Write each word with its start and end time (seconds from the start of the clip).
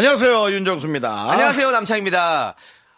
안녕하세요 0.00 0.50
윤정수입니다. 0.52 1.30
안녕하세요 1.32 1.70
남창입니다. 1.70 2.54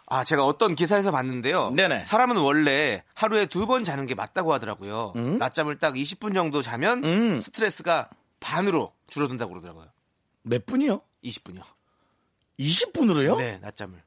아 0.07 0.23
제가 0.25 0.45
어떤 0.45 0.75
기사에서 0.75 1.11
봤는데요. 1.11 1.69
네네. 1.71 1.99
사람은 2.03 2.35
원래 2.35 3.03
하루에 3.13 3.45
두 3.45 3.65
번 3.67 3.85
자는 3.85 4.05
게 4.05 4.15
맞다고 4.15 4.51
하더라고요. 4.51 5.13
낮잠을 5.39 5.77
딱 5.77 5.93
20분 5.93 6.33
정도 6.33 6.61
자면 6.61 7.01
음. 7.05 7.39
스트레스가 7.39 8.09
반으로 8.41 8.91
줄어든다고 9.07 9.49
그러더라고요. 9.51 9.85
몇 10.41 10.65
분이요? 10.65 10.99
20분이요. 11.23 11.61
20분으로요? 12.59 13.37
네 13.37 13.59
낮잠을. 13.61 14.03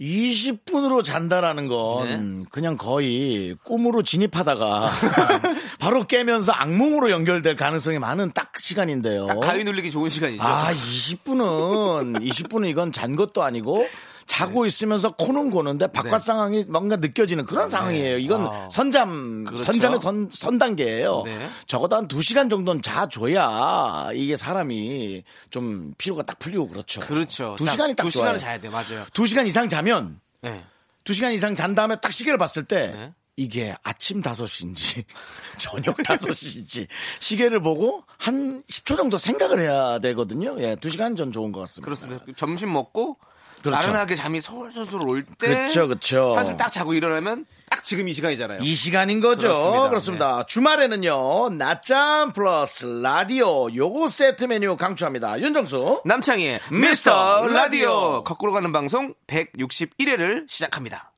20분으로 0.00 1.04
잔다라는 1.04 1.68
건 1.68 2.08
네. 2.38 2.44
그냥 2.50 2.76
거의 2.76 3.54
꿈으로 3.64 4.02
진입하다가 4.02 4.92
바로 5.78 6.06
깨면서 6.06 6.52
악몽으로 6.52 7.10
연결될 7.10 7.56
가능성이 7.56 7.98
많은 7.98 8.32
딱 8.32 8.56
시간인데요. 8.56 9.26
딱 9.26 9.40
가위 9.40 9.62
눌리기 9.64 9.90
좋은 9.90 10.08
시간이죠. 10.08 10.42
아, 10.42 10.72
20분은 10.72 12.22
20분은 12.22 12.68
이건 12.68 12.92
잔 12.92 13.14
것도 13.14 13.42
아니고 13.42 13.86
자고 14.30 14.64
있으면서 14.64 15.16
코는 15.16 15.50
고는데 15.50 15.88
바깥 15.88 16.12
네. 16.12 16.18
상황이 16.24 16.64
뭔가 16.68 16.94
느껴지는 16.94 17.44
그런 17.44 17.68
상황이에요. 17.68 18.18
이건 18.18 18.46
아. 18.46 18.68
선잠 18.70 19.44
그렇죠. 19.44 19.64
선잠의 19.64 20.00
선, 20.00 20.28
선 20.30 20.56
단계예요. 20.56 21.24
네. 21.24 21.48
적어도 21.66 21.96
한 21.96 22.06
2시간 22.06 22.48
정도는 22.48 22.80
자줘야 22.80 24.10
이게 24.14 24.36
사람이 24.36 25.24
좀 25.50 25.94
피로가 25.98 26.22
딱 26.22 26.38
풀리고 26.38 26.68
그렇죠. 26.68 27.00
그렇죠. 27.00 27.56
두 27.58 27.66
시간이 27.66 27.96
딱두 27.96 28.12
좋아요. 28.12 28.26
시간은 28.26 28.38
자야 28.38 28.60
돼요. 28.60 28.70
맞아요. 28.70 29.04
두 29.12 29.26
시간 29.26 29.48
이상 29.48 29.68
자면 29.68 30.20
네. 30.42 30.64
두 31.02 31.12
시간 31.12 31.32
이상 31.32 31.56
잔 31.56 31.74
다음에 31.74 31.96
딱 31.96 32.12
시계를 32.12 32.38
봤을 32.38 32.62
때 32.62 32.92
네. 32.94 33.12
이게 33.40 33.74
아침 33.82 34.22
5시인지 34.22 35.04
저녁 35.58 35.96
5시인지 36.04 36.86
시계를 37.20 37.60
보고 37.60 38.04
한 38.18 38.62
10초 38.70 38.96
정도 38.96 39.16
생각을 39.18 39.58
해야 39.60 39.98
되거든요. 40.00 40.56
예, 40.60 40.76
두 40.76 40.90
시간 40.90 41.16
전 41.16 41.32
좋은 41.32 41.52
것 41.52 41.60
같습니다. 41.60 41.84
그렇습니다. 41.86 42.24
점심 42.36 42.72
먹고 42.72 43.16
그렇죠. 43.62 43.88
나른하게 43.88 44.14
잠이 44.14 44.40
솔솔솔 44.40 45.02
올 45.06 45.22
때 45.38 45.46
그렇죠, 45.48 45.86
그렇죠. 45.86 46.34
한숨 46.34 46.56
딱 46.56 46.70
자고 46.70 46.94
일어나면 46.94 47.44
딱 47.70 47.84
지금 47.84 48.08
이 48.08 48.12
시간이잖아요. 48.14 48.60
이 48.62 48.74
시간인 48.74 49.20
거죠. 49.20 49.48
그렇습니다. 49.48 49.88
그렇습니다. 49.88 50.46
주말에는요, 50.46 51.50
낮잠 51.50 52.32
플러스 52.32 52.86
라디오 52.86 53.68
요거 53.74 54.08
세트 54.08 54.44
메뉴 54.44 54.76
강추합니다. 54.76 55.40
윤정수. 55.40 56.02
남창희의 56.04 56.60
미스터 56.70 56.80
미스터 56.80 57.46
라디오. 57.48 57.52
라디오 57.56 58.24
거꾸로 58.24 58.52
가는 58.52 58.72
방송 58.72 59.14
161회를 59.26 60.48
시작합니다. 60.48 61.09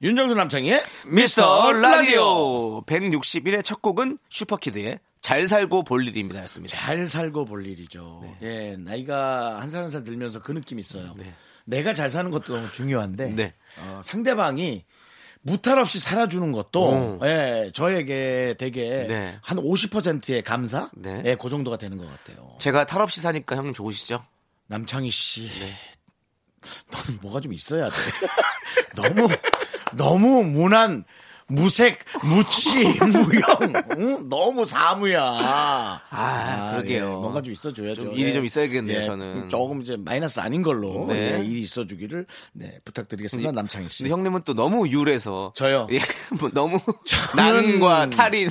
윤정수 0.00 0.34
남창희의 0.34 0.82
미스터 1.06 1.72
라디오 1.72 2.82
161회 2.82 3.64
첫 3.64 3.82
곡은 3.82 4.18
슈퍼키드의 4.28 5.00
잘 5.20 5.48
살고 5.48 5.82
볼 5.82 6.06
일입니다 6.06 6.40
였습니다. 6.42 6.76
잘 6.76 7.08
살고 7.08 7.44
볼 7.46 7.66
일이죠. 7.66 8.22
예, 8.42 8.76
나이가 8.78 9.60
한살 9.60 9.82
한 9.82 9.90
살 9.90 10.04
들면서 10.04 10.40
그 10.40 10.52
느낌 10.52 10.78
있어요. 10.78 11.14
네. 11.16 11.32
내가 11.64 11.92
잘 11.94 12.10
사는 12.10 12.30
것도 12.30 12.54
너무 12.54 12.70
중요한데 12.70 13.30
네. 13.30 13.54
어, 13.78 14.00
상대방이 14.04 14.84
무탈 15.40 15.78
없이 15.78 15.98
살아주는 15.98 16.52
것도 16.52 16.92
음. 16.92 17.18
예, 17.24 17.70
저에게 17.74 18.54
되게 18.58 19.06
네. 19.08 19.38
한 19.42 19.58
50%의 19.58 20.42
감사, 20.42 20.90
네. 20.94 21.22
예, 21.24 21.34
그 21.34 21.48
정도가 21.50 21.76
되는 21.76 21.98
것 21.98 22.06
같아요. 22.08 22.54
제가 22.60 22.86
탈 22.86 23.00
없이 23.02 23.20
사니까 23.20 23.56
형님 23.56 23.74
좋으시죠? 23.74 24.24
남창희 24.68 25.10
씨, 25.10 25.48
네. 25.58 25.74
너는 26.92 27.18
뭐가 27.22 27.40
좀 27.40 27.52
있어야 27.52 27.88
돼. 27.88 27.94
너무 28.96 29.28
너무 29.94 30.44
무난, 30.44 31.04
무색, 31.50 32.04
무취, 32.22 32.84
무형, 33.00 33.72
응? 33.96 34.28
너무 34.28 34.66
사무야. 34.66 35.22
아, 36.10 36.70
그러게요. 36.72 37.04
예, 37.04 37.08
뭔가 37.08 37.40
좀 37.40 37.52
있어줘야죠. 37.52 38.02
좀 38.02 38.14
일이 38.14 38.34
좀 38.34 38.44
있어야겠네요, 38.44 39.04
저는. 39.04 39.48
조금 39.48 39.80
이제 39.80 39.96
마이너스 39.96 40.40
아닌 40.40 40.62
걸로 40.62 41.06
네. 41.08 41.38
예, 41.38 41.44
일이 41.44 41.62
있어주기를 41.62 42.26
네, 42.52 42.78
부탁드리겠습니다, 42.84 43.50
남창희 43.52 43.88
씨. 43.88 44.08
형님은 44.08 44.42
또 44.44 44.52
너무 44.52 44.88
유래서 44.88 45.52
저요? 45.56 45.86
예, 45.90 45.98
뭐 46.38 46.50
너무 46.52 46.78
난과 47.34 48.10
탈인 48.10 48.50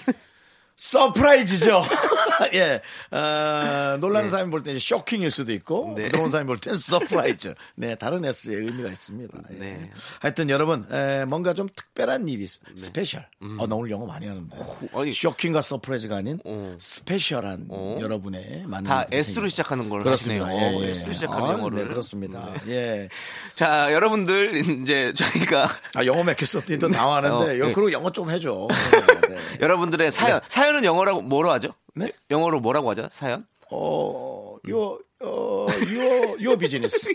surprise죠. 0.75 1.83
예. 2.53 2.81
어, 3.15 3.97
놀라는 3.99 4.29
사람이 4.29 4.51
볼때 4.51 4.71
이제 4.71 4.79
shocking일 4.79 5.31
수도 5.31 5.51
있고, 5.53 5.93
네. 5.95 6.09
부러운 6.09 6.29
사람이 6.29 6.47
볼 6.47 6.57
때는 6.57 6.77
surprise. 6.79 7.53
네, 7.75 7.95
다른 7.95 8.23
S의 8.25 8.55
의미가 8.65 8.89
있습니다. 8.89 9.37
예. 9.51 9.55
네. 9.55 9.91
하여튼 10.19 10.49
여러분, 10.49 10.85
에, 10.91 11.25
뭔가 11.25 11.53
좀 11.53 11.67
특별한 11.75 12.27
일이, 12.27 12.43
있- 12.45 12.59
special. 12.75 13.25
어, 13.59 13.65
나 13.67 13.75
오늘 13.75 13.91
영어 13.91 14.05
많이 14.05 14.27
하는데. 14.27 14.55
아니. 14.93 15.13
shocking과 15.13 15.61
surprise가 15.61 16.17
아닌 16.17 16.39
어. 16.45 16.75
special한 16.79 17.67
어. 17.69 17.97
여러분의 17.99 18.63
많은. 18.67 18.83
다 18.83 19.05
S로. 19.11 19.47
시작하는 19.47 19.89
걸 19.89 20.01
그렇습니다. 20.01 20.45
하시네요. 20.47 20.81
예, 20.81 20.85
예. 20.85 20.89
S로 20.91 21.13
시작하는 21.13 21.45
아, 21.45 21.53
영어를. 21.53 21.79
네, 21.79 21.87
그렇습니다. 21.87 22.53
예. 22.67 23.09
자, 23.55 23.91
여러분들 23.93 24.81
이제 24.83 25.13
저희가 25.13 25.67
아, 25.95 26.05
영어 26.05 26.23
맥혔었더니 26.23 26.77
또 26.79 26.89
당황하는데, 26.89 27.35
어, 27.55 27.57
요 27.59 27.67
네. 27.67 27.73
그리고 27.73 27.91
영어 27.91 28.11
좀 28.11 28.29
해줘. 28.29 28.67
네, 28.69 29.27
네. 29.35 29.57
여러분들의 29.61 30.11
사연 30.11 30.39
사연은 30.47 30.83
영어라고 30.83 31.21
뭐로 31.21 31.51
하죠? 31.51 31.69
네? 31.97 32.11
영어로 32.29 32.59
뭐라고 32.59 32.89
하죠? 32.91 33.09
사연? 33.11 33.45
어, 33.71 34.55
your, 34.69 34.99
어, 35.21 35.67
your, 35.67 36.35
your 36.41 36.57
business. 36.57 37.13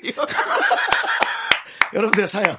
여러분들 1.95 2.27
사연, 2.27 2.57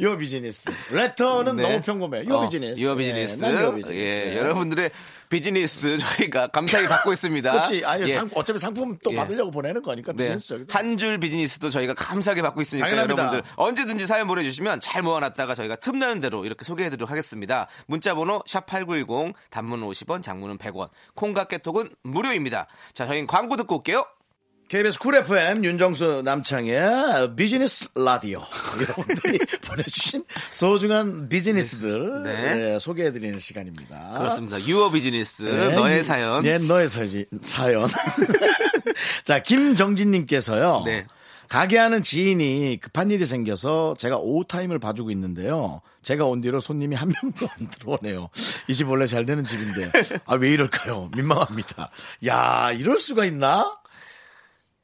your 0.00 0.16
business. 0.16 0.70
letter는 0.90 1.56
네. 1.56 1.62
너무 1.62 1.82
평범해. 1.82 2.26
your 2.26 2.36
어, 2.36 2.48
business. 2.48 2.80
your 2.82 2.96
business. 2.96 3.38
예, 3.44 3.52
none 3.52 3.74
your 3.74 3.80
business. 3.80 3.94
예, 3.94 4.32
예. 4.32 4.36
여러분들의 4.38 4.90
비즈니스 5.30 5.96
저희가 6.18 6.48
감사히 6.48 6.86
받고 6.86 7.12
있습니다. 7.12 7.50
그렇지. 7.52 7.84
아니, 7.86 8.02
예. 8.08 8.12
상, 8.14 8.28
어차피 8.34 8.58
상품 8.58 8.98
또 9.02 9.12
예. 9.12 9.16
받으려고 9.16 9.50
보내는 9.50 9.80
거니까 9.80 10.12
네. 10.12 10.24
비즈니스. 10.24 10.66
한줄 10.68 11.18
비즈니스도 11.18 11.70
저희가 11.70 11.94
감사하게 11.94 12.42
받고 12.42 12.60
있으니까 12.60 12.86
당연합니다. 12.88 13.22
여러분들 13.22 13.50
언제든지 13.56 14.06
사연 14.06 14.26
보내주시면 14.26 14.80
잘 14.80 15.02
모아놨다가 15.02 15.54
저희가 15.54 15.76
틈나는 15.76 16.20
대로 16.20 16.44
이렇게 16.44 16.64
소개해드리도록 16.64 17.10
하겠습니다. 17.10 17.68
문자번호 17.86 18.42
샵 18.46 18.66
8910 18.66 19.34
단문 19.50 19.80
50원 19.82 20.22
장문은 20.22 20.58
100원 20.58 20.90
콩과 21.14 21.44
깨톡은 21.44 21.88
무료입니다. 22.02 22.66
자 22.92 23.06
저희는 23.06 23.26
광고 23.26 23.56
듣고 23.56 23.76
올게요. 23.76 24.04
KBS 24.70 25.00
쿨 25.00 25.16
FM 25.16 25.64
윤정수 25.64 26.22
남창희의 26.24 27.34
비즈니스 27.34 27.88
라디오 27.96 28.40
여러분들이 28.80 29.38
보내주신 29.66 30.24
소중한 30.52 31.28
비즈니스들 31.28 32.22
네. 32.22 32.74
예, 32.74 32.78
소개해드리는 32.78 33.40
시간입니다. 33.40 34.14
그렇습니다. 34.18 34.64
유어 34.64 34.92
비즈니스 34.92 35.42
네, 35.42 35.70
너의 35.74 36.04
사연. 36.04 36.44
네, 36.44 36.58
너의 36.58 36.88
사지, 36.88 37.26
사연. 37.42 37.88
자, 39.24 39.42
김정진님께서요. 39.42 40.82
네. 40.86 41.04
가게 41.48 41.76
하는 41.76 42.00
지인이 42.04 42.78
급한 42.80 43.10
일이 43.10 43.26
생겨서 43.26 43.96
제가 43.98 44.18
오후 44.18 44.44
타임을 44.46 44.78
봐주고 44.78 45.10
있는데요. 45.10 45.80
제가 46.02 46.26
온 46.26 46.42
뒤로 46.42 46.60
손님이 46.60 46.94
한 46.94 47.12
명도 47.20 47.48
안 47.58 47.68
들어오네요. 47.70 48.28
이 48.68 48.74
집 48.74 48.88
원래 48.88 49.08
잘 49.08 49.26
되는 49.26 49.44
집인데. 49.44 49.90
아, 50.26 50.36
왜 50.36 50.52
이럴까요? 50.52 51.10
민망합니다. 51.16 51.90
야, 52.28 52.70
이럴 52.72 53.00
수가 53.00 53.24
있나? 53.24 53.78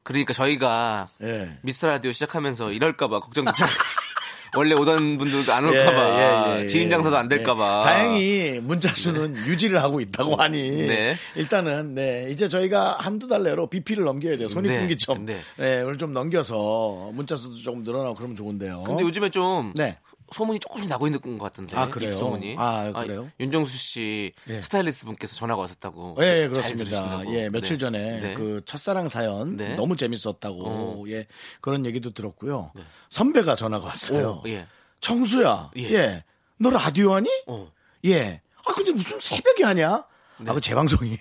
그러니까 0.07 0.33
저희가 0.33 1.09
예. 1.23 1.59
미스터 1.63 1.89
라디오 1.89 2.13
시작하면서 2.13 2.71
이럴까봐 2.71 3.19
걱정됐잖아요. 3.19 3.75
원래 4.57 4.75
오던 4.77 5.19
분들도 5.19 5.53
안 5.53 5.65
올까봐 5.65 6.67
지인 6.69 6.89
장사도 6.89 7.17
안 7.17 7.29
될까봐. 7.29 7.81
예. 7.81 7.85
다행히 7.85 8.61
문자 8.61 8.89
수는 8.89 9.37
유지를 9.37 9.83
하고 9.83 10.01
있다고 10.01 10.37
하니 10.37 10.87
네. 10.87 11.17
일단은 11.35 11.97
네 11.97 12.29
이제 12.31 12.49
저희가 12.49 12.99
한두 13.01 13.27
달 13.27 13.43
내로 13.43 13.69
BP를 13.69 14.05
넘겨야 14.05 14.39
돼요. 14.39 14.49
손익분기점. 14.49 15.27
네. 15.27 15.41
네. 15.57 15.83
오늘 15.83 15.99
좀 15.99 16.13
넘겨서 16.13 17.11
문자 17.13 17.35
수도 17.35 17.57
조금 17.57 17.83
늘어나고 17.83 18.15
그러면 18.15 18.37
좋은데요. 18.37 18.85
근데 18.87 19.03
요즘에 19.03 19.29
좀 19.31 19.73
네. 19.75 19.99
소문이 20.33 20.59
조금씩 20.61 20.89
나고 20.89 21.07
있는 21.07 21.21
것 21.21 21.39
같은데. 21.39 21.77
아, 21.77 21.89
그래요? 21.89 22.15
소문이. 22.15 22.57
아, 22.59 22.93
그래요? 22.93 23.31
윤정수 23.39 23.77
씨 23.77 24.33
예. 24.49 24.61
스타일리스트 24.61 25.05
분께서 25.07 25.37
전화가 25.37 25.61
왔었다고. 25.63 26.17
예, 26.21 26.25
예, 26.25 26.41
잘 26.43 26.51
그렇습니다. 26.51 27.23
예, 27.29 27.49
며칠 27.49 27.77
네. 27.77 27.79
전에 27.79 28.21
네. 28.21 28.35
그 28.35 28.61
첫사랑 28.65 29.09
사연 29.09 29.57
네. 29.57 29.77
너무 29.77 29.97
재밌었다고 29.97 31.07
예 31.11 31.27
그런 31.61 31.87
얘기도 31.87 32.11
들었고요. 32.11 32.73
네. 32.75 32.83
선배가 33.11 33.55
전화가 33.55 33.87
왔어요. 33.87 34.43
오, 34.45 34.49
예. 34.49 34.67
청수야, 35.01 35.71
예. 35.77 35.83
예, 35.93 36.25
너 36.59 36.71
라디오 36.71 37.15
하니? 37.15 37.29
어. 37.47 37.71
예. 38.07 38.41
아 38.67 38.75
근데 38.75 38.93
무슨 38.93 39.21
새벽에 39.21 39.63
하냐? 39.65 39.89
아, 39.93 40.07
그 40.53 40.61
재방송이에요. 40.61 41.19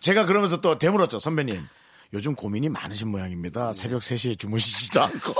제가 0.00 0.26
그러면서 0.26 0.60
또 0.60 0.78
되물었죠, 0.78 1.18
선배님. 1.18 1.66
요즘 2.12 2.34
고민이 2.36 2.68
많으신 2.68 3.08
모양입니다. 3.08 3.72
네. 3.72 3.80
새벽 3.80 4.00
3시에 4.02 4.38
주무시지도 4.38 5.02
않고. 5.02 5.34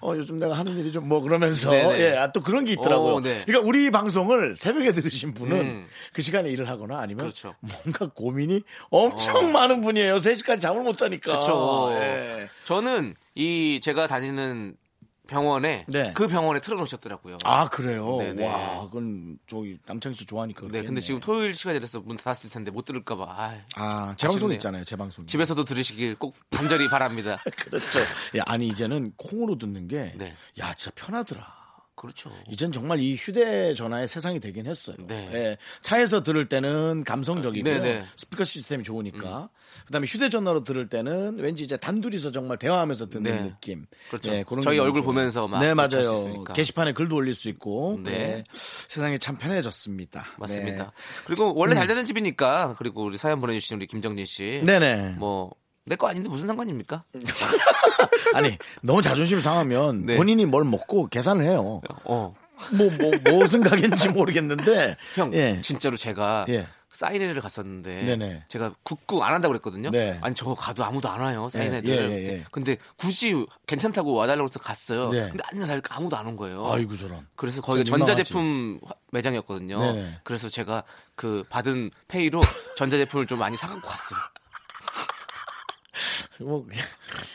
어, 0.00 0.12
요즘 0.16 0.38
내가 0.38 0.54
하는 0.54 0.76
일이 0.78 0.92
좀 0.92 1.06
뭐 1.06 1.20
그러면서 1.20 1.70
네네. 1.70 2.00
예, 2.00 2.16
아, 2.16 2.32
또 2.32 2.42
그런 2.42 2.64
게 2.64 2.72
있더라고요. 2.72 3.14
오, 3.14 3.20
네. 3.20 3.42
그러니까 3.46 3.66
우리 3.68 3.90
방송을 3.90 4.56
새벽에 4.56 4.92
들으신 4.92 5.34
분은 5.34 5.56
음. 5.56 5.86
그 6.12 6.20
시간에 6.22 6.50
일을 6.50 6.68
하거나 6.68 6.98
아니면 6.98 7.26
그렇죠. 7.26 7.54
뭔가 7.60 8.12
고민이 8.12 8.62
엄청 8.90 9.52
많은 9.52 9.82
분이에요. 9.82 10.16
3시까지 10.16 10.60
잠을 10.60 10.82
못 10.82 10.96
자니까. 10.96 11.30
그렇죠. 11.40 11.90
예. 12.00 12.46
저는 12.64 13.14
이 13.34 13.78
제가 13.82 14.06
다니는 14.08 14.74
병원에 15.26 15.84
네. 15.88 16.12
그 16.14 16.28
병원에 16.28 16.60
틀어놓으셨더라고요. 16.60 17.38
아, 17.44 17.68
그래요? 17.68 18.16
네네. 18.18 18.46
와, 18.46 18.82
그건 18.86 19.38
저기 19.46 19.78
남창희 19.86 20.16
씨 20.16 20.26
좋아하니까. 20.26 20.66
네. 20.70 20.82
근데 20.82 21.00
지금 21.00 21.20
토요일 21.20 21.54
시간이 21.54 21.80
돼서 21.80 22.00
문 22.00 22.16
닫았을 22.16 22.50
텐데 22.50 22.70
못 22.70 22.84
들을까봐. 22.84 23.24
아, 23.28 23.60
아, 23.74 24.14
재방송. 24.16 24.52
있잖아요. 24.52 24.84
재방송. 24.84 25.26
집에서도 25.26 25.62
들으시길 25.64 26.16
꼭 26.16 26.34
간절히 26.50 26.88
바랍니다. 26.88 27.38
그렇죠. 27.58 28.00
야, 28.36 28.42
아니 28.46 28.68
이제는 28.68 29.12
콩으로 29.16 29.58
듣는 29.58 29.88
게, 29.88 30.12
네. 30.16 30.34
야 30.60 30.72
진짜 30.74 30.92
편하더라. 30.94 31.65
그렇죠. 31.96 32.30
이젠 32.50 32.72
정말 32.72 33.00
이 33.00 33.16
휴대전화의 33.16 34.06
세상이 34.06 34.38
되긴 34.38 34.66
했어요. 34.66 34.96
네. 35.06 35.30
예, 35.32 35.58
차에서 35.80 36.22
들을 36.22 36.46
때는 36.48 37.04
감성적이고요. 37.04 37.72
네, 37.74 37.80
네. 37.80 38.04
스피커 38.16 38.44
시스템이 38.44 38.84
좋으니까. 38.84 39.48
그다음에 39.86 40.06
휴대전화로 40.06 40.62
들을 40.64 40.88
때는 40.88 41.38
왠지 41.38 41.64
이제 41.64 41.76
단둘이서 41.78 42.32
정말 42.32 42.58
대화하면서 42.58 43.08
듣는 43.08 43.22
네. 43.22 43.42
느낌. 43.44 43.86
그렇죠. 44.10 44.30
예, 44.32 44.44
그런 44.46 44.62
저희 44.62 44.76
게 44.76 44.80
얼굴 44.82 45.00
좀- 45.00 45.06
보면서 45.06 45.48
막 45.48 45.60
네 45.60 45.72
맞아요. 45.74 46.44
게시판에 46.54 46.92
글도 46.92 47.16
올릴 47.16 47.34
수 47.34 47.48
있고. 47.48 47.98
네. 48.04 48.10
네. 48.10 48.44
세상이 48.88 49.18
참 49.18 49.36
편해졌습니다. 49.38 50.26
맞습니다. 50.38 50.84
네. 50.84 50.90
그리고 51.26 51.54
원래 51.56 51.74
잘 51.74 51.86
되는 51.86 52.04
집이니까 52.04 52.76
그리고 52.78 53.04
우리 53.04 53.16
사연 53.18 53.40
보내주신 53.40 53.78
우리 53.78 53.86
김정진 53.86 54.26
씨. 54.26 54.60
네네. 54.66 55.14
뭐 55.18 55.50
내 55.86 55.96
거 55.96 56.08
아닌데 56.08 56.28
무슨 56.28 56.46
상관입니까? 56.48 57.04
아니 58.34 58.58
너무 58.82 59.02
자존심 59.02 59.40
상하면 59.40 60.04
네. 60.06 60.16
본인이 60.16 60.44
뭘 60.46 60.64
먹고 60.64 61.08
계산을 61.08 61.44
해요. 61.44 61.80
어, 62.04 62.32
뭐, 62.72 62.90
뭐, 63.24 63.38
무슨 63.38 63.62
가게인지 63.62 64.08
모르겠는데. 64.10 64.96
형 65.14 65.32
예. 65.34 65.60
진짜로 65.60 65.96
제가 65.96 66.46
예. 66.48 66.66
사인회를 66.90 67.42
갔었는데 67.42 68.02
네네. 68.04 68.44
제가 68.48 68.72
국구 68.82 69.22
안 69.22 69.34
한다고 69.34 69.52
그랬거든요. 69.52 69.90
네. 69.90 70.18
아니 70.22 70.34
저거 70.34 70.54
가도 70.54 70.82
아무도 70.82 71.08
안 71.10 71.20
와요 71.20 71.48
사인회를. 71.50 71.88
예, 71.90 71.94
예, 72.10 72.28
예. 72.38 72.44
근데 72.50 72.78
굳이 72.96 73.44
괜찮다고 73.66 74.14
와달라고 74.14 74.48
해서 74.48 74.58
갔어요. 74.58 75.10
네. 75.10 75.28
근데 75.28 75.44
앉아서 75.52 75.72
하니까 75.72 75.94
아무도 75.96 76.16
안 76.16 76.26
온 76.26 76.36
거예요. 76.36 76.72
아이고, 76.72 76.96
저런. 76.96 77.26
그래서 77.36 77.60
거기가. 77.60 77.84
전자제품 77.84 78.80
화- 78.84 78.94
매장이었거든요. 79.12 79.78
네네. 79.78 80.20
그래서 80.24 80.48
제가 80.48 80.82
그 81.14 81.44
받은 81.50 81.90
페이로 82.08 82.40
전자제품을 82.78 83.26
좀 83.26 83.38
많이 83.38 83.56
사갖고 83.58 83.86
갔어요. 83.86 84.18
뭐, 86.40 86.64
그냥 86.64 86.84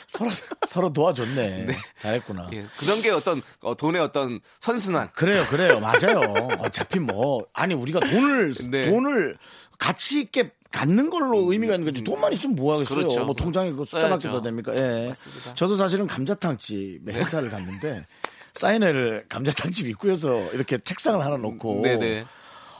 서로, 0.07 0.29
서로 0.67 0.93
도와줬네. 0.93 1.67
잘했구나. 1.99 2.49
예. 2.53 2.65
그런 2.77 3.01
게 3.01 3.09
어떤 3.11 3.41
어, 3.61 3.75
돈의 3.75 4.01
어떤 4.01 4.39
선순환. 4.59 5.11
그래요, 5.13 5.45
그래요. 5.49 5.79
맞아요. 5.79 6.19
어차피 6.59 6.99
뭐, 6.99 7.45
아니, 7.53 7.73
우리가 7.73 7.99
돈을, 7.99 8.53
네. 8.69 8.89
돈을 8.89 9.37
가치 9.79 10.19
있게 10.21 10.51
갖는 10.71 11.09
걸로 11.09 11.51
의미가 11.51 11.75
있는 11.75 11.91
거지. 11.91 12.03
돈만 12.03 12.31
있으면 12.33 12.55
뭐 12.55 12.75
하겠어요. 12.75 12.95
그렇죠. 12.95 13.25
뭐 13.25 13.33
통장에 13.35 13.71
그 13.73 13.83
써야죠. 13.83 14.31
더 14.31 14.41
됩니까? 14.41 14.73
예. 14.77 15.07
맞습니다. 15.09 15.53
저도 15.55 15.75
사실은 15.75 16.07
감자탕 16.07 16.57
집에 16.57 17.13
행사를 17.13 17.49
갔는데, 17.49 18.05
사인회를 18.53 19.25
감자탕 19.29 19.71
집 19.71 19.87
입구에서 19.87 20.51
이렇게 20.53 20.77
책상을 20.77 21.23
하나 21.23 21.37
놓고. 21.37 21.81
네네. 21.83 22.25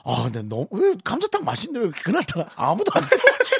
아, 0.03 0.23
근데 0.23 0.41
너무, 0.41 0.67
왜 0.71 0.95
감자탕 1.03 1.43
맛있는데 1.45 1.87
왜 1.87 1.91
그날따라 2.03 2.49
아무도 2.55 2.91
안 2.95 3.03
들어오지? 3.07 3.55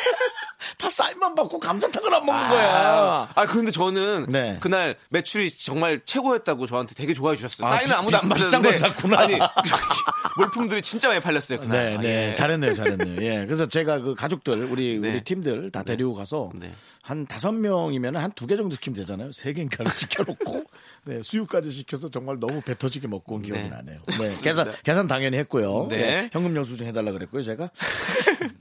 다 0.82 0.90
사인만 0.90 1.36
받고 1.36 1.60
감자탕을 1.60 2.12
안 2.16 2.26
먹는 2.26 2.50
거야. 2.50 3.30
아, 3.36 3.46
근데 3.46 3.70
저는 3.70 4.26
네. 4.30 4.58
그날 4.62 4.96
매출이 5.10 5.52
정말 5.56 6.02
최고였다고 6.04 6.66
저한테 6.66 6.96
되게 6.96 7.14
좋아해 7.14 7.36
주셨어요. 7.36 7.68
아, 7.68 7.76
사인은 7.76 7.88
비- 7.90 7.94
아무도 7.94 8.18
안 8.18 8.30
비- 8.30 8.36
비싼 8.36 8.62
받았는데. 8.64 8.70
걸 8.70 8.80
샀구나. 8.80 9.20
아니, 9.20 9.38
물품들이 10.38 10.82
진짜 10.82 11.10
많이 11.10 11.20
팔렸어요, 11.20 11.60
그날. 11.60 11.86
네, 11.92 11.96
아, 11.98 12.02
네. 12.02 12.30
예. 12.30 12.34
잘했네요, 12.34 12.74
잘했네요. 12.74 13.22
예. 13.22 13.46
그래서 13.46 13.68
제가 13.68 14.00
그 14.00 14.16
가족들, 14.16 14.64
우리, 14.66 14.98
네. 15.00 15.12
우리 15.12 15.22
팀들 15.24 15.72
다 15.72 15.84
데리고 15.84 16.16
가서 16.16 16.50
네. 16.56 16.72
한 17.04 17.26
다섯 17.26 17.52
명이면 17.52 18.16
한 18.16 18.32
두 18.34 18.46
개 18.48 18.56
정도 18.56 18.76
시키면 18.76 18.96
되잖아요. 18.98 19.32
세 19.32 19.54
개인가를 19.54 19.92
시켜놓고 19.92 20.64
네, 21.06 21.22
수육까지 21.24 21.72
시켜서 21.72 22.10
정말 22.10 22.38
너무 22.40 22.62
배 22.62 22.78
터지게 22.78 23.08
먹고 23.08 23.36
온 23.36 23.42
기억이 23.42 23.62
네. 23.64 23.70
나네요. 23.70 24.00
네. 24.06 24.44
계산, 24.44 24.72
계산 24.84 25.08
당연히 25.08 25.38
했고요. 25.38 25.88
네. 25.90 25.98
네, 25.98 26.30
현금 26.32 26.56
영수증 26.56 26.86
해달라 26.86 27.12
그랬고요, 27.12 27.42
제가. 27.42 27.72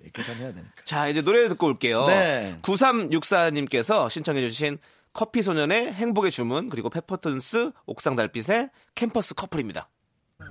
네, 0.00 0.10
계산해야 0.12 0.52
되니까. 0.54 0.70
자, 0.84 1.08
이제 1.08 1.20
노래 1.22 1.48
듣고 1.48 1.66
올게요. 1.66 2.06
네. 2.06 2.56
9364님께서 2.62 4.08
신청해주신 4.10 4.78
커피 5.12 5.42
소년의 5.42 5.92
행복의 5.92 6.30
주문, 6.30 6.68
그리고 6.68 6.88
페퍼톤스 6.88 7.72
옥상 7.86 8.16
달빛의 8.16 8.70
캠퍼스 8.94 9.34
커플입니다. 9.34 9.88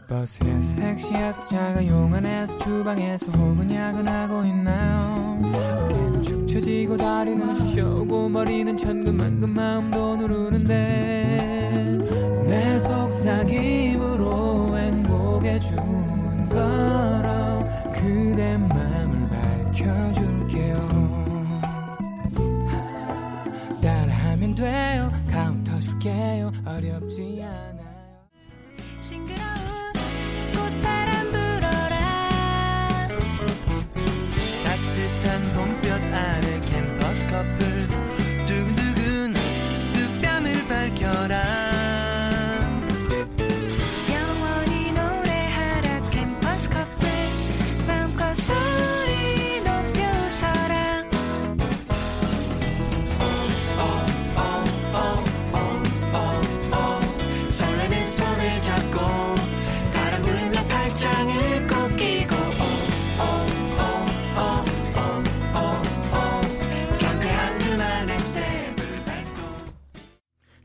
버스에서 0.09 0.75
택시에서 0.75 1.47
자가용 1.47 2.13
안에서 2.15 2.57
주방에서 2.57 3.31
혹은 3.31 3.71
야근하고 3.71 4.43
있나요? 4.43 5.39
어깨는 5.43 6.23
축 6.23 6.47
처지고 6.47 6.97
다리는 6.97 7.53
쑤셔오고 7.53 8.29
머리는 8.29 8.75
천근만근 8.75 9.49
마음도 9.49 10.17
누르는데 10.17 10.73
내 12.47 12.79
속삭임으로 12.79 14.75
행복의 14.75 15.61
주문 15.61 16.49
걸어 16.49 17.63
그대 17.93 18.57
맘을 18.57 19.29
밝혀줄게요. 19.29 20.89
따라하면 23.79 24.55
돼요. 24.55 25.11
카운터 25.31 25.79
줄게요. 25.79 26.51
어렵지 26.65 27.43
않아요. 27.43 27.79
싱그러운 28.99 29.68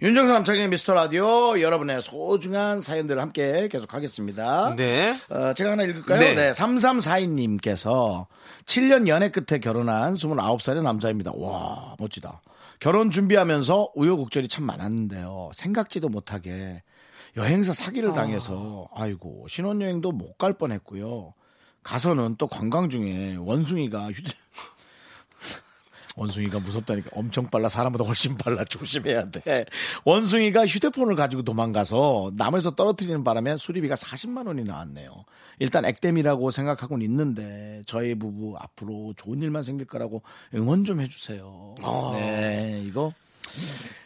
윤정수 0.04 0.34
남창의 0.34 0.68
미스터 0.68 0.92
라디오 0.92 1.58
여러분의 1.58 2.02
소중한 2.02 2.82
사연들을 2.82 3.22
함께 3.22 3.68
계속하겠습니다. 3.68 4.74
네. 4.76 5.14
어, 5.30 5.54
제가 5.54 5.70
하나 5.70 5.82
읽을까요? 5.84 6.20
네. 6.20 6.34
네. 6.34 6.52
3342님께서 6.52 8.26
7년 8.66 9.08
연애 9.08 9.30
끝에 9.30 9.58
결혼한 9.60 10.12
29살의 10.16 10.82
남자입니다. 10.82 11.32
와, 11.34 11.96
멋지다. 11.98 12.42
결혼 12.80 13.10
준비하면서 13.10 13.92
우여곡절이 13.94 14.48
참 14.48 14.66
많았는데요. 14.66 15.48
생각지도 15.54 16.10
못하게 16.10 16.82
여행사 17.38 17.72
사기를 17.72 18.12
당해서 18.12 18.88
아이고 18.94 19.46
신혼여행도 19.48 20.12
못 20.12 20.36
갈 20.36 20.52
뻔했고요. 20.52 21.32
가서는 21.82 22.36
또 22.36 22.46
관광 22.46 22.90
중에 22.90 23.36
원숭이가 23.38 24.10
휴대 24.12 24.32
원숭이가 26.16 26.60
무섭다니까 26.60 27.10
엄청 27.12 27.46
빨라 27.48 27.68
사람보다 27.68 28.04
훨씬 28.04 28.36
빨라 28.36 28.64
조심해야 28.70 29.30
돼. 29.30 29.64
원숭이가 30.04 30.66
휴대폰을 30.66 31.16
가지고 31.16 31.42
도망가서 31.42 32.32
나무에서 32.36 32.74
떨어뜨리는 32.74 33.24
바람에 33.24 33.56
수리비가 33.56 33.94
40만 33.96 34.46
원이 34.46 34.64
나왔네요. 34.64 35.24
일단 35.58 35.84
액땜이라고 35.84 36.50
생각하고는 36.50 37.04
있는데 37.06 37.82
저희 37.86 38.14
부부 38.14 38.56
앞으로 38.58 39.14
좋은 39.16 39.40
일만 39.42 39.62
생길 39.62 39.86
거라고 39.86 40.22
응원 40.54 40.84
좀 40.84 41.00
해주세요. 41.00 41.76
네 42.14 42.82
이거 42.86 43.12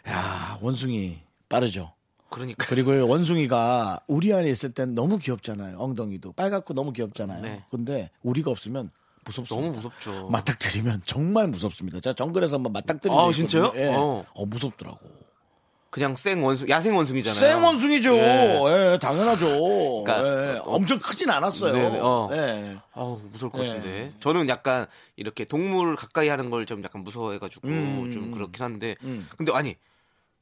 야 0.09 0.59
원숭이 0.61 1.19
빠르죠. 1.49 1.93
그러니까. 2.31 2.67
그리고 2.69 2.91
원숭이가 3.09 4.01
우리 4.07 4.33
안에 4.35 4.51
있을 4.51 4.73
땐 4.73 4.95
너무 4.95 5.19
귀엽잖아요. 5.19 5.79
엉덩이도 5.79 6.33
빨갛고 6.33 6.75
너무 6.75 6.93
귀엽잖아요. 6.93 7.41
네. 7.43 7.65
근데 7.71 8.11
우리가 8.23 8.51
없으면 8.51 8.91
무섭습니다. 9.29 9.55
너무 9.55 9.77
무섭죠. 9.77 10.29
맞닥뜨리면 10.31 11.03
정말 11.05 11.47
무섭습니다. 11.49 12.01
제가 12.01 12.15
정글에서 12.15 12.57
한번 12.57 12.73
맞닥뜨린 12.73 13.17
아, 13.17 13.31
진짜요? 13.31 13.73
예. 13.77 13.87
어. 13.95 14.25
어. 14.35 14.47
무섭더라고. 14.47 14.99
그냥 15.91 16.15
생 16.17 16.45
원숭이, 16.45 16.71
야생 16.71 16.95
원숭이잖아요. 16.97 17.39
생 17.41 17.65
원숭이죠. 17.65 18.15
예. 18.17 18.93
예, 18.93 18.99
당연하죠. 19.01 19.47
그러니까, 20.05 20.55
예, 20.55 20.59
어, 20.59 20.63
엄청 20.65 20.99
크진 20.99 21.31
않았어요. 21.31 21.73
네네, 21.73 21.99
어. 22.03 22.29
예. 22.33 22.77
아우 22.93 23.19
무서울 23.33 23.51
것 23.51 23.61
네. 23.63 23.67
같은데 23.67 24.13
저는 24.21 24.49
약간 24.51 24.87
이렇게 25.17 25.45
동물 25.47 25.97
가까이 25.97 26.29
하는 26.29 26.51
걸 26.51 26.67
좀 26.67 26.85
약간 26.85 27.03
무서워해가지고 27.05 27.69
음, 27.69 28.11
좀 28.13 28.25
음. 28.25 28.31
그렇긴 28.33 28.63
한데 28.63 28.97
음. 29.03 29.27
근데 29.39 29.51
아니 29.55 29.77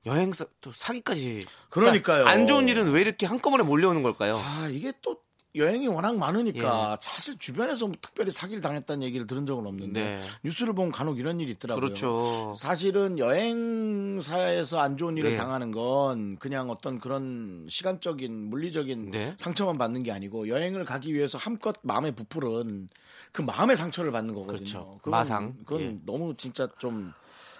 여행사 0.05 0.47
또 0.61 0.73
사기까지 0.73 1.45
그러니까요. 1.71 2.23
그러니까 2.25 2.31
안 2.31 2.47
좋은 2.49 2.69
일은 2.69 2.91
왜 2.91 3.01
이렇게 3.03 3.27
한꺼번에 3.27 3.63
몰려오는 3.63 4.03
걸까요? 4.03 4.39
아, 4.43 4.69
이게 4.71 4.93
또 5.03 5.17
여행이 5.57 5.89
워낙 5.89 6.17
많으니까 6.17 6.93
예. 6.93 6.97
사실 7.01 7.39
주변에서 7.39 7.87
뭐 7.87 7.97
특별히 8.01 8.31
사기를 8.31 8.61
당했다는 8.61 9.03
얘기를 9.03 9.27
들은 9.27 9.47
적은 9.47 9.67
없는데 9.67 10.01
네. 10.05 10.23
뉴스를 10.45 10.75
보면 10.75 10.93
간혹 10.93 11.19
이런 11.19 11.41
일이 11.41 11.53
있더라고요. 11.53 11.81
그렇죠. 11.81 12.55
사실은 12.57 13.19
여행사에서 13.19 14.79
안 14.81 14.97
좋은 14.97 15.17
일을 15.17 15.31
네. 15.31 15.37
당하는 15.37 15.71
건 15.73 16.37
그냥 16.39 16.71
어떤 16.71 16.99
그런 17.01 17.67
시간적인 17.69 18.51
물리적인 18.51 19.11
네. 19.11 19.35
상처만 19.39 19.79
받는 19.79 20.03
게 20.03 20.13
아니고 20.13 20.49
여행을 20.49 20.85
가기 20.85 21.15
위해서 21.15 21.39
함껏 21.39 21.75
마음에 21.83 22.11
부풀은 22.11 22.89
그 23.33 23.43
마음의 23.43 23.77
상처를 23.77 24.13
받는 24.13 24.35
거거든요. 24.35 24.57
그렇죠. 24.57 24.99
그건- 25.03 25.11
마상. 25.11 25.55
그건 25.65 25.81
예. 25.83 25.97
너무 26.05 26.35
진짜 26.37 26.69
좀 26.79 27.13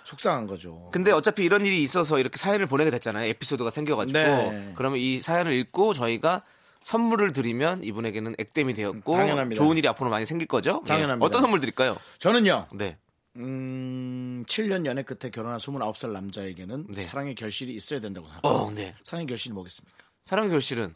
속상한 0.05 0.47
거죠. 0.47 0.89
근데 0.93 1.11
어차피 1.11 1.45
이런 1.45 1.65
일이 1.67 1.83
있어서 1.83 2.19
이렇게 2.19 2.39
사연을 2.39 2.67
보내게 2.67 2.91
됐잖아요. 2.91 3.27
에피소드가 3.31 3.71
생겨가지고 3.71 4.19
네. 4.19 4.73
그러면 4.77 4.99
이 5.01 5.21
사연을 5.21 5.53
읽고 5.53 5.95
저희가 5.95 6.43
선물을 6.87 7.33
드리면 7.33 7.83
이분에게는 7.83 8.37
액땜이 8.39 8.75
되었고 8.75 9.13
당연합니다. 9.13 9.61
좋은 9.61 9.77
일이 9.77 9.89
앞으로 9.89 10.09
많이 10.09 10.25
생길 10.25 10.47
거죠? 10.47 10.83
예. 10.85 10.89
당연합니다. 10.89 11.27
어떤 11.27 11.41
선물 11.41 11.59
드릴까요? 11.59 11.97
저는요. 12.21 12.69
네. 12.75 12.97
음, 13.39 14.45
7년 14.47 14.87
연애 14.87 15.03
끝에 15.03 15.33
결혼한 15.33 15.59
29살 15.59 16.13
남자에게는 16.13 16.87
네. 16.91 17.03
사랑의 17.03 17.35
결실이 17.35 17.75
있어야 17.75 17.99
된다고 17.99 18.29
생각합니다. 18.29 18.65
어, 18.65 18.71
네. 18.71 18.95
사랑의 19.03 19.27
결실이 19.27 19.53
뭐겠습니까? 19.53 19.99
사랑의 20.23 20.51
결실은 20.53 20.95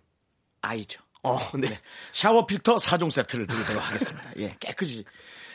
아이죠. 0.62 1.02
어, 1.24 1.40
네. 1.58 1.80
샤워 2.12 2.46
필터 2.46 2.76
4종 2.76 3.10
세트를 3.10 3.48
드리도록 3.48 3.82
하겠습니다. 3.82 4.30
예, 4.38 4.54
깨끗이 4.60 5.04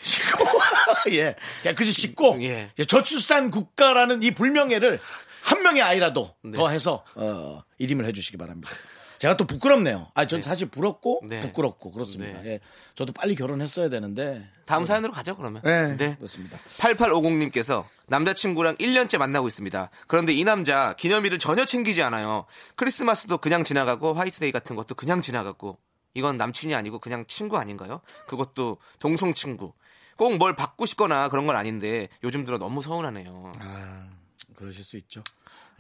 씻고, 0.01 0.44
예, 1.15 1.36
깨끗이 1.63 1.94
씻고, 1.94 2.44
예. 2.44 2.74
예, 2.77 2.84
저출산 2.84 3.51
국가라는 3.51 4.22
이 4.22 4.32
불명예를 4.32 5.00
한 5.42 5.63
명의 5.63 5.82
아이라도 5.82 6.36
네. 6.44 6.58
더 6.58 6.68
해서, 6.68 7.06
어, 7.15 7.63
이임을 7.80 8.06
해주시기 8.06 8.36
바랍니다. 8.36 8.70
제가 9.19 9.38
또 9.38 9.45
부끄럽네요. 9.45 10.07
아, 10.13 10.27
전 10.27 10.41
사실 10.41 10.67
부럽고, 10.67 11.22
네. 11.25 11.39
부끄럽고, 11.39 11.91
그렇습니다. 11.91 12.41
네. 12.41 12.53
예, 12.53 12.60
저도 12.95 13.13
빨리 13.13 13.36
결혼했어야 13.36 13.89
되는데, 13.89 14.48
다음 14.65 14.86
사연으로 14.86 15.13
가죠, 15.13 15.36
그러면. 15.38 15.62
네, 15.63 16.15
그렇습니다. 16.15 16.57
8850님께서 16.77 17.86
남자친구랑 18.07 18.77
1년째 18.77 19.17
만나고 19.17 19.48
있습니다. 19.48 19.89
그런데 20.07 20.34
이 20.34 20.43
남자 20.43 20.93
기념일을 20.93 21.39
전혀 21.39 21.65
챙기지 21.65 22.01
않아요. 22.03 22.45
크리스마스도 22.75 23.38
그냥 23.38 23.63
지나가고 23.63 24.13
화이트데이 24.13 24.51
같은 24.51 24.75
것도 24.75 24.95
그냥 24.95 25.22
지나가고 25.22 25.77
이건 26.13 26.38
남친이 26.38 26.74
아니고 26.74 27.00
그냥 27.00 27.25
친구 27.27 27.57
아닌가요? 27.57 28.01
그것도 28.27 28.77
동성 29.00 29.34
친구. 29.34 29.74
꼭 30.17 30.38
뭘 30.38 30.55
받고 30.55 30.86
싶거나 30.86 31.27
그런 31.27 31.45
건 31.45 31.57
아닌데 31.57 32.07
요즘 32.24 32.45
들어 32.45 32.57
너무 32.57 32.81
서운하네요. 32.81 33.51
아, 33.60 34.07
그러실 34.56 34.84
수 34.84 34.98
있죠. 34.98 35.22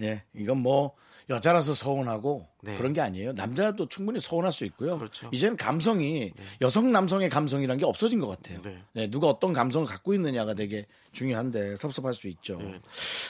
예, 0.01 0.23
이건 0.33 0.57
뭐 0.57 0.95
여자라서 1.29 1.73
서운하고 1.73 2.47
네. 2.61 2.77
그런 2.77 2.93
게 2.93 3.01
아니에요. 3.01 3.33
남자도 3.33 3.87
충분히 3.87 4.19
서운할 4.19 4.51
수 4.51 4.65
있고요. 4.65 4.97
그렇죠. 4.97 5.29
이제는 5.31 5.57
감성이 5.57 6.33
여성 6.61 6.91
남성의 6.91 7.29
감성이라는 7.29 7.79
게 7.79 7.85
없어진 7.85 8.19
것 8.19 8.27
같아요. 8.27 8.61
네. 8.61 8.83
네, 8.93 9.09
누가 9.09 9.27
어떤 9.27 9.53
감성을 9.53 9.87
갖고 9.87 10.13
있느냐가 10.13 10.53
되게 10.53 10.85
중요한데 11.13 11.77
섭섭할 11.77 12.13
수 12.13 12.27
있죠. 12.27 12.57
네. 12.57 12.79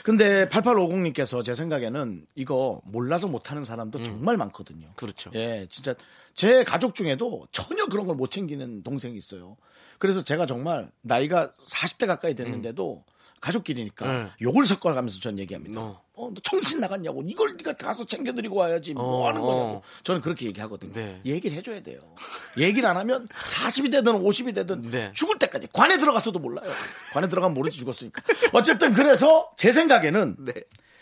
근데 0.04 0.48
8850님께서 0.50 1.44
제 1.44 1.56
생각에는 1.56 2.26
이거 2.36 2.82
몰라서 2.84 3.28
못하는 3.28 3.64
사람도 3.64 4.04
정말 4.04 4.36
많거든요. 4.38 4.88
그렇죠. 4.96 5.32
예, 5.36 5.68
진짜 5.70 5.96
제 6.34 6.64
가족 6.64 6.96
중에도 6.96 7.48
전혀 7.52 7.86
그런 7.86 8.06
걸 8.06 8.16
못 8.16 8.32
챙기는 8.32 8.82
동생이 8.84 9.18
있어요. 9.18 9.58
그래서 10.00 10.24
제가 10.24 10.46
정말 10.46 10.90
나이가 11.02 11.54
40대 11.68 12.08
가까이 12.08 12.34
됐는데도 12.34 13.04
가족끼리니까 13.42 14.08
네. 14.08 14.30
욕을 14.42 14.66
섞어가면서 14.66 15.20
전 15.20 15.38
얘기합니다. 15.40 15.80
어. 15.82 16.06
어, 16.18 16.32
너 16.34 16.42
정신 16.42 16.80
나갔냐고. 16.80 17.22
이걸 17.26 17.56
네가 17.58 17.74
가서 17.74 18.06
챙겨드리고 18.06 18.56
와야지. 18.56 18.94
뭐 18.94 19.04
어, 19.04 19.28
하는 19.28 19.42
거냐고. 19.42 19.62
어. 19.62 19.82
저는 20.04 20.22
그렇게 20.22 20.46
얘기하거든요. 20.48 20.94
네. 20.94 21.22
얘기를 21.26 21.56
해줘야 21.58 21.82
돼요. 21.82 22.00
얘기를 22.58 22.88
안 22.88 22.98
하면 22.98 23.28
40이 23.28 23.92
되든 23.92 24.14
50이 24.14 24.56
되든 24.56 24.90
네. 24.90 25.12
죽을 25.14 25.38
때까지 25.38 25.68
관에 25.74 25.98
들어갔어도 25.98 26.40
몰라요. 26.40 26.70
관에 27.12 27.28
들어가면 27.28 27.54
모르지 27.54 27.78
죽었으니까. 27.78 28.22
어쨌든 28.54 28.94
그래서 28.94 29.52
제 29.58 29.72
생각에는 29.72 30.38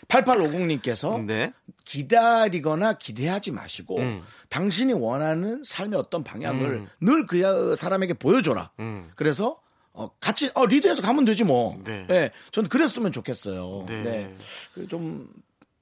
8850님께서 0.08 1.24
네. 1.24 1.52
기다리거나 1.84 2.94
기대하지 2.94 3.52
마시고 3.52 3.98
음. 3.98 4.22
당신이 4.48 4.92
원하는 4.94 5.62
삶의 5.64 5.98
어떤 5.98 6.24
방향을 6.24 6.86
늘그 7.00 7.76
사람에게 7.76 8.14
보여줘라. 8.14 8.72
음. 8.80 9.10
그래서 9.14 9.60
어, 9.94 10.10
같이 10.20 10.50
어, 10.54 10.66
리드해서 10.66 11.02
가면 11.02 11.24
되지 11.24 11.44
뭐. 11.44 11.80
네. 11.84 12.04
네. 12.06 12.30
전 12.50 12.68
그랬으면 12.68 13.12
좋겠어요. 13.12 13.86
네. 13.88 14.02
네. 14.02 14.36
그좀 14.74 15.28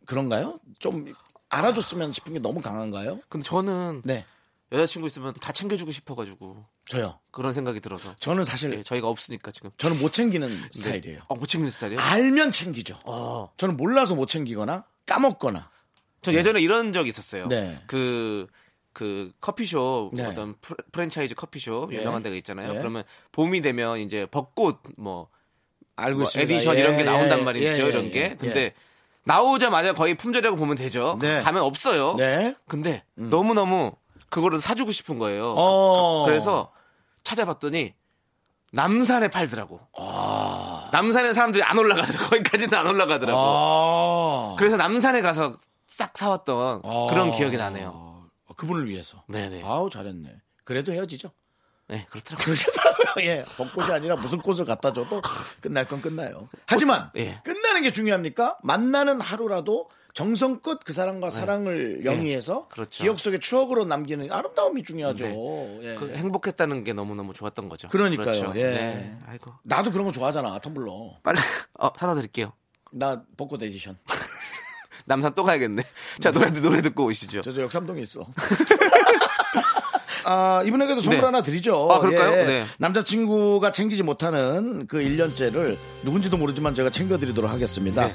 그런가요? 0.07 0.59
좀 0.79 1.13
알아줬으면 1.49 2.13
싶은 2.13 2.35
게 2.35 2.39
너무 2.39 2.61
강한가요? 2.61 3.21
근데 3.29 3.45
저는 3.45 4.03
네. 4.05 4.25
여자친구 4.71 5.07
있으면 5.07 5.35
다 5.35 5.53
챙겨주고 5.53 5.93
싶어가지고 5.93 6.65
저요. 6.87 7.19
그런 7.31 7.53
생각이 7.53 7.81
들어서 7.81 8.15
저는 8.19 8.45
사실 8.45 8.75
예, 8.75 8.83
저희가 8.83 9.09
없으니까 9.09 9.51
지금 9.51 9.71
저는 9.77 9.99
못 9.99 10.13
챙기는 10.13 10.69
스타일이에요. 10.73 11.21
어, 11.29 11.35
못 11.35 11.47
챙기는 11.47 11.71
스타일이에요? 11.71 12.01
알면 12.01 12.53
챙기죠. 12.53 12.99
어. 13.05 13.51
저는 13.57 13.77
몰라서 13.77 14.15
못 14.15 14.27
챙기거나 14.27 14.85
까먹거나. 15.07 15.71
저 16.23 16.33
예전에 16.33 16.61
이런 16.61 16.93
적이 16.93 17.09
있었어요. 17.09 17.49
네. 17.49 17.77
그, 17.87 18.47
그 18.93 19.33
커피숍, 19.41 20.11
네. 20.13 20.25
어떤 20.25 20.55
프랜차이즈 20.93 21.35
커피숍 21.35 21.91
네. 21.91 21.99
유명한 21.99 22.23
데가 22.23 22.37
있잖아요. 22.37 22.73
네. 22.73 22.79
그러면 22.79 23.05
봄이 23.33 23.63
되면 23.63 23.99
이제 23.99 24.27
벚꽃 24.31 24.81
뭐, 24.97 25.29
알고 25.97 26.19
뭐 26.19 26.25
있습니다. 26.25 26.53
에디션 26.53 26.77
예, 26.77 26.81
이런 26.81 26.97
게 26.97 27.05
나온단 27.05 27.41
예, 27.41 27.43
말이죠. 27.43 27.83
예, 27.83 27.89
이런 27.89 28.07
예, 28.07 28.11
게. 28.11 28.21
예. 28.21 28.37
근데 28.39 28.75
나오자마자 29.25 29.93
거의 29.95 30.17
품절이라고 30.17 30.57
보면 30.57 30.77
되죠. 30.77 31.19
네. 31.21 31.41
가면 31.41 31.63
없어요. 31.63 32.15
네. 32.15 32.55
근데 32.69 33.05
너무너무 33.15 33.93
그거를 34.29 34.61
사주고 34.61 34.93
싶은 34.93 35.19
거예요. 35.19 35.55
어. 35.57 36.25
그래서 36.25 36.73
찾아봤더니 37.25 37.95
남산에 38.73 39.29
팔더라고. 39.29 39.81
아. 39.99 40.89
남산에 40.93 41.35
사람들이 41.35 41.63
안 41.63 41.79
올라가더라고. 41.79 42.29
거기까지는 42.31 42.77
안 42.77 42.87
올라가더라고. 42.87 43.41
아. 43.41 44.55
그래서 44.59 44.77
남산에 44.77 45.21
가서 45.21 45.55
싹 45.87 46.17
사왔던 46.17 46.83
그런 47.11 47.31
기억이 47.31 47.57
나네요. 47.57 48.12
아, 48.53 48.55
그분을 48.57 48.89
위해서. 48.89 49.25
네네. 49.29 49.63
아우 49.65 49.91
잘했네. 49.91 50.37
그래도 50.65 50.93
헤어지죠. 50.93 51.31
네, 51.89 52.07
그렇더라고요. 52.11 52.55
예. 53.21 53.45
벚꽃이 53.57 53.93
아니라 53.93 54.17
무슨 54.17 54.39
꽃을 54.39 54.65
갖다 54.65 54.93
줘도 54.93 55.21
끝날 55.61 55.87
건 55.87 56.01
끝나요. 56.01 56.49
하지만 56.67 57.11
예. 57.17 57.41
끝나는 57.45 57.83
게 57.83 57.91
중요합니까? 57.91 58.59
만나는 58.63 59.21
하루라도 59.21 59.89
정성껏 60.15 60.81
그 60.85 60.93
사람과 60.93 61.31
사랑을 61.31 62.05
영위해서 62.05 62.69
그렇죠. 62.69 63.03
기억 63.03 63.19
속에 63.19 63.39
추억으로 63.39 63.85
남기는 63.85 64.31
아름다움이 64.31 64.83
중요하죠. 64.85 65.25
네. 65.27 65.79
예. 65.83 65.95
그 65.97 66.13
행복했다는 66.15 66.85
게 66.85 66.93
너무너무 66.93 67.33
좋았던 67.35 67.69
거죠. 67.69 67.89
그러니까요. 67.89 68.27
그렇죠. 68.27 68.53
예. 68.57 68.71
네. 68.71 69.19
아이고. 69.27 69.53
나도 69.63 69.91
그런 69.91 70.07
거 70.07 70.13
좋아하잖아. 70.13 70.59
텀블러. 70.61 71.21
빨리 71.23 71.39
어, 71.79 71.91
사다 71.97 72.15
드릴게요. 72.15 72.53
나 72.93 73.23
벚꽃 73.37 73.63
에디션. 73.63 73.99
남산 75.07 75.35
또 75.35 75.45
가야겠네. 75.45 75.83
자, 76.21 76.31
노래, 76.31 76.51
노래 76.53 76.81
듣고 76.83 77.05
오시죠. 77.07 77.43
저저 77.43 77.63
역삼동에 77.63 78.01
있어. 78.03 78.27
아, 80.25 80.63
이분에게도 80.65 81.01
선물 81.01 81.21
네. 81.21 81.25
하나 81.25 81.43
드리죠. 81.43 81.89
아, 81.91 81.99
그럴까요? 81.99 82.33
예. 82.43 82.45
네. 82.47 82.67
남자친구가 82.79 83.73
챙기지 83.73 84.03
못하는 84.03 84.87
그 84.87 84.99
1년째를 84.99 85.77
누군지도 86.05 86.37
모르지만 86.37 86.75
제가 86.75 86.91
챙겨드리도록 86.91 87.51
하겠습니다. 87.51 88.07
네. 88.07 88.15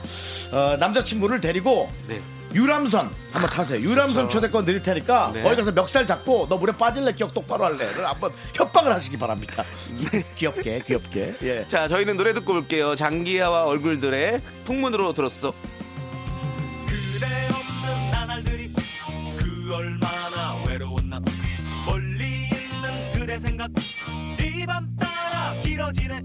어, 0.55 0.77
남자친구를 0.77 1.41
데리고 1.41 1.89
네. 2.07 2.21
유람선 2.53 3.11
한번 3.33 3.49
타세요. 3.49 3.81
유람선 3.81 4.29
초대권 4.29 4.63
드릴 4.63 4.81
테니까 4.81 5.31
네. 5.33 5.43
거기 5.43 5.57
가서 5.57 5.73
멱살 5.73 6.07
잡고 6.07 6.47
너 6.49 6.55
물에 6.57 6.71
빠질래 6.77 7.11
기억 7.11 7.33
똑바로 7.33 7.65
할래를 7.65 8.07
한번 8.07 8.31
협박을 8.53 8.93
하시기 8.93 9.17
바랍니다. 9.17 9.65
귀엽게 10.37 10.83
귀엽게. 10.87 11.35
예. 11.43 11.65
자, 11.67 11.89
저희는 11.89 12.15
노래 12.15 12.33
듣고 12.33 12.53
올게요. 12.53 12.95
장기하와 12.95 13.65
얼굴들의 13.65 14.41
풍문으로 14.65 15.11
들었어. 15.13 15.53
생각 23.75 24.45
이밤 24.45 24.95
따라 24.97 25.53
길어지네 25.61 26.21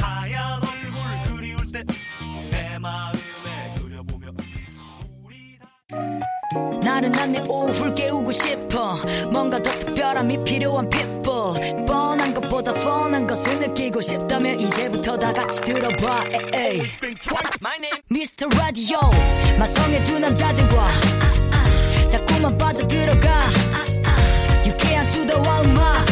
하얀 0.00 0.60
얼굴 0.62 1.36
그리울 1.36 1.72
때 1.72 1.82
내 2.50 2.78
마음에 2.78 3.18
그려보며 3.78 4.28
우리 5.24 5.58
다 5.58 5.68
나른한 6.82 7.32
내 7.32 7.42
오후를 7.48 7.94
깨우고 7.94 8.32
싶어. 8.32 8.96
뭔가 9.32 9.60
더 9.62 9.70
특별함이 9.70 10.44
필요한 10.44 10.88
people. 10.90 11.84
뻔한 11.86 12.32
것보다 12.34 12.72
뻔한 12.72 13.26
것을 13.26 13.58
느끼고 13.60 14.00
싶다면 14.00 14.58
이제부터 14.60 15.18
다 15.18 15.32
같이 15.32 15.60
들어봐. 15.64 16.24
에이. 16.54 16.82
Mr. 18.10 18.48
Radio 18.56 18.98
마성의 19.58 20.04
두 20.04 20.18
남자들과 20.18 20.88
자꾸만 22.10 22.56
빠져들어가. 22.58 23.46
유쾌한 24.66 25.04
수다와 25.04 25.60
음악 25.62 26.04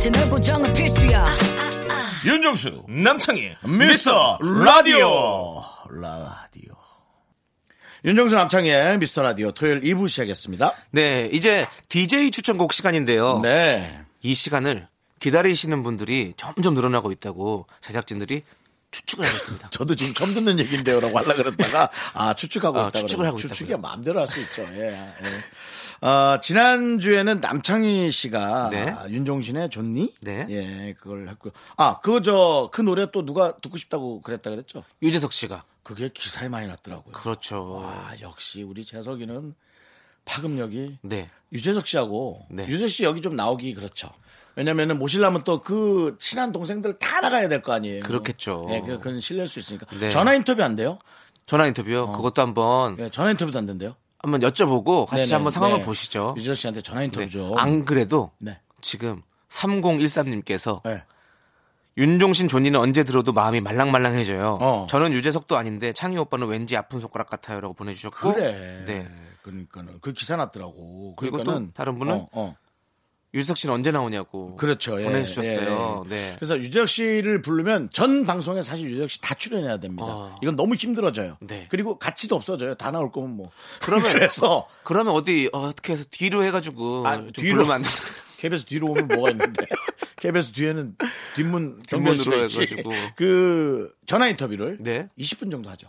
채널 0.00 0.28
고정은 0.30 0.72
필수야 0.72 1.26
윤정수 2.24 2.84
남창희. 2.88 3.56
미스터 3.64 4.38
라디오 4.40 5.62
라디오 5.90 6.74
윤정수 8.04 8.34
남창의 8.34 8.98
미스터 8.98 9.22
라디오 9.22 9.50
토요일 9.52 9.80
2부 9.80 10.08
시작했습니다. 10.08 10.72
네, 10.92 11.28
이제 11.32 11.66
DJ 11.88 12.30
추천곡 12.30 12.72
시간인데요. 12.72 13.40
네. 13.40 14.04
이 14.22 14.34
시간을 14.34 14.86
기다리시는 15.20 15.82
분들이 15.82 16.34
점점 16.36 16.74
늘어나고 16.74 17.10
있다고 17.12 17.66
제작진들이 17.80 18.42
추측을 18.90 19.26
하고 19.26 19.36
있습니다. 19.36 19.68
저도 19.72 19.94
지금 19.94 20.14
처음 20.14 20.34
듣는 20.34 20.58
얘기인데요라고 20.60 21.18
하려고 21.18 21.42
그랬다가 21.42 21.90
아 22.14 22.34
추측하고 22.34 22.78
아, 22.80 22.88
있다 22.88 22.98
추측을 23.00 23.26
하고 23.26 23.38
있다고요. 23.38 23.54
추측이 23.54 23.76
마음대로 23.76 24.20
할 24.20 24.28
수 24.28 24.40
있죠. 24.40 24.62
예. 24.74 24.90
예. 24.90 25.26
어, 26.00 26.38
지난주에는 26.40 27.40
남창희 27.40 28.10
씨가 28.10 28.68
네. 28.70 28.90
아, 28.90 29.08
윤종신의 29.08 29.68
좋니? 29.70 30.14
네. 30.20 30.46
예, 30.48 30.94
그걸 31.00 31.28
했고요. 31.28 31.52
아, 31.76 31.98
그거 32.00 32.20
저 32.22 32.70
그 32.72 32.80
노래 32.82 33.10
또 33.10 33.24
누가 33.24 33.56
듣고 33.58 33.76
싶다고 33.76 34.20
그랬다 34.20 34.50
그랬죠? 34.50 34.84
유재석 35.02 35.32
씨가. 35.32 35.64
그게 35.82 36.10
기사에 36.12 36.48
많이 36.48 36.68
났더라고요. 36.68 37.12
그렇죠. 37.12 37.70
와, 37.72 38.12
역시 38.20 38.62
우리 38.62 38.84
재석이는 38.84 39.54
파급력이 40.24 40.98
네. 41.02 41.30
유재석 41.52 41.86
씨하고 41.86 42.46
네. 42.50 42.66
유재석 42.68 42.90
씨 42.90 43.04
여기 43.04 43.22
좀 43.22 43.34
나오기 43.36 43.72
그렇죠. 43.74 44.10
왜냐면은 44.54 44.98
모시려면 44.98 45.42
또 45.44 45.60
그 45.62 46.16
친한 46.18 46.52
동생들 46.52 46.98
다 46.98 47.20
나가야 47.20 47.48
될 47.48 47.62
거 47.62 47.72
아니에요. 47.72 48.02
그렇겠죠. 48.04 48.66
예, 48.70 48.80
그- 48.80 48.98
그건 48.98 49.20
실례할 49.20 49.48
수 49.48 49.58
있으니까. 49.60 49.86
네. 49.98 50.10
전화 50.10 50.34
인터뷰 50.34 50.62
안 50.62 50.76
돼요? 50.76 50.98
전화 51.46 51.66
인터뷰요. 51.66 52.12
그것도 52.12 52.42
한번 52.42 52.96
예, 52.98 53.08
전화 53.10 53.30
인터뷰도 53.30 53.58
안 53.58 53.64
된대요. 53.66 53.94
한번 54.20 54.40
여쭤보고 54.40 55.06
같이 55.06 55.22
네네, 55.22 55.34
한번 55.34 55.50
상황을 55.50 55.78
네. 55.78 55.84
보시죠. 55.84 56.34
유재석 56.36 56.56
씨한테 56.56 56.82
전화 56.82 57.02
인터뷰 57.02 57.24
네. 57.24 57.30
좀. 57.30 57.56
안 57.56 57.84
그래도 57.84 58.30
네. 58.38 58.58
지금 58.80 59.22
3013님께서 59.48 60.82
네. 60.84 61.04
윤종신 61.96 62.46
존니는 62.46 62.78
언제 62.78 63.02
들어도 63.02 63.32
마음이 63.32 63.60
말랑말랑해져요. 63.60 64.58
어. 64.60 64.86
저는 64.88 65.12
유재석도 65.12 65.56
아닌데 65.56 65.92
창희 65.92 66.16
오빠는 66.18 66.46
왠지 66.46 66.76
아픈 66.76 67.00
손가락 67.00 67.28
같아요라고 67.28 67.74
보내주셨고 67.74 68.34
그래. 68.34 68.84
네. 68.86 69.08
그러니까는 69.42 69.98
그 70.00 70.12
기사 70.12 70.36
났더라고. 70.36 71.14
그리고 71.16 71.42
또 71.42 71.72
다른 71.72 71.98
분은 71.98 72.14
어, 72.14 72.28
어. 72.32 72.56
유재석 73.34 73.56
씨는 73.58 73.74
언제 73.74 73.90
나오냐고 73.90 74.56
그렇죠. 74.56 75.00
예, 75.00 75.04
보내주셨어요. 75.04 76.04
예, 76.08 76.14
예. 76.14 76.16
네. 76.16 76.36
그래서 76.38 76.56
유재석 76.58 76.88
씨를 76.88 77.42
부르면 77.42 77.90
전 77.92 78.24
방송에 78.24 78.62
사실 78.62 78.86
유재석 78.86 79.10
씨다 79.10 79.34
출연해야 79.34 79.78
됩니다. 79.80 80.04
어. 80.06 80.38
이건 80.42 80.56
너무 80.56 80.74
힘들어져요. 80.74 81.36
네. 81.40 81.66
그리고 81.70 81.98
가치도 81.98 82.34
없어져요. 82.34 82.74
다 82.74 82.90
나올 82.90 83.12
거면 83.12 83.36
뭐. 83.36 83.50
그러면- 83.82 84.12
그래서 84.14 84.66
그러면 84.82 85.12
어디 85.14 85.50
어, 85.52 85.72
떻게 85.72 85.92
해서 85.92 86.04
뒤로 86.10 86.42
해가지고 86.44 87.06
아, 87.06 87.16
좀 87.18 87.30
뒤로. 87.32 87.64
돼. 87.66 87.78
KBS 88.38 88.64
뒤로 88.66 88.88
오면 88.88 89.08
뭐가 89.08 89.30
있는데. 89.32 89.66
KBS 90.16 90.52
뒤에는 90.52 90.96
뒷문 91.36 91.82
있지. 92.14 92.60
해가지고. 92.60 92.90
그 93.14 93.92
전화 94.06 94.26
인터뷰를 94.28 94.78
네. 94.80 95.08
20분 95.18 95.50
정도 95.50 95.68
하죠. 95.70 95.86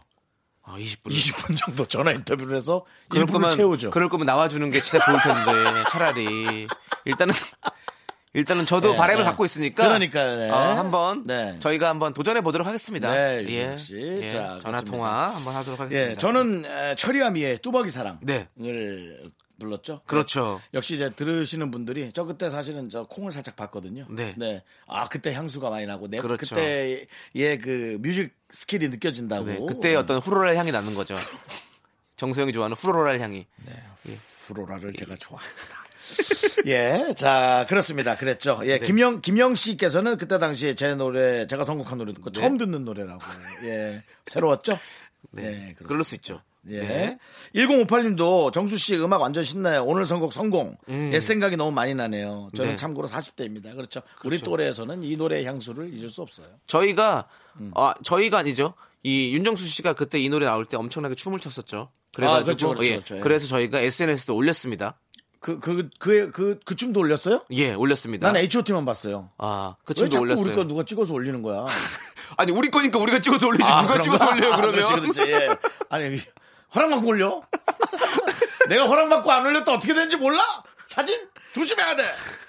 아, 0.63 0.76
20분. 0.78 1.10
20분 1.10 1.58
정도 1.58 1.88
전화 1.88 2.12
인터뷰를 2.12 2.56
해서 2.56 2.86
그럴 3.08 3.26
1분을 3.26 3.32
거면 3.32 3.50
채우죠. 3.50 3.90
그럴 3.90 4.08
거면 4.08 4.28
나와주는 4.28 4.70
게 4.70 4.82
진짜 4.82 5.04
좋을 5.04 5.18
텐데 5.20 5.84
차라리 5.90 6.68
일단은 7.06 7.34
일단은 8.34 8.66
저도 8.66 8.92
네, 8.92 8.98
바람을 8.98 9.24
네. 9.24 9.28
갖고 9.28 9.44
있으니까 9.44 9.84
그러니까요, 9.88 10.38
네. 10.38 10.50
어, 10.50 10.56
한번 10.56 11.24
네. 11.24 11.58
저희가 11.60 11.90
한번 11.90 12.14
도전해 12.14 12.42
보도록 12.42 12.68
하겠습니다. 12.68 13.12
네, 13.12 13.46
예. 13.50 13.76
예. 13.92 14.30
자, 14.30 14.60
전화. 14.62 14.82
통화 14.82 15.34
한번 15.36 15.56
하도록 15.56 15.80
하겠습니다. 15.80 16.12
예, 16.12 16.16
저는 16.16 16.66
에, 16.66 16.96
철이와 16.96 17.32
미의 17.32 17.58
뚜벅이 17.60 17.90
사랑을 17.90 18.20
네. 18.22 18.48
불렀죠. 19.58 20.02
그렇죠. 20.06 20.62
네. 20.62 20.78
역시 20.78 20.94
이제 20.96 21.10
들으시는 21.10 21.72
분들이 21.72 22.12
저 22.14 22.24
그때 22.24 22.50
사실은 22.52 22.90
저 22.90 23.04
콩을 23.06 23.32
살짝 23.32 23.56
봤거든요. 23.56 24.06
네. 24.10 24.64
아 24.88 25.08
그때 25.10 25.34
향수가 25.34 25.70
많이 25.72 25.88
나고 25.88 26.08
내 26.08 26.20
그렇죠. 26.20 26.56
그때의 26.56 27.58
그 27.58 27.98
music 28.00 28.36
skill이 28.52 28.89
느껴진다고. 28.90 29.46
네, 29.46 29.60
그때 29.68 29.96
어떤 29.96 30.20
floral 30.20 30.56
향이 30.56 30.72
나는 30.72 30.94
거죠. 30.94 31.16
정소영이 32.16 32.54
좋아하는 32.54 32.78
floral 32.78 33.20
향이. 33.22 33.48
floral을 34.46 34.94
제가 34.94 35.16
좋아합니다. 35.18 35.79
예, 36.65 37.13
자 37.15 37.65
그렇습니다. 37.69 38.15
그랬죠. 38.15 38.60
예, 38.63 38.80
김영 38.80 39.22
김영 39.22 39.56
씨께서는 39.56 40.17
그때 40.17 40.38
당시에 40.39 40.76
제 40.76 40.95
노래 40.95 41.48
제가 41.48 41.63
선곡한 41.63 41.98
노래 41.98 42.13
듣고 42.13 42.32
네. 42.32 42.41
처음 42.41 42.58
듣는 42.58 42.86
노래라고. 42.86 43.19
예, 43.63 44.04
새로웠죠. 44.26 44.80
네, 45.32 45.43
그렇습니다. 45.43 45.84
그럴 45.86 46.04
수 46.04 46.15
있죠. 46.15 46.41
예. 46.69 46.82
네. 46.82 47.19
1058님도 47.56 48.52
정수 48.52 48.78
씨 48.78 48.95
음악 48.98 49.22
완전 49.22 49.43
신나요. 49.43 49.84
오늘 49.84 50.06
선곡 50.06 50.34
성공. 50.34 50.76
옛 50.89 51.19
생각이 51.19 51.56
너무 51.56 51.72
많이 51.72 51.95
나네요. 51.95 52.50
저는 52.56 52.72
네. 52.72 52.76
참고로 52.76 53.08
40대입니다. 53.08 53.76
그렇죠. 53.76 54.02
우리 54.24 54.38
또래에서는 54.39 55.04
이 55.04 55.15
노래의 55.15 55.45
향수를 55.45 55.93
잊을 55.93 56.10
수 56.10 56.22
없어요. 56.22 56.48
저희가 56.67 57.28
음. 57.60 57.72
아 57.76 57.93
저희가 58.04 58.39
아니죠. 58.39 58.74
이 59.04 59.34
윤정수 59.34 59.65
씨가 59.65 59.93
그때 59.93 60.19
이 60.19 60.28
노래 60.30 60.45
나올 60.45 60.65
때 60.65 60.76
엄청나게 60.76 61.15
춤을 61.15 61.39
췄었죠. 61.39 61.89
그래가지고 62.13 62.41
아, 62.41 62.43
그렇죠, 62.43 62.67
그렇죠, 62.69 62.86
예. 62.86 62.95
그렇죠, 62.95 63.15
예. 63.15 63.19
그래서 63.22 63.48
저희가 63.48 63.80
SNS에 63.80 64.34
올렸습니다. 64.34 65.00
그, 65.39 65.60
그, 65.60 65.89
그, 65.99 66.32
그, 66.32 66.60
그 66.65 66.75
춤도 66.75 66.99
올렸어요? 66.99 67.45
예, 67.52 67.73
올렸습니다. 67.73 68.28
난 68.28 68.36
H.O.T.만 68.38 68.86
봤어요. 68.86 69.30
아, 69.38 69.75
그왜 69.86 69.93
춤도 69.95 70.19
올렸어요. 70.21 70.45
우리 70.45 70.56
거 70.56 70.63
누가 70.65 70.84
찍어서 70.84 71.13
올리는 71.13 71.41
거야? 71.41 71.65
아니 72.38 72.52
우리 72.52 72.69
거니까 72.69 72.99
우리가 72.99 73.19
찍어서 73.19 73.47
올리지 73.47 73.63
누가 73.63 73.88
그런 73.88 74.02
찍어서? 74.02 74.30
올려요 74.32 74.54
아, 74.54 74.58
그러면 74.58 74.86
그렇지, 74.86 75.13
그렇지. 75.13 75.32
예. 75.32 75.49
아니, 75.89 76.19
허락 76.75 76.89
받고 76.91 77.08
올려? 77.08 77.41
내가 78.69 78.86
허락 78.86 79.10
받고 79.10 79.32
안 79.32 79.45
올렸다 79.45 79.73
어떻게 79.73 79.93
되는지 79.93 80.17
몰라? 80.17 80.41
사진? 80.86 81.15
조심해야 81.54 81.95
돼! 81.95 82.04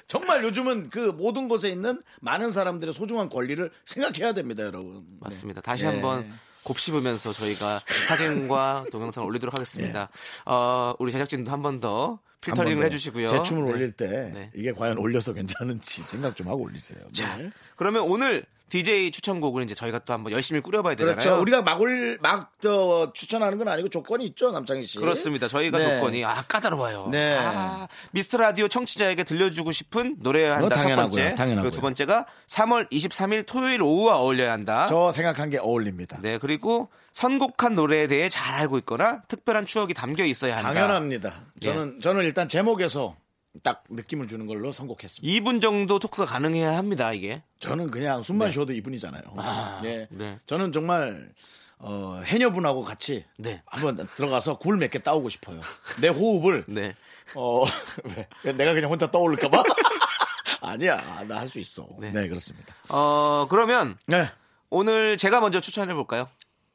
정말 0.06 0.42
요즘은 0.44 0.90
그 0.90 0.98
모든 1.16 1.48
곳에 1.48 1.68
있는 1.70 2.02
많은 2.20 2.50
사람들의 2.50 2.92
소중한 2.92 3.28
권리를 3.30 3.70
생각해야 3.86 4.32
됩니다, 4.34 4.64
여러분. 4.64 5.04
맞습니다. 5.20 5.60
다시 5.60 5.84
네. 5.84 5.90
한번 5.90 6.30
곱씹으면서 6.64 7.32
저희가 7.32 7.80
사진과 8.08 8.86
동영상을 8.90 9.26
올리도록 9.26 9.54
하겠습니다. 9.54 10.08
어, 10.44 10.92
우리 10.98 11.12
제작진도 11.12 11.50
한 11.52 11.62
번 11.62 11.80
더 11.80 12.18
필터링을 12.40 12.84
해주시고요. 12.86 13.30
제 13.30 13.42
춤을 13.42 13.64
네. 13.64 13.72
올릴 13.72 13.92
때 13.92 14.06
네. 14.06 14.50
이게 14.54 14.72
과연 14.72 14.98
올려서 14.98 15.32
괜찮은지 15.34 16.02
생각 16.02 16.36
좀 16.36 16.48
하고 16.48 16.62
올리세요. 16.62 17.00
자, 17.12 17.36
네. 17.36 17.50
그러면 17.76 18.02
오늘 18.02 18.44
DJ 18.70 19.10
추천곡을 19.10 19.64
이제 19.64 19.74
저희가 19.74 19.98
또 20.00 20.12
한번 20.12 20.32
열심히 20.32 20.60
꾸려봐야 20.60 20.94
되잖아요. 20.94 21.16
그렇죠. 21.18 21.40
우리가 21.42 21.62
막올 21.62 22.18
막 22.22 22.52
저, 22.60 23.10
추천하는 23.14 23.58
건 23.58 23.66
아니고 23.66 23.88
조건이 23.88 24.24
있죠, 24.26 24.52
남창희 24.52 24.86
씨. 24.86 24.98
그렇습니다. 24.98 25.48
저희가 25.48 25.78
네. 25.78 25.96
조건이 25.96 26.24
아 26.24 26.42
까다로워요. 26.42 27.08
네. 27.10 27.36
아, 27.36 27.88
미스터 28.12 28.38
라디오 28.38 28.68
청취자에게 28.68 29.24
들려주고 29.24 29.72
싶은 29.72 30.16
노래야 30.20 30.56
한다. 30.56 30.78
첫. 30.78 30.94
번째. 30.94 31.34
당연하고요. 31.34 31.72
두 31.72 31.80
번째가 31.80 32.26
3월 32.46 32.88
23일 32.92 33.44
토요일 33.44 33.82
오후와 33.82 34.18
어울려야 34.18 34.52
한다. 34.52 34.86
저 34.88 35.10
생각한 35.10 35.50
게 35.50 35.58
어울립니다. 35.58 36.18
네 36.22 36.38
그리고 36.38 36.88
선곡한 37.12 37.74
노래에 37.74 38.06
대해 38.06 38.28
잘 38.28 38.54
알고 38.54 38.78
있거나 38.78 39.22
특별한 39.28 39.66
추억이 39.66 39.94
담겨 39.94 40.24
있어야 40.24 40.56
한다. 40.56 40.72
당연합니다. 40.72 41.40
예. 41.62 41.72
저는 41.72 42.00
저는 42.00 42.24
일단 42.24 42.48
제목에서 42.48 43.16
딱 43.62 43.82
느낌을 43.88 44.28
주는 44.28 44.46
걸로 44.46 44.70
선곡했습니다. 44.72 45.40
2분 45.40 45.60
정도 45.60 45.98
토크가 45.98 46.24
가능해야 46.24 46.76
합니다. 46.76 47.12
이게. 47.12 47.42
저는 47.58 47.90
그냥 47.90 48.22
숨만 48.22 48.52
쉬어도 48.52 48.72
이분이잖아요. 48.72 49.22
아, 49.36 49.80
예. 49.84 50.06
네. 50.10 50.38
저는 50.46 50.72
정말 50.72 51.32
어, 51.78 52.20
해녀분하고 52.24 52.84
같이 52.84 53.24
네. 53.38 53.62
한번 53.66 54.06
들어가서 54.16 54.58
굴 54.58 54.76
몇 54.76 54.90
개 54.92 54.98
따오고 55.00 55.28
싶어요. 55.30 55.60
내 56.00 56.08
호흡을 56.08 56.64
네. 56.68 56.94
어? 57.34 57.64
왜 58.44 58.52
내가 58.52 58.72
그냥 58.74 58.90
혼자 58.90 59.10
떠올릴까 59.10 59.48
봐? 59.48 59.62
아니야, 60.62 61.24
나 61.26 61.38
할 61.38 61.48
수 61.48 61.58
있어. 61.58 61.86
네. 61.98 62.10
네. 62.12 62.28
그렇습니다. 62.28 62.74
어, 62.90 63.46
그러면 63.50 63.96
네. 64.06 64.28
오늘 64.68 65.16
제가 65.16 65.40
먼저 65.40 65.58
추천해 65.60 65.94
볼까요? 65.94 66.28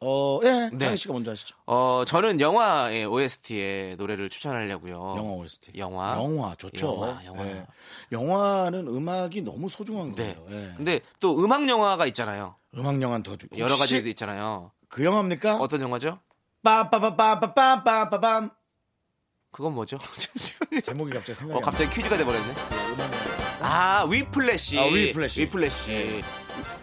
어, 0.08 0.40
예, 0.44 0.70
네. 0.72 0.78
장희 0.86 0.98
씨가 0.98 1.14
먼저 1.14 1.32
하시죠. 1.32 1.56
어, 1.66 2.04
저는 2.06 2.40
영화의 2.40 3.06
OST의 3.06 3.96
노래를 3.96 4.30
추천하려고요. 4.30 4.94
영화 5.18 5.32
OST. 5.32 5.72
영화. 5.78 6.12
영화 6.16 6.54
좋죠. 6.56 6.86
영화, 6.88 7.26
영화. 7.26 7.46
예. 7.48 7.66
영화는 8.12 8.88
음악이 8.88 9.42
너무 9.42 9.68
소중한 9.68 10.14
네. 10.14 10.36
거예요. 10.36 10.46
예. 10.52 10.74
근데 10.78 11.00
또 11.20 11.44
음악 11.44 11.68
영화가 11.68 12.06
있잖아요. 12.08 12.56
음악 12.78 13.02
영화는 13.02 13.24
더 13.24 13.36
주. 13.36 13.48
여러 13.58 13.76
가지 13.78 13.98
있잖아요. 13.98 14.72
그 14.90 15.04
영화입니까? 15.04 15.56
어떤 15.58 15.82
영화죠? 15.82 16.20
빰빰빰빰빰빰빰빰. 16.64 18.52
그건 19.52 19.74
뭐죠? 19.74 19.98
제목이 20.86 21.12
갑자기 21.14 21.34
생각이 21.34 21.58
어, 21.58 21.62
갑자기 21.62 21.90
퀴즈가 21.96 22.16
돼버렸네. 22.18 22.46
안 22.72 22.98
나. 22.98 23.10
아, 24.02 24.06
위플래시. 24.06 24.78
아, 24.78 24.84
위플래시. 24.86 25.42
위플래시. 25.42 25.92
예. 25.94 26.22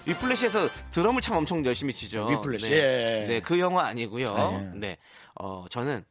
위플래시에서 0.07 0.69
드럼을 0.91 1.21
참 1.21 1.37
엄청 1.37 1.65
열심히 1.65 1.93
치죠. 1.93 2.27
위플래시, 2.29 2.71
네. 2.71 2.77
예. 2.77 3.27
네, 3.29 3.41
그 3.41 3.59
영화 3.61 3.85
아니고요. 3.87 4.29
아, 4.35 4.53
예. 4.53 4.71
네. 4.75 4.97
어, 5.35 5.65
저는 5.71 6.05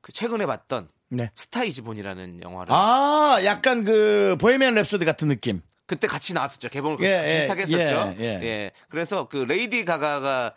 그 0.00 0.12
최근에 0.12 0.46
봤던 0.46 0.88
네. 1.10 1.30
스타이즈본이라는 1.34 2.42
영화를 2.42 2.72
아, 2.72 3.38
약간 3.44 3.84
그 3.84 4.36
보헤미안 4.40 4.74
랩소디 4.74 5.04
같은 5.04 5.28
느낌. 5.28 5.60
그때 5.86 6.06
같이 6.08 6.34
나왔었죠. 6.34 6.68
개봉을 6.68 6.98
예, 7.00 7.06
그- 7.06 7.06
예, 7.28 7.32
비슷하게 7.40 7.62
했었죠. 7.62 8.14
예, 8.18 8.24
예, 8.24 8.24
예. 8.42 8.70
그래서 8.88 9.28
그 9.28 9.36
레이디 9.36 9.84
가가가 9.84 10.54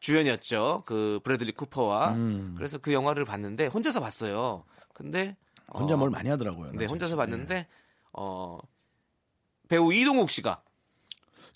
주연이었죠. 0.00 0.82
그 0.84 1.20
브래들리 1.24 1.52
쿠퍼와. 1.52 2.10
음. 2.10 2.54
그래서 2.56 2.78
그 2.78 2.92
영화를 2.92 3.24
봤는데 3.24 3.66
혼자서 3.66 4.00
봤어요. 4.00 4.64
근데 4.92 5.36
혼자 5.72 5.94
어, 5.94 5.96
뭘 5.96 6.10
많이 6.10 6.28
하더라고요. 6.28 6.72
네, 6.72 6.84
나 6.86 6.90
혼자서. 6.90 7.16
봤는데 7.16 7.66
어 8.12 8.58
배우 9.68 9.92
이동욱 9.92 10.28
씨가 10.30 10.60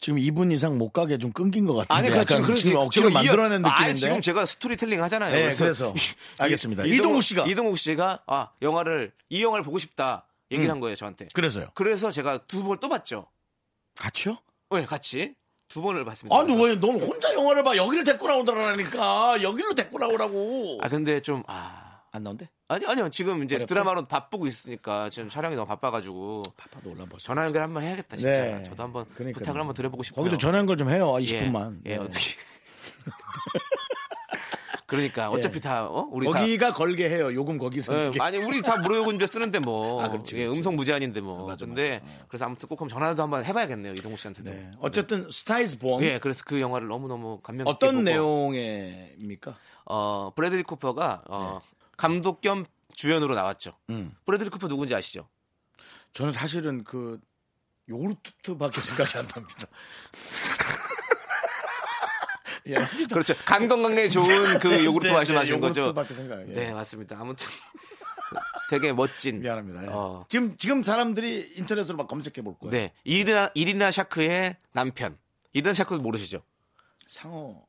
지금 0.03 0.19
2분 0.19 0.53
이상 0.53 0.77
못 0.79 0.91
가게 0.91 1.17
좀 1.17 1.31
끊긴 1.33 1.65
것 1.65 1.75
같은데. 1.75 1.95
아니 1.95 2.11
그렇죠. 2.11 2.35
약간 2.43 2.57
지금 2.57 2.77
억지로 2.79 3.09
만들어낸 3.11 3.63
이어- 3.63 3.69
느낌인데. 3.71 3.91
아, 3.91 3.95
지금 3.95 4.21
제가 4.21 4.45
스토리텔링 4.47 5.01
하잖아요. 5.05 5.33
네, 5.33 5.51
그래서. 5.57 5.95
알겠습니다. 6.39 6.85
이동욱 6.87 7.23
씨가. 7.23 7.47
이동욱 7.47 7.79
씨가 7.79 8.25
아 8.27 8.49
영화를 8.61 9.13
이 9.29 9.45
영화를 9.45 9.65
보고 9.65 9.79
싶다 9.79 10.27
얘기를 10.51 10.69
음. 10.69 10.73
한 10.73 10.81
거예요 10.81 10.97
저한테. 10.97 11.29
그래서요. 11.33 11.69
그래서 11.75 12.11
제가 12.11 12.39
두 12.49 12.65
번을 12.65 12.79
또 12.81 12.89
봤죠. 12.89 13.29
같이요? 13.97 14.39
네, 14.73 14.85
같이 14.85 15.35
두 15.69 15.81
번을 15.81 16.05
봤습니다. 16.05 16.37
아니 16.37 16.53
왜 16.61 16.75
넌 16.81 17.01
혼자 17.01 17.33
영화를 17.33 17.63
봐 17.63 17.77
여기를 17.77 18.03
데리고 18.05 18.27
나오더라니까 18.27 19.41
여기로 19.41 19.75
데리고 19.75 19.99
나오라고 20.01 20.81
아 20.83 20.89
근데 20.89 21.21
좀 21.21 21.45
아. 21.47 22.01
안 22.11 22.25
나온대? 22.25 22.51
아니 22.73 22.87
아니요 22.87 23.09
지금 23.11 23.43
이제 23.43 23.57
어렵대? 23.57 23.75
드라마로 23.75 24.07
바쁘고 24.07 24.47
있으니까 24.47 25.11
지금 25.11 25.29
촬영이 25.29 25.55
너무 25.55 25.67
바빠가지고 25.67 26.43
파파도 26.57 26.91
올라보자 26.91 27.25
전화 27.25 27.45
연결 27.45 27.63
한번 27.63 27.83
해야겠다 27.83 28.17
진짜 28.17 28.31
네. 28.31 28.63
저도 28.63 28.83
한번 28.83 29.05
그러니까요. 29.15 29.33
부탁을 29.35 29.61
한번 29.61 29.75
드려보고 29.75 30.03
싶어요. 30.03 30.25
거기도 30.25 30.39
전화 30.39 30.59
연결 30.59 30.77
좀 30.77 30.91
해요 30.91 31.15
예, 31.21 31.25
20분만 31.25 31.81
예, 31.87 31.97
어떻게 31.97 32.35
그러니까 34.87 35.31
어차피 35.31 35.59
다 35.59 35.87
어? 35.87 36.07
우리 36.11 36.27
다 36.27 36.33
거기가 36.39 36.75
걸게 36.75 37.09
해요 37.09 37.33
요금 37.33 37.57
거기서 37.57 37.95
예. 37.95 38.13
아니 38.21 38.37
우리 38.37 38.61
다 38.61 38.77
무료 38.77 38.97
요금제 38.97 39.25
쓰는데 39.27 39.59
뭐 39.59 40.01
아, 40.05 40.09
그렇지, 40.11 40.37
예, 40.37 40.41
그렇지. 40.43 40.59
음성 40.59 40.77
무제한인데 40.77 41.23
뭐 41.23 41.47
맞아, 41.47 41.65
근데 41.65 42.03
그래서 42.29 42.45
아무튼 42.45 42.69
꼭 42.69 42.79
한번 42.83 42.95
전화도 42.95 43.23
한번 43.23 43.43
해봐야겠네요 43.45 43.95
이동욱 43.95 44.19
씨한테도 44.19 44.51
네. 44.51 44.71
어쨌든 44.81 45.29
스타이즈 45.31 45.79
본 45.79 46.03
예 46.03 46.19
그래서 46.19 46.43
그 46.45 46.61
영화를 46.61 46.89
너무 46.89 47.09
너무 47.09 47.41
감명 47.43 47.65
깊게 47.67 47.87
어떤 47.87 47.95
보고, 47.97 48.03
내용입니까? 48.05 49.55
어 49.87 50.31
브래들리 50.37 50.63
쿠퍼가 50.65 51.23
어, 51.29 51.61
감독 51.97 52.41
겸 52.41 52.65
주연으로 52.95 53.35
나왔죠 53.35 53.77
음. 53.91 54.15
브래들리 54.27 54.51
쿠퍼 54.51 54.69
누군지 54.69 54.95
아시죠 54.95 55.29
저는 56.13 56.33
사실은 56.33 56.85
그 56.85 57.19
요구르트밖에 57.89 58.81
생각이 58.93 59.19
안 59.19 59.27
납니다. 59.27 59.67
예. 62.67 62.75
그렇죠 63.09 63.35
간 63.45 63.67
건강에 63.67 64.09
좋은 64.09 64.59
그 64.61 64.85
요구르트 64.85 65.09
네, 65.09 65.15
말씀하시는 65.17 65.61
네, 65.61 65.67
거죠. 65.67 65.93
예. 66.49 66.53
네 66.53 66.73
맞습니다 66.73 67.17
아무튼 67.19 67.49
되게 68.71 68.93
멋진 68.93 69.41
미안합니다. 69.41 69.83
예. 69.83 69.89
어. 69.89 70.25
지금 70.29 70.57
지금 70.57 70.85
사람들이 70.85 71.55
인터넷으로 71.57 71.97
막 71.97 72.07
검색해 72.07 72.43
볼 72.43 72.57
거예요. 72.59 72.71
네 72.71 72.93
이리나 73.05 73.51
이리나 73.55 73.91
샤크의 73.91 74.57
남편 74.73 75.19
이리나 75.53 75.75
샤크 75.75 75.95
모르시죠 75.95 76.43
상어. 77.09 77.67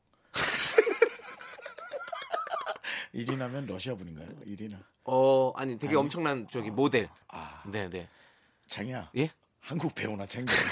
이리나면 3.14 3.66
러시아 3.66 3.94
분인가요? 3.94 4.28
이리나. 4.44 4.78
어 5.04 5.52
아니 5.56 5.78
되게 5.78 5.94
엄청난 5.96 6.46
저기 6.50 6.70
모델 6.70 7.08
아, 7.28 7.62
네 7.66 7.88
네 7.88 8.08
장이야. 8.68 9.10
예 9.16 9.30
한국 9.60 9.94
배우나 9.94 10.26
챙겨. 10.26 10.52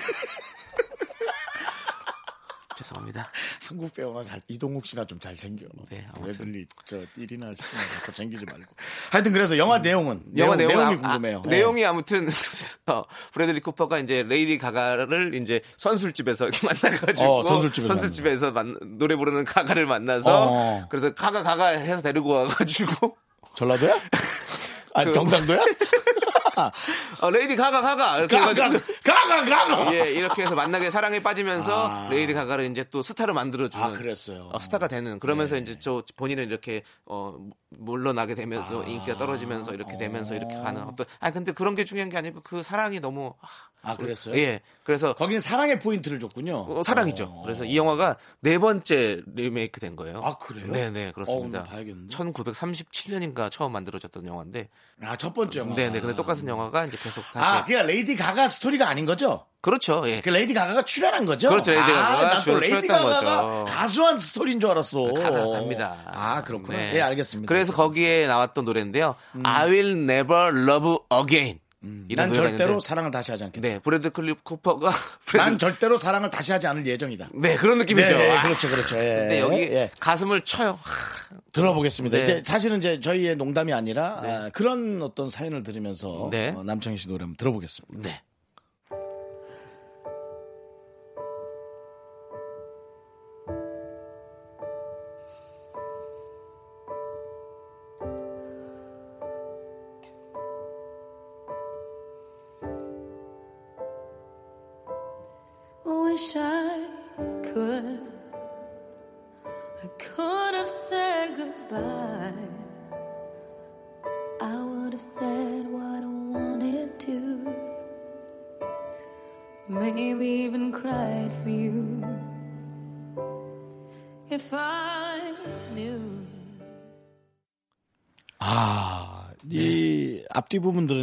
죄송합니다 2.76 3.30
한국 3.68 3.92
배우나 3.92 4.24
잘 4.24 4.40
이동욱 4.48 4.86
씨나 4.86 5.04
좀 5.04 5.20
잘 5.20 5.36
챙겨. 5.36 5.66
네, 5.90 6.04
아무튼. 6.14 6.30
애들이 6.30 6.66
저 6.86 7.04
일이나 7.16 7.52
자꾸 7.54 8.12
챙기지 8.12 8.44
말고. 8.46 8.74
하여튼 9.10 9.30
그래서 9.32 9.56
영화 9.58 9.78
내용은 9.78 10.20
영화 10.36 10.56
내용, 10.56 10.68
내용은 10.68 10.86
내용이 10.88 11.04
아- 11.04 11.08
궁금해요. 11.08 11.38
아, 11.38 11.42
예. 11.46 11.50
내용이 11.50 11.84
아무튼 11.84 12.26
어, 12.98 13.06
브래들리 13.32 13.60
쿠퍼가 13.60 13.98
이제 13.98 14.22
레이디 14.26 14.58
가가를 14.58 15.34
이제 15.34 15.60
선술집에서 15.76 16.48
이렇게 16.48 16.66
만나가지고 16.66 17.38
어, 17.40 17.42
선술집에서 17.42 18.52
만- 18.52 18.76
노래 18.98 19.16
부르는 19.16 19.44
가가를 19.44 19.86
만나서 19.86 20.48
어. 20.50 20.86
그래서 20.88 21.14
가가 21.14 21.42
가가 21.42 21.68
해서 21.68 22.02
데리고 22.02 22.30
와가지고 22.30 23.16
전라도야? 23.56 23.94
아 24.94 25.04
그- 25.04 25.12
경상도야? 25.12 25.60
어, 27.22 27.30
레이디 27.30 27.56
가가 27.56 27.80
가가 27.80 28.18
이렇게 28.18 28.36
가가 28.38 28.52
가가 28.54 29.44
가가. 29.44 29.94
예 29.94 30.10
이렇게 30.12 30.42
해서 30.42 30.54
만나게 30.54 30.90
사랑에 30.90 31.22
빠지면서 31.22 31.88
아. 31.88 32.08
레이디 32.10 32.34
가가를 32.34 32.70
이제 32.70 32.84
또 32.90 33.02
스타로 33.02 33.32
만들어주는 33.32 33.82
아 33.84 33.92
그랬어요. 33.92 34.50
어, 34.52 34.58
스타가 34.58 34.86
되는 34.88 35.18
그러면서 35.18 35.56
이제 35.56 35.76
저 35.78 36.02
본인은 36.16 36.44
이렇게 36.48 36.82
어 37.06 37.34
물러나게 37.78 38.34
되면서 38.34 38.84
인기가 38.84 39.16
떨어지면서 39.18 39.72
이렇게 39.74 39.96
되면서 39.96 40.34
이렇게 40.34 40.54
가는 40.54 40.82
어떤 40.82 41.06
아 41.20 41.30
근데 41.30 41.52
그런 41.52 41.74
게 41.74 41.84
중요한 41.84 42.08
게 42.10 42.16
아니고 42.16 42.40
그 42.42 42.62
사랑이 42.62 43.00
너무 43.00 43.34
아 43.82 43.96
그랬어요? 43.96 44.36
예 44.36 44.60
그래서 44.84 45.12
거기는 45.14 45.40
사랑의 45.40 45.80
포인트를 45.80 46.20
줬군요. 46.20 46.66
어, 46.68 46.82
사랑이죠. 46.84 47.24
어. 47.24 47.42
그래서 47.42 47.64
이 47.64 47.76
영화가 47.76 48.16
네 48.40 48.58
번째 48.58 49.22
리메이크 49.26 49.80
된 49.80 49.96
거예요. 49.96 50.20
아, 50.22 50.36
그래요? 50.38 50.70
네네 50.70 51.12
그렇습니다. 51.12 51.60
어, 51.60 51.64
봐야겠는데? 51.64 52.14
1937년인가 52.16 53.50
처음 53.50 53.72
만들어졌던 53.72 54.26
영화인데, 54.26 54.68
아 55.02 55.16
첫 55.16 55.34
번째 55.34 55.60
영화. 55.60 55.74
네네 55.74 56.00
근데 56.00 56.14
똑같은 56.14 56.46
영화가 56.46 56.86
이제 56.86 56.96
계속 57.02 57.22
다시 57.32 57.38
아, 57.38 57.64
그게 57.64 57.82
레이디 57.82 58.16
가가 58.16 58.48
스토리가 58.48 58.88
아닌 58.88 59.04
거죠? 59.06 59.46
그렇죠. 59.62 60.02
예. 60.06 60.20
그 60.20 60.28
레이디 60.28 60.52
가가가 60.54 60.82
출연한 60.82 61.24
거죠? 61.24 61.48
그렇죠, 61.48 61.70
레이디 61.70 61.92
가가가 61.92 62.18
아, 62.30 62.34
난 62.34 62.46
또 62.46 62.58
레이디 62.60 62.86
가가가. 62.88 63.64
가수한 63.64 64.18
스토리인 64.20 64.60
줄 64.60 64.68
알았어. 64.70 65.12
가가 65.12 65.48
갑니다. 65.48 65.96
아, 66.06 66.42
그렇구나. 66.42 66.76
네. 66.78 66.96
예, 66.96 67.00
알겠습니다. 67.00 67.48
그래서 67.48 67.72
거기에 67.72 68.26
나왔던 68.26 68.64
노래인데요. 68.64 69.14
I 69.44 69.70
will 69.70 69.92
never 70.10 70.48
love 70.68 70.96
again. 71.12 71.60
이런 72.08 72.26
난 72.28 72.34
절대로 72.34 72.70
있는데, 72.74 72.86
사랑을 72.86 73.10
다시 73.10 73.32
하지 73.32 73.42
않겠다. 73.42 73.60
네 73.68 73.78
브래드 73.80 74.10
클립 74.10 74.44
쿠퍼가 74.44 74.92
브래드- 75.26 75.36
난 75.44 75.58
절대로 75.58 75.96
사랑을 75.98 76.30
다시 76.30 76.52
하지 76.52 76.68
않을 76.68 76.86
예정이다. 76.86 77.30
네 77.34 77.56
그런 77.56 77.78
느낌이죠. 77.78 78.16
네, 78.16 78.36
아, 78.36 78.42
그렇죠, 78.42 78.68
그렇죠. 78.68 78.96
예, 78.98 79.16
근데 79.16 79.40
여기 79.40 79.56
예. 79.62 79.90
가슴을 79.98 80.42
쳐요. 80.42 80.78
들어보겠습니다. 81.52 82.16
네. 82.18 82.22
이제 82.22 82.42
사실은 82.44 82.78
이제 82.78 83.00
저희의 83.00 83.34
농담이 83.36 83.72
아니라 83.72 84.20
아, 84.22 84.50
그런 84.52 85.02
어떤 85.02 85.28
사연을 85.28 85.64
들으면서 85.64 86.28
네. 86.30 86.50
어, 86.56 86.62
남창희 86.64 86.98
씨 86.98 87.08
노래 87.08 87.22
한번 87.24 87.36
들어보겠습니다. 87.36 88.08
네. 88.08 88.20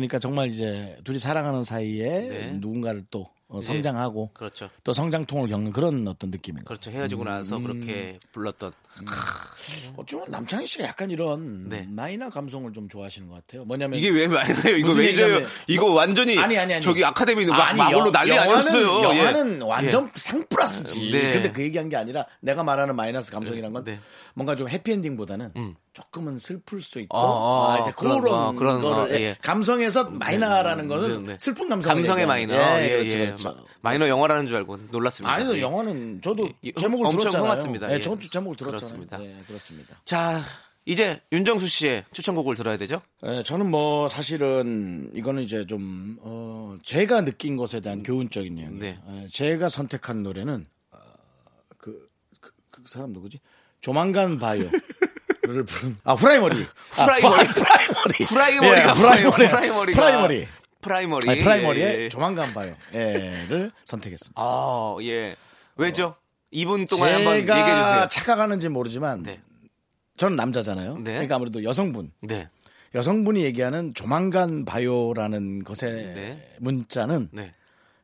들으니까 0.10 0.20
정말 0.20 0.50
이제 0.50 0.98
둘이 1.06 1.20
사랑하는 1.20 1.64
사이에 1.64 2.10
네. 2.10 2.52
누군가를 2.56 3.06
또 3.12 3.30
어, 3.48 3.62
성장하고 3.62 4.30
그렇죠. 4.34 4.70
또 4.84 4.94
성장통을 4.94 5.50
겪는 5.50 5.72
그런 5.72 6.08
어떤 6.08 6.30
느낌인 6.30 6.64
거죠. 6.66 6.68
그렇죠. 6.68 6.92
헤어지고 6.92 7.24
나서 7.24 7.58
그렇게 7.60 8.20
불렀던 8.32 8.72
어쩌면 9.96 10.26
남창희 10.30 10.68
씨가 10.68 10.84
약간 10.84 11.10
이런 11.10 11.68
네. 11.70 11.88
마이너 11.90 12.30
감성을 12.30 12.72
좀 12.74 12.90
좋아하시는 12.90 13.28
것 13.28 13.36
같아요. 13.36 13.66
뭐냐면 13.66 13.98
이게 13.98 14.10
왜 14.10 14.28
많아요? 14.28 14.76
이거 14.78 14.90
무슨 14.90 15.02
왜 15.02 15.10
잊어요? 15.10 15.36
얘기냐면- 15.38 15.48
이거 15.68 15.94
완전히 15.94 16.38
아니 16.38 16.58
아니 16.60 16.74
아니 16.74 16.84
저기 16.84 17.04
아카데미는 17.04 17.50
막 17.52 17.70
아니, 17.70 17.78
막으로 17.78 18.00
영- 18.08 18.12
난리 18.12 18.38
아니었어요. 18.38 19.00
예. 19.00 19.04
영화는 19.20 19.62
완전 19.64 20.10
상플러스지. 20.14 21.12
네. 21.12 21.34
근데 21.34 21.52
그 21.52 21.64
얘기한 21.64 21.90
게 21.90 21.96
아니라 21.96 22.26
내가 22.42 22.62
말하는 22.64 22.96
마이너스 22.96 23.32
감성이란 23.32 23.74
건 23.74 23.84
네. 23.84 24.00
뭔가 24.36 24.56
좀 24.56 24.70
해피엔딩보다는 24.70 25.54
조금은 25.94 26.38
슬플 26.40 26.82
수 26.82 27.00
있고 27.00 27.18
아, 27.18 27.76
아, 27.76 27.80
이제 27.80 27.92
그런, 27.98 28.22
그런, 28.22 28.34
아, 28.40 28.52
그런, 28.52 28.82
거를 28.82 29.12
어, 29.14 29.20
예. 29.20 29.36
감성에서 29.42 30.06
마이너라는 30.12 30.88
거는 30.88 31.24
네, 31.24 31.32
네. 31.32 31.38
슬픈 31.40 31.68
감성 31.70 31.96
감성의 31.96 32.26
마이너. 32.26 32.54
예, 32.54 32.84
예, 32.86 32.98
그렇죠, 32.98 33.20
예. 33.20 33.26
그렇죠. 33.28 33.50
마- 33.50 33.56
마이너 33.82 34.08
영화라는 34.08 34.48
줄 34.48 34.58
알고 34.58 34.78
놀랐습니다. 34.92 35.32
아니도 35.34 35.58
예. 35.58 35.62
영화는 35.62 36.22
저도 36.22 36.50
예, 36.64 36.72
제목을 36.72 37.06
엄청 37.06 37.20
들었잖아요. 37.20 37.44
흥왔습니다. 37.44 37.90
예, 37.92 37.96
예. 37.96 38.02
저도 38.02 38.20
제목을 38.30 38.56
들었잖아요. 38.56 39.08
그렇습니다. 39.08 39.24
예, 39.24 39.44
그렇습니다. 39.48 39.96
자, 40.06 40.40
이제 40.86 41.22
윤정수 41.32 41.68
씨의 41.68 42.06
추천곡을 42.14 42.56
들어야 42.56 42.78
되죠? 42.78 43.02
예, 43.26 43.44
저는 43.44 43.70
뭐 43.70 44.10
사실은 44.10 45.12
이거는 45.14 45.44
이제 45.44 45.66
좀 45.66 46.18
어, 46.22 46.78
제가 46.84 47.26
느낀 47.26 47.58
것에 47.58 47.80
대한 47.80 48.04
교훈적인 48.04 48.58
이야기. 48.58 48.76
네. 48.76 49.00
예, 49.12 49.28
제가 49.28 49.70
선택한 49.70 50.24
노래는 50.24 50.66
어, 50.92 50.98
그, 51.78 52.10
그, 52.40 52.52
그 52.72 52.84
사람 52.88 53.12
누구지? 53.12 53.40
조만간 53.82 54.40
봐요 54.40 54.64
를 55.54 55.64
부른 55.66 55.98
아 56.04 56.14
후라이머리. 56.14 56.66
아, 56.98 57.04
후라이머리. 57.06 57.48
후라이머리. 57.48 58.26
프라이머리가 58.26 58.90
예, 58.90 58.94
프라이머리. 58.94 59.48
프라이머리가 59.48 60.02
프라이머리. 60.02 60.48
프라이머리. 60.82 61.30
아니, 61.30 61.42
프라이머리의 61.42 61.88
예, 61.96 62.00
예. 62.04 62.10
조만간 62.10 62.54
봐요를 62.54 63.72
선택했습니다. 63.86 64.40
아, 64.40 64.96
예. 65.02 65.36
왜죠? 65.76 66.16
2분 66.54 66.88
동안 66.90 67.16
한번 67.16 67.36
얘기해 67.38 67.58
주세요. 67.58 68.08
착각하는지 68.10 68.70
모르지만 68.70 69.24
네. 69.24 69.40
저는 70.18 70.36
남자잖아요. 70.36 70.98
네. 70.98 71.14
그러니까 71.14 71.36
아무래도 71.36 71.64
여성분. 71.64 72.12
네. 72.22 72.48
여성분이 72.96 73.44
얘기하는 73.44 73.94
조만간 73.94 74.66
봐요라는 74.66 75.64
것의 75.64 75.94
네. 75.94 76.56
문자는 76.60 77.30
네. 77.32 77.54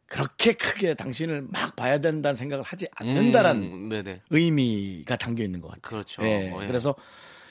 그렇게 0.08 0.54
크게 0.54 0.94
당신을 0.94 1.48
막 1.50 1.76
봐야 1.76 1.98
된다는 1.98 2.36
생각을 2.36 2.64
하지 2.64 2.88
않는다라는 2.96 3.64
음. 3.92 4.20
의미가 4.30 5.16
담겨 5.16 5.44
있는 5.44 5.62
것 5.62 5.70
같아요. 5.70 5.82
그렇죠. 5.82 6.24
예, 6.24 6.52
어, 6.52 6.62
예. 6.62 6.68
그래서 6.68 6.96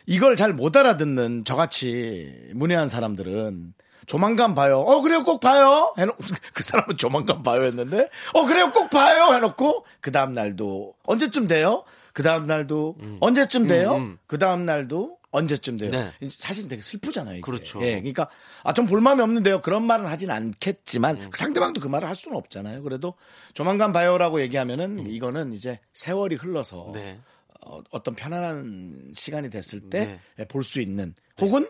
이걸 0.07 0.37
잘 0.37 0.53
못 0.53 0.77
알아듣는 0.77 1.45
저같이 1.45 2.51
문외한 2.55 2.89
사람들은 2.89 3.75
조만간 4.07 4.55
봐요. 4.55 4.81
어 4.81 5.01
그래요 5.01 5.25
꼭 5.25 5.41
봐요. 5.41 5.95
해놓고 5.99 6.19
그 6.53 6.63
사람은 6.63 6.97
조만간 6.97 7.43
봐요 7.43 7.63
했는데 7.65 8.09
어 8.35 8.45
그래요 8.47 8.71
꼭 8.71 8.91
봐요 8.91 9.33
해놓고 9.35 9.85
그 10.01 10.13
다음 10.13 10.33
날도 10.35 10.95
언제쯤 11.05 11.47
돼요? 11.47 11.85
그 12.13 12.23
다음 12.23 12.47
날도 12.47 12.97
언제쯤 13.21 13.67
돼요? 13.67 13.97
음. 13.97 14.19
그 14.27 14.39
다음 14.39 14.67
날도 14.67 15.17
언제쯤 15.33 15.79
돼요? 15.79 15.91
네. 15.91 16.13
사실 16.31 16.69
되게 16.69 16.81
슬프잖아요. 16.81 17.35
이게. 17.37 17.41
그렇죠. 17.41 17.81
예, 17.83 17.97
그러니까 17.97 18.29
아좀 18.63 18.87
볼마음이 18.87 19.21
없는데요. 19.21 19.63
그런 19.63 19.85
말은 19.85 20.07
하진 20.07 20.31
않겠지만 20.31 21.21
음. 21.21 21.31
그 21.31 21.39
상대방도 21.39 21.81
그 21.81 21.89
말을 21.89 22.07
할 22.07 22.15
수는 22.15 22.37
없잖아요. 22.39 22.85
그래도 22.85 23.15
조만간 23.53 23.93
봐요라고 23.93 24.41
얘기하면은 24.43 25.01
음. 25.01 25.07
이거는 25.09 25.53
이제 25.53 25.79
세월이 25.93 26.37
흘러서 26.37 26.91
네. 26.95 27.19
어, 27.65 27.81
어떤 27.91 28.15
편안한 28.15 29.13
시간이 29.15 29.51
됐을 29.51 29.81
때 29.91 30.21
네. 30.37 30.45
볼수 30.47 30.81
있는 30.81 31.15
혹은 31.41 31.67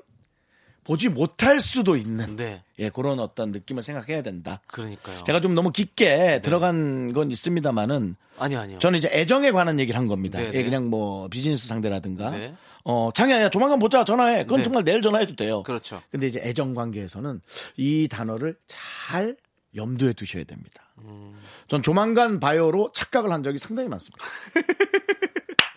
보지 0.85 1.09
못할 1.09 1.61
수도 1.61 1.97
있는 1.97 2.37
네. 2.37 2.63
예, 2.79 2.91
그런 2.91 3.19
어떤 3.19 3.51
느낌을 3.53 3.83
생각해야 3.83 4.23
된다. 4.23 4.61
그러니까요. 4.67 5.23
제가 5.25 5.41
좀 5.41 5.55
너무 5.55 5.71
깊게 5.71 6.43
들어간 6.43 7.13
건 7.15 7.31
있습니다만은 7.31 8.17
아니요, 8.39 8.59
아니요. 8.61 8.79
저는 8.81 8.99
이제 8.99 9.09
애정에 9.11 9.51
관한 9.51 9.81
얘기를 9.81 9.99
한 9.99 10.07
겁니다. 10.07 10.39
네, 10.39 10.47
예, 10.49 10.51
네. 10.51 10.63
그냥 10.63 10.91
뭐 10.91 11.29
비즈니스 11.29 11.67
상대라든가 11.67 12.31
네. 12.31 12.55
어, 12.85 13.11
장이야, 13.15 13.49
조만간 13.49 13.79
보자, 13.79 14.05
전화해. 14.05 14.43
그건 14.45 14.59
네. 14.59 14.65
정말 14.65 14.85
내일 14.85 15.01
전화해도 15.01 15.37
돼요. 15.37 15.63
그렇죠. 15.63 16.03
근데 16.11 16.27
이제 16.27 16.39
애정 16.45 16.75
관계에서는 16.75 17.41
이 17.79 18.07
단어를 18.09 18.57
잘 18.67 19.37
염두에 19.75 20.13
두셔야 20.13 20.45
됩니다. 20.45 20.93
음. 20.99 21.35
전 21.67 21.83
조만간 21.83 22.39
바이오로 22.39 22.93
착각을 22.93 23.33
한 23.33 23.43
적이 23.43 23.59
상당히 23.59 23.89
많습니다. 23.89 24.25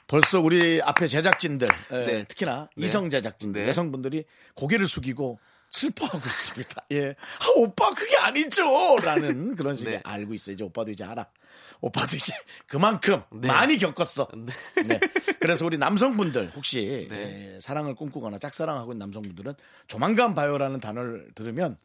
벌써 0.07 0.39
우리 0.39 0.81
앞에 0.81 1.07
제작진들, 1.07 1.67
에, 1.91 2.05
네. 2.05 2.23
특히나 2.23 2.69
네. 2.75 2.85
이성 2.85 3.09
제작진들, 3.09 3.63
네. 3.63 3.67
여성분들이 3.69 4.23
고개를 4.55 4.87
숙이고 4.87 5.39
슬퍼하고 5.69 6.19
있습니다. 6.25 6.85
예. 6.93 7.09
아, 7.09 7.45
오빠, 7.57 7.89
그게 7.93 8.15
아니죠! 8.17 8.97
라는 9.03 9.53
그런 9.57 9.75
식의 9.75 9.93
네. 9.95 10.01
알고 10.03 10.33
있어요. 10.33 10.53
이제 10.53 10.63
오빠도 10.63 10.91
이제 10.91 11.03
알아. 11.03 11.27
오빠도 11.81 12.15
이제 12.15 12.33
그만큼 12.67 13.21
네. 13.31 13.49
많이 13.49 13.77
겪었어. 13.77 14.29
네. 14.85 14.99
그래서 15.41 15.65
우리 15.65 15.77
남성분들 15.77 16.53
혹시 16.55 17.07
네. 17.09 17.55
예, 17.55 17.59
사랑을 17.59 17.93
꿈꾸거나 17.95 18.39
짝사랑하고 18.39 18.93
있는 18.93 18.99
남성분들은 18.99 19.53
조만간 19.87 20.33
봐요라는 20.33 20.79
단어를 20.79 21.31
들으면 21.35 21.77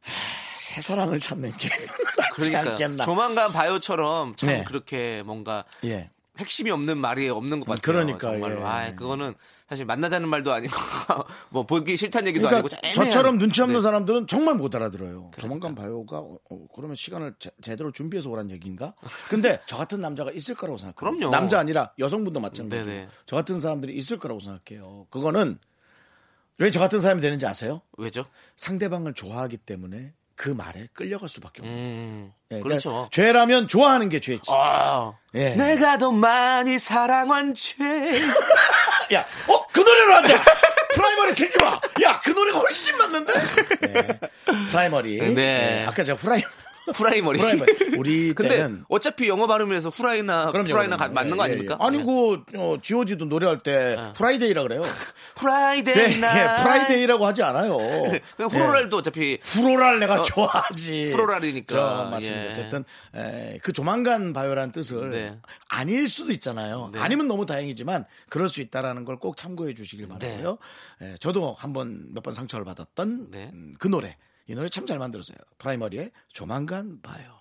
하, 0.00 0.12
새 0.58 0.80
사랑을 0.82 1.20
찾는 1.20 1.52
게 1.56 1.68
그러니까 2.34 2.72
않겠나. 2.72 3.04
조만간 3.04 3.52
바요처럼 3.52 4.34
참 4.36 4.48
네. 4.48 4.64
그렇게 4.64 5.22
뭔가 5.24 5.64
예. 5.84 6.10
핵심이 6.38 6.70
없는 6.70 6.98
말이 6.98 7.28
없는 7.28 7.60
것 7.60 7.66
같아요. 7.66 7.80
그러니까, 7.82 8.30
정말로. 8.30 8.60
예. 8.60 8.64
아, 8.64 8.94
그거는 8.94 9.34
사실 9.68 9.84
만나자는 9.84 10.28
말도 10.28 10.52
아니고 10.52 10.72
뭐 11.50 11.66
보기 11.66 11.96
싫다는 11.96 12.28
얘기도 12.28 12.48
그러니까 12.48 12.78
아니고 12.82 12.94
저처럼 12.94 13.38
눈치 13.38 13.60
없는 13.60 13.76
네. 13.78 13.82
사람들은 13.82 14.26
정말 14.28 14.54
못 14.54 14.74
알아들어요. 14.74 15.32
조만간 15.36 15.74
봐요가 15.74 16.18
어, 16.20 16.38
어, 16.50 16.66
그러면 16.74 16.96
시간을 16.96 17.34
제, 17.38 17.50
제대로 17.60 17.90
준비해서 17.90 18.30
오란 18.30 18.50
얘기인가? 18.50 18.94
근데 19.28 19.60
저 19.66 19.76
같은 19.76 20.00
남자가 20.00 20.30
있을 20.32 20.54
거라고 20.54 20.78
생각해요. 20.78 20.94
그럼요. 21.18 21.30
남자 21.30 21.58
아니라 21.58 21.92
여성분도 21.98 22.40
마찬가지로 22.40 22.86
네네. 22.86 23.08
저 23.26 23.36
같은 23.36 23.60
사람들이 23.60 23.94
있을 23.94 24.18
거라고 24.18 24.40
생각해요. 24.40 25.06
그거는 25.10 25.58
왜 26.60 26.70
저 26.70 26.80
같은 26.80 26.98
사람이 26.98 27.20
되는지 27.20 27.46
아세요? 27.46 27.82
왜죠? 27.98 28.24
상대방을 28.56 29.14
좋아하기 29.14 29.58
때문에 29.58 30.12
그 30.38 30.50
말에 30.50 30.86
끌려갈 30.94 31.28
수밖에 31.28 31.62
없어요. 31.62 31.74
음. 31.74 32.32
예, 32.52 32.60
그렇죠. 32.60 32.90
그러니까 32.90 33.10
죄라면 33.10 33.66
좋아하는 33.66 34.08
게 34.08 34.20
죄지. 34.20 34.42
아, 34.50 35.12
예. 35.34 35.56
내가 35.56 35.98
더 35.98 36.12
많이 36.12 36.78
사랑한 36.78 37.52
죄. 37.54 37.74
야, 39.12 39.26
어, 39.48 39.66
그 39.72 39.80
노래로 39.80 40.14
하자! 40.14 40.40
프라이머리 40.94 41.34
틀지 41.34 41.58
마! 41.58 41.80
야, 42.04 42.20
그 42.22 42.30
노래가 42.30 42.60
훨씬 42.60 42.96
맞는데? 42.96 43.32
네. 43.80 44.20
프라이머리. 44.70 45.34
네. 45.34 45.84
아까 45.84 46.04
제가 46.04 46.16
프라이, 46.16 46.40
후라이머리. 46.92 47.38
프라이머리. 47.38 47.72
우리 47.98 48.32
근데 48.34 48.56
때는. 48.56 48.84
어차피 48.88 49.28
영어 49.28 49.46
발음에서 49.46 49.90
후라이나 49.90 50.50
그럼요, 50.50 50.68
프라이나 50.70 50.96
그럼요. 50.96 51.14
가- 51.14 51.20
맞는 51.20 51.36
거 51.36 51.44
예, 51.44 51.48
예, 51.48 51.52
아닙니까? 51.52 51.78
예. 51.80 51.84
아니, 51.86 51.98
네. 51.98 52.04
그, 52.04 52.42
어, 52.56 52.78
GOD도 52.80 53.26
노래할 53.26 53.62
때 53.62 53.96
Friday라 54.16 54.62
그래요. 54.62 54.82
Friday 55.36 55.94
네, 55.94 56.20
나 56.20 56.56
프라이데이라고 56.62 57.26
하지 57.26 57.42
않아요. 57.42 57.76
그냥 58.36 58.50
floral도 58.50 58.96
어차피 58.96 59.38
floral 59.42 59.98
내가 60.00 60.20
좋아하지. 60.22 61.10
floral이니까. 61.12 61.76
저, 61.76 62.08
맞습니다. 62.10 62.46
예. 62.46 62.50
어쨌든 62.50 62.84
에, 63.14 63.58
그 63.62 63.72
조만간 63.72 64.32
봐요라는 64.32 64.72
뜻을 64.72 65.10
네. 65.10 65.38
아닐 65.68 66.08
수도 66.08 66.32
있잖아요. 66.32 66.90
네. 66.92 67.00
아니면 67.00 67.28
너무 67.28 67.44
다행이지만 67.46 68.04
그럴 68.28 68.48
수 68.48 68.60
있다라는 68.62 69.04
걸 69.04 69.18
꼭 69.18 69.36
참고해 69.36 69.74
주시길 69.74 70.06
바라고요. 70.08 70.58
에, 71.02 71.16
저도 71.18 71.56
한번 71.58 72.06
몇 72.14 72.22
번 72.22 72.32
상처를 72.32 72.64
받았던 72.64 73.30
네. 73.32 73.50
음, 73.52 73.72
그 73.80 73.88
노래. 73.88 74.16
이 74.48 74.54
노래 74.54 74.68
참 74.70 74.86
잘 74.86 74.98
만들었어요. 74.98 75.36
프라이머리의 75.58 76.10
조만간 76.28 77.00
봐요. 77.02 77.38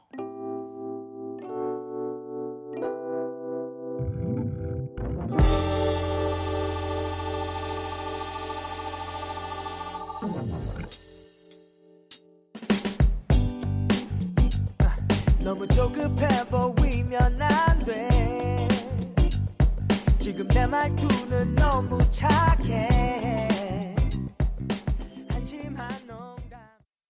너무 15.40 15.66
조급해 15.70 16.28
보이면 16.50 17.42
안 17.42 17.80
돼. 17.80 18.68
지금 20.20 20.46
내 20.50 20.68
말투는 20.68 21.56
너무 21.56 22.00
착해. 22.12 23.48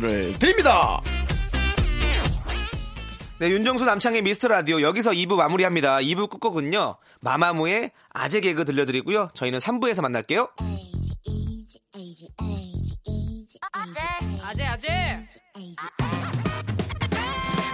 를 0.00 0.36
드립니다. 0.38 1.00
네, 3.38 3.50
윤정수 3.50 3.84
남창의 3.84 4.22
미스터 4.22 4.48
라디오 4.48 4.80
여기서 4.80 5.10
2부 5.10 5.36
마무리합니다. 5.36 5.98
2부 5.98 6.30
끝곡은요. 6.30 6.96
마마무의 7.20 7.90
아재 8.10 8.40
개그 8.40 8.64
들려드리고요. 8.64 9.28
저희는 9.34 9.58
3부에서 9.58 10.02
만날게요. 10.02 10.48
아재 14.42 14.64
아재 14.64 15.22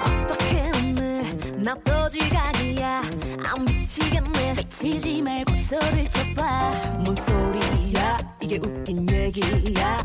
어떻게 0.02 0.70
오늘 0.78 1.62
나또 1.62 2.08
지각이야 2.08 3.02
안 3.44 3.64
미치겠네 3.64 4.54
미치지 4.54 5.20
말고 5.20 5.54
소리를 5.54 6.08
쳐봐 6.08 6.70
뭔 7.00 7.14
소리야 7.14 8.18
이게 8.40 8.58
웃긴 8.58 9.08
얘기야 9.10 9.98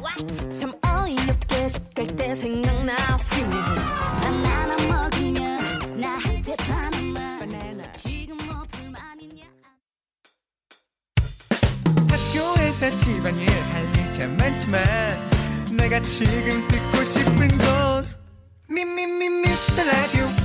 참 0.50 0.74
어이없게 1.06 1.68
죽갈 1.68 2.08
때 2.16 2.34
생각나. 2.34 2.96
바나나 4.22 4.76
먹으면 4.88 6.00
나한테 6.02 6.56
말 6.68 7.94
지금 7.94 8.36
뭐 8.48 8.64
불만 8.72 9.20
있냐? 9.22 9.44
학교에서 12.10 12.98
집안일 12.98 13.48
할일참 13.48 14.36
많지만 14.38 14.84
내가 15.78 16.00
지금 16.02 16.68
듣고 16.68 17.04
싶은 17.04 17.56
건 17.60 18.08
미미미 18.68 19.30
미스터 19.30 19.84
라디오 19.84 20.45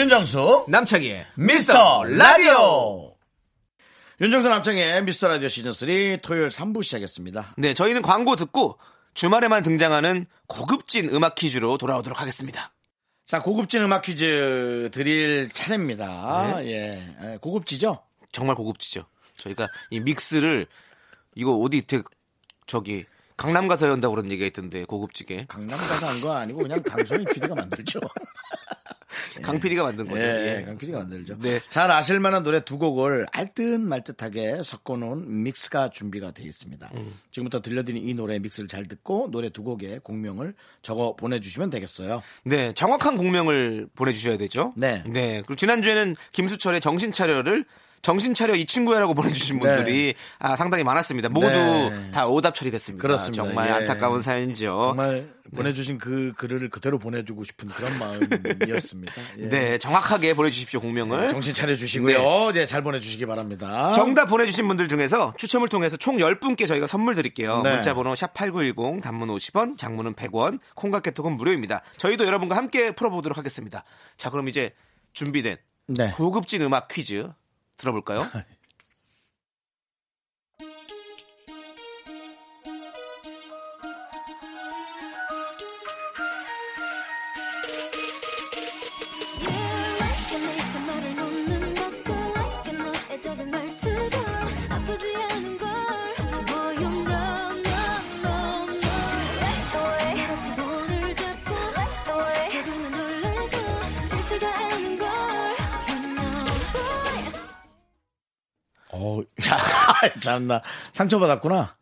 윤정수 0.00 0.64
남창희의 0.68 1.26
미스터 1.34 2.04
라디오 2.04 3.14
윤정수 4.18 4.48
남창의 4.48 5.04
미스터 5.04 5.28
라디오 5.28 5.46
시즌 5.50 5.74
3 5.74 5.88
토요일 6.22 6.48
3부 6.48 6.82
시작했습니다. 6.82 7.56
네, 7.58 7.74
저희는 7.74 8.00
광고 8.00 8.34
듣고 8.34 8.78
주말에만 9.12 9.62
등장하는 9.62 10.24
고급진 10.46 11.10
음악 11.10 11.34
퀴즈로 11.34 11.76
돌아오도록 11.76 12.18
하겠습니다. 12.18 12.72
자 13.26 13.42
고급진 13.42 13.82
음악 13.82 14.00
퀴즈 14.00 14.88
드릴 14.90 15.50
차례입니다. 15.52 16.64
예, 16.64 17.14
예, 17.22 17.36
고급지죠? 17.38 18.02
정말 18.32 18.56
고급지죠. 18.56 19.04
저희가 19.36 19.68
이 19.90 20.00
믹스를 20.00 20.66
이거 21.34 21.54
어디 21.56 21.82
저기 22.66 23.04
강남 23.36 23.68
가서 23.68 23.86
연다고 23.86 24.14
그런 24.14 24.30
얘기가 24.30 24.46
있던데 24.46 24.86
고급지게 24.86 25.44
강남 25.46 25.78
가서 25.78 26.06
한 26.06 26.20
거 26.22 26.34
아니고 26.36 26.60
그냥 26.60 26.82
강소희 26.82 27.26
PD가 27.34 27.54
만들죠. 27.54 28.00
강 29.42 29.58
PD가 29.60 29.82
만든 29.82 30.06
거죠. 30.06 30.24
예, 30.24 30.58
예. 30.58 30.64
강 30.64 30.76
PD가 30.76 30.98
만들죠. 30.98 31.38
네. 31.38 31.60
잘 31.68 31.90
아실 31.90 32.20
만한 32.20 32.42
노래 32.42 32.60
두 32.60 32.78
곡을 32.78 33.26
알듯 33.32 33.80
말듯하게 33.80 34.62
섞어놓은 34.62 35.42
믹스가 35.42 35.90
준비가 35.90 36.30
되어 36.32 36.46
있습니다. 36.46 36.90
음. 36.96 37.12
지금부터 37.30 37.60
들려드린 37.60 38.06
이 38.06 38.14
노래 38.14 38.38
믹스를 38.38 38.68
잘 38.68 38.86
듣고 38.86 39.28
노래 39.30 39.50
두 39.50 39.62
곡의 39.62 40.00
공명을 40.00 40.54
적어 40.82 41.14
보내주시면 41.16 41.70
되겠어요. 41.70 42.22
네, 42.44 42.72
정확한 42.72 43.16
공명을 43.16 43.88
보내주셔야 43.94 44.36
되죠. 44.38 44.72
네. 44.76 45.02
네. 45.06 45.42
그리고 45.46 45.54
지난주에는 45.54 46.16
김수철의 46.32 46.80
정신 46.80 47.12
차려를 47.12 47.64
정신 48.02 48.32
차려 48.32 48.54
이 48.54 48.64
친구야라고 48.64 49.12
보내주신 49.14 49.58
분들이 49.60 50.14
아, 50.38 50.56
상당히 50.56 50.84
많았습니다. 50.84 51.28
모두 51.28 51.48
네. 51.48 52.10
다 52.12 52.26
오답 52.26 52.54
처리됐습니다. 52.54 53.02
그렇습니다. 53.02 53.44
정말 53.44 53.68
예. 53.68 53.72
안타까운 53.72 54.22
사연이죠. 54.22 54.94
정말 54.96 55.34
보내주신 55.54 55.98
그 55.98 56.32
글을 56.36 56.70
그대로 56.70 56.98
보내주고 56.98 57.44
싶은 57.44 57.68
그런 57.68 57.98
마음이었습니다. 57.98 59.12
예. 59.40 59.48
네, 59.48 59.78
정확하게 59.78 60.32
보내주십시오 60.34 60.80
공명을. 60.80 61.28
정신 61.28 61.52
차려 61.52 61.76
주시고요. 61.76 62.52
네. 62.52 62.64
잘 62.64 62.82
보내주시기 62.82 63.26
바랍니다. 63.26 63.92
정답 63.92 64.26
보내주신 64.26 64.66
분들 64.68 64.88
중에서 64.88 65.34
추첨을 65.36 65.68
통해서 65.68 65.96
총 65.98 66.16
10분께 66.16 66.66
저희가 66.66 66.86
선물 66.86 67.14
드릴게요. 67.14 67.60
네. 67.62 67.74
문자번호 67.74 68.14
샵 68.14 68.32
8910 68.32 69.02
단문 69.02 69.28
50원 69.28 69.76
장문은 69.76 70.14
100원 70.14 70.58
콩깍개톡은 70.74 71.32
무료입니다. 71.36 71.82
저희도 71.98 72.24
여러분과 72.24 72.56
함께 72.56 72.92
풀어보도록 72.92 73.36
하겠습니다. 73.36 73.84
자 74.16 74.30
그럼 74.30 74.48
이제 74.48 74.72
준비된 75.12 75.58
네. 75.88 76.12
고급진 76.12 76.62
음악 76.62 76.88
퀴즈 76.88 77.28
들어볼까요? 77.80 78.22
참나 110.20 110.62
상처받았구나. 110.92 111.74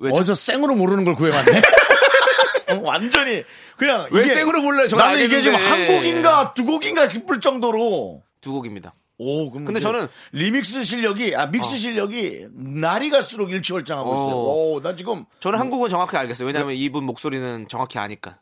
왜죠? 0.00 0.16
어저 0.20 0.34
생으로 0.34 0.74
모르는 0.74 1.04
걸 1.04 1.14
구해왔네. 1.14 1.50
어, 2.70 2.80
완전히 2.82 3.44
그냥 3.76 4.06
왜 4.10 4.22
이게- 4.24 4.34
생으로 4.34 4.62
몰라요? 4.62 4.88
저는 4.88 5.04
나는 5.04 5.22
이게 5.24 5.40
지금 5.40 5.56
알겠는데. 5.56 5.86
한 5.92 5.96
곡인가 5.96 6.54
두 6.54 6.64
곡인가 6.64 7.06
싶을 7.06 7.40
정도로. 7.40 8.22
두 8.40 8.52
곡입니다. 8.52 8.94
오, 9.18 9.50
그럼 9.50 9.64
근데 9.66 9.78
저는- 9.80 10.08
리믹스 10.32 10.82
실력이 10.82 11.36
아 11.36 11.46
믹스 11.46 11.76
실력이 11.76 12.48
날이 12.52 13.10
갈수록 13.10 13.52
일치월장하고 13.52 14.10
있어요. 14.12 14.34
어. 14.34 14.72
오, 14.74 14.80
나 14.80 14.96
지금 14.96 15.24
저는 15.40 15.58
한 15.58 15.70
곡은 15.70 15.88
정확히 15.90 16.16
알겠어요. 16.16 16.46
왜냐하면 16.46 16.74
이분 16.74 17.04
목소리는 17.04 17.68
정확히 17.68 17.98
아니까. 17.98 18.38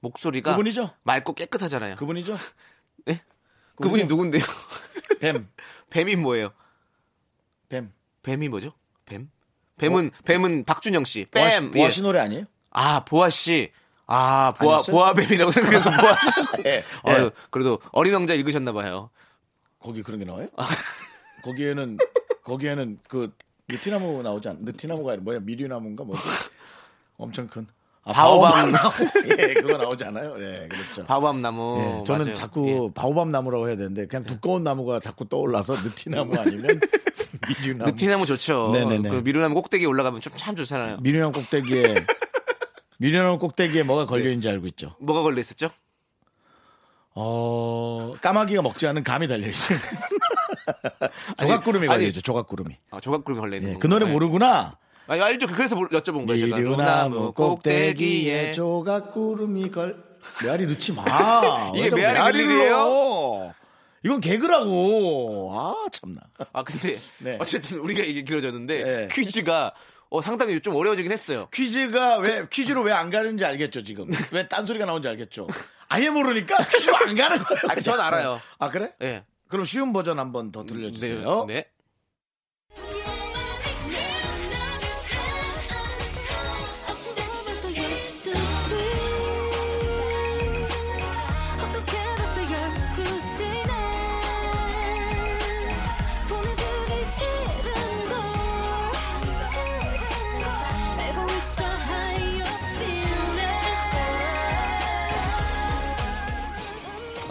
목소리가 0.00 0.50
그분이죠? 0.52 0.90
맑고 1.02 1.34
깨끗하잖아요. 1.34 1.96
그분이죠. 1.96 2.36
네? 3.06 3.22
그분이 3.76 4.04
누군데요? 4.04 4.42
뱀, 5.20 5.48
뱀이 5.90 6.16
뭐예요? 6.16 6.50
뱀. 7.68 7.90
뱀이 8.24 8.48
뭐죠? 8.48 8.72
뱀? 9.06 9.30
뱀은 9.78 10.10
뱀은 10.24 10.64
박준영 10.64 11.04
씨. 11.04 11.26
뱀. 11.30 11.42
보아 11.42 11.50
씨, 11.50 11.70
보아 11.70 11.84
예. 11.84 11.90
씨 11.90 12.02
노래 12.02 12.18
아니에요? 12.18 12.44
아 12.70 13.04
보아 13.04 13.30
씨. 13.30 13.70
아 14.06 14.52
보아 14.58 14.72
아니었어요? 14.74 14.94
보아뱀이라고 14.96 15.50
생각해서 15.52 15.90
보아 15.94 16.16
씨. 16.16 16.26
예. 16.66 16.84
어, 17.04 17.12
예. 17.12 17.30
그래도 17.50 17.78
어린 17.92 18.14
왕자 18.14 18.34
읽으셨나 18.34 18.72
봐요. 18.72 19.10
거기 19.78 20.02
그런 20.02 20.18
게 20.18 20.24
나와요? 20.24 20.48
아. 20.56 20.66
거기에는 21.42 21.98
거기에는 22.42 22.98
그 23.08 23.32
느티나무 23.68 24.22
나오지 24.22 24.48
않? 24.48 24.58
느티나무가 24.62 25.12
아니라 25.12 25.22
뭐야 25.24 25.40
미류나무인가 25.40 26.04
뭐지? 26.04 26.22
엄청 27.16 27.46
큰. 27.48 27.66
아, 28.06 28.12
바오밤. 28.12 28.70
나무. 28.72 28.90
예, 29.38 29.54
그거 29.54 29.78
나오지 29.78 30.04
않아요? 30.04 30.34
예, 30.38 30.68
그렇죠. 30.68 31.04
바밤 31.04 31.40
나무. 31.40 31.78
예, 32.00 32.04
저는 32.04 32.26
맞아요. 32.26 32.34
자꾸 32.34 32.92
바오밤 32.94 33.30
나무라고 33.30 33.68
해야 33.68 33.76
되는데 33.76 34.06
그냥 34.06 34.24
두꺼운 34.24 34.62
나무가 34.62 35.00
자꾸 35.00 35.26
떠올라서 35.28 35.74
느티나무 35.82 36.34
아니면 36.38 36.66
예. 36.82 37.48
미류나무. 37.62 37.90
느티나무 37.90 38.26
좋죠. 38.26 38.70
네네네. 38.72 39.08
그 39.08 39.16
미루나무 39.16 39.54
꼭대기 39.54 39.86
올라가면 39.86 40.20
좀 40.20 40.34
참 40.36 40.54
좋잖아요. 40.56 40.98
미류나무 41.00 41.32
꼭대기에 41.32 42.06
미류나무 42.98 43.38
꼭대기에 43.38 43.82
뭐가 43.84 44.04
걸려 44.06 44.26
있는지 44.26 44.48
알고 44.50 44.66
있죠? 44.68 44.94
뭐가 45.00 45.22
걸려 45.22 45.40
있었죠? 45.40 45.70
어, 47.16 48.14
까마귀가 48.20 48.60
먹지 48.62 48.86
않은 48.88 49.02
감이 49.04 49.28
달려 49.28 49.46
있어요. 49.46 49.78
조각구름이 51.38 51.86
아니, 51.88 51.96
걸려 51.96 52.06
있죠. 52.08 52.20
조각구름이. 52.20 52.76
아, 52.90 53.00
조각구름이 53.00 53.40
걸려 53.40 53.56
있는 53.56 53.70
예, 53.70 53.74
건가요? 53.74 53.80
그 53.80 53.86
노래 53.86 54.10
모르구나. 54.12 54.76
아, 55.06 55.12
알죠. 55.14 55.46
그래서 55.48 55.76
물- 55.76 55.88
여쭤본 55.90 56.26
거예요. 56.26 56.46
제가. 56.46 56.56
미류나무 56.56 57.32
꼭대기에 57.34 58.52
조각구름이 58.52 59.70
걸 59.70 60.02
메아리 60.42 60.66
넣지 60.66 60.92
마. 60.92 61.04
이게 61.76 61.90
메아리? 61.90 62.68
넣어? 62.70 63.52
이건 64.04 64.20
개그라고. 64.20 65.52
아 65.54 65.74
참나. 65.92 66.20
아 66.52 66.62
근데 66.62 66.96
네. 67.18 67.36
어쨌든 67.40 67.78
우리가 67.78 68.02
이게 68.02 68.22
길어졌는데 68.22 68.82
네. 68.84 69.08
퀴즈가 69.10 69.72
어, 70.10 70.20
상당히 70.22 70.60
좀 70.60 70.76
어려워지긴 70.76 71.10
했어요. 71.12 71.48
퀴즈가 71.52 72.18
왜 72.18 72.46
퀴즈로 72.50 72.82
왜 72.82 72.92
안 72.92 73.10
가는지 73.10 73.44
알겠죠 73.44 73.82
지금. 73.82 74.08
왜 74.32 74.46
딴 74.48 74.64
소리가 74.66 74.86
나오는지 74.86 75.08
알겠죠. 75.08 75.46
아예 75.88 76.08
모르니까 76.10 76.56
퀴즈로 76.64 76.96
안 76.96 77.14
가는 77.16 77.38
거예요. 77.42 77.60
아, 77.68 77.74
전 77.76 78.00
알아요. 78.00 78.40
아 78.58 78.70
그래? 78.70 78.92
예. 79.02 79.24
그럼 79.48 79.64
쉬운 79.64 79.92
버전 79.92 80.18
한번 80.18 80.50
더 80.52 80.64
들려주세요. 80.64 81.44
네. 81.48 81.66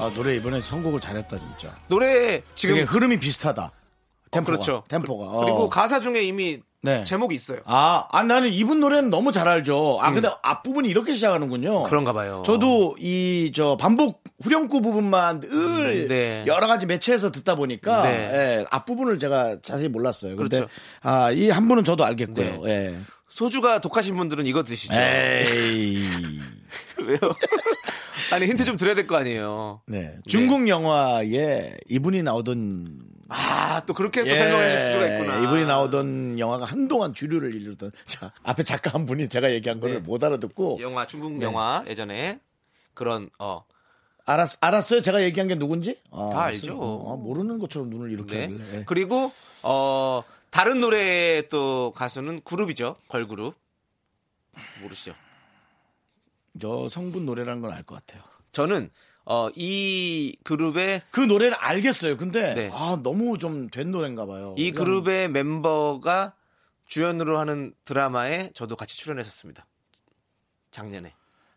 아, 0.03 0.11
노래 0.13 0.35
이번에 0.35 0.61
선곡을 0.61 0.99
잘했다 0.99 1.37
진짜. 1.37 1.75
노래 1.87 2.41
지금 2.55 2.75
지금 2.75 2.83
흐름이 2.87 3.19
비슷하다. 3.19 3.71
템포가. 4.31 4.45
그렇죠. 4.45 4.83
템포가. 4.89 5.31
그- 5.31 5.39
그리고 5.45 5.63
어. 5.65 5.69
가사 5.69 5.99
중에 5.99 6.23
이미 6.23 6.59
네. 6.81 7.03
제목이 7.05 7.33
있어요. 7.35 7.59
아, 7.65 8.07
아, 8.11 8.23
나는 8.23 8.49
이분 8.51 8.81
노래는 8.81 9.09
너무 9.09 9.31
잘 9.31 9.47
알죠. 9.47 9.99
아, 10.01 10.11
근데 10.11 10.29
앞부분이 10.41 10.89
이렇게 10.89 11.13
시작하는군요. 11.13 11.83
음. 11.83 11.87
그런가 11.87 12.11
봐요. 12.11 12.43
저도 12.45 12.95
이, 12.99 13.53
저, 13.55 13.77
반복 13.79 14.21
후렴구 14.41 14.81
부분만 14.81 15.39
늘 15.39 16.07
네. 16.09 16.43
여러 16.45 16.67
가지 16.67 16.85
매체에서 16.85 17.31
듣다 17.31 17.55
보니까 17.55 18.01
네. 18.03 18.09
예, 18.59 18.65
앞부분을 18.69 19.17
제가 19.19 19.59
자세히 19.61 19.87
몰랐어요. 19.87 20.35
근데 20.35 20.57
그렇죠. 20.57 20.73
아, 21.01 21.31
이 21.31 21.49
한 21.49 21.69
분은 21.69 21.85
저도 21.85 22.03
알겠고요. 22.03 22.63
예. 22.67 22.93
소주가 23.29 23.79
독하신 23.79 24.17
분들은 24.17 24.45
이거 24.45 24.63
드시죠. 24.63 24.93
에이. 24.93 26.09
왜요? 26.99 27.17
아니 28.32 28.45
힌트 28.47 28.66
좀 28.66 28.78
드려야 28.78 28.95
될 28.95 29.07
거 29.07 29.16
아니에요. 29.16 29.82
네. 29.88 30.18
중국 30.28 30.68
영화에 30.68 31.78
이분이 31.89 32.24
나오던 32.24 32.99
아 33.30 33.82
또 33.86 33.93
그렇게 33.93 34.24
또 34.24 34.30
예, 34.30 34.38
설명해 34.38 34.70
줄 34.70 34.80
수가 34.91 35.07
있구나. 35.07 35.38
이분이 35.43 35.66
나오던 35.66 36.38
영화가 36.39 36.66
한동안 36.66 37.14
주류를 37.14 37.53
이루던 37.55 37.91
자, 38.05 38.32
앞에 38.43 38.64
작가 38.64 38.91
한 38.93 39.05
분이 39.05 39.28
제가 39.30 39.51
얘기한 39.51 39.80
거를 39.80 39.95
네. 39.95 40.01
못 40.01 40.24
알아듣고 40.24 40.78
영화 40.82 41.05
중국 41.07 41.34
네. 41.34 41.45
영화 41.45 41.84
예전에 41.88 42.39
그런 42.93 43.30
어 43.39 43.64
알았, 44.26 44.57
알았어요? 44.61 45.01
제가 45.01 45.22
얘기한 45.24 45.47
게 45.49 45.55
누군지? 45.55 45.99
아, 46.11 46.30
다. 46.32 46.43
알죠. 46.43 46.74
아, 46.74 47.16
모르는 47.18 47.59
것처럼 47.59 47.89
눈을 47.89 48.11
이렇게 48.11 48.47
네. 48.47 48.57
예. 48.74 48.84
그리고 48.86 49.32
어 49.64 50.24
다른 50.49 50.80
노래 50.80 51.47
또 51.49 51.91
가수는 51.95 52.41
그룹이죠. 52.45 52.95
걸그룹. 53.07 53.55
모르시죠? 54.82 55.14
저 56.59 56.87
성분 56.89 57.25
노래라는 57.25 57.61
건 57.61 57.71
알 57.71 57.83
것 57.83 57.95
같아요. 57.95 58.23
저는 58.51 58.89
어 59.25 59.49
이 59.55 60.35
그룹의 60.43 61.01
그 61.11 61.19
노래를 61.21 61.55
알겠어요. 61.55 62.17
근데 62.17 62.53
네. 62.53 62.69
아 62.73 62.99
너무 63.01 63.37
좀 63.37 63.69
된 63.69 63.89
노래인가 63.91 64.25
봐요. 64.25 64.53
이 64.57 64.71
그룹의 64.71 65.29
멤버가 65.29 66.33
주연으로 66.87 67.39
하는 67.39 67.73
드라마에 67.85 68.51
저도 68.53 68.75
같이 68.75 68.97
출연했었습니다. 68.97 69.65
작년에. 70.71 71.13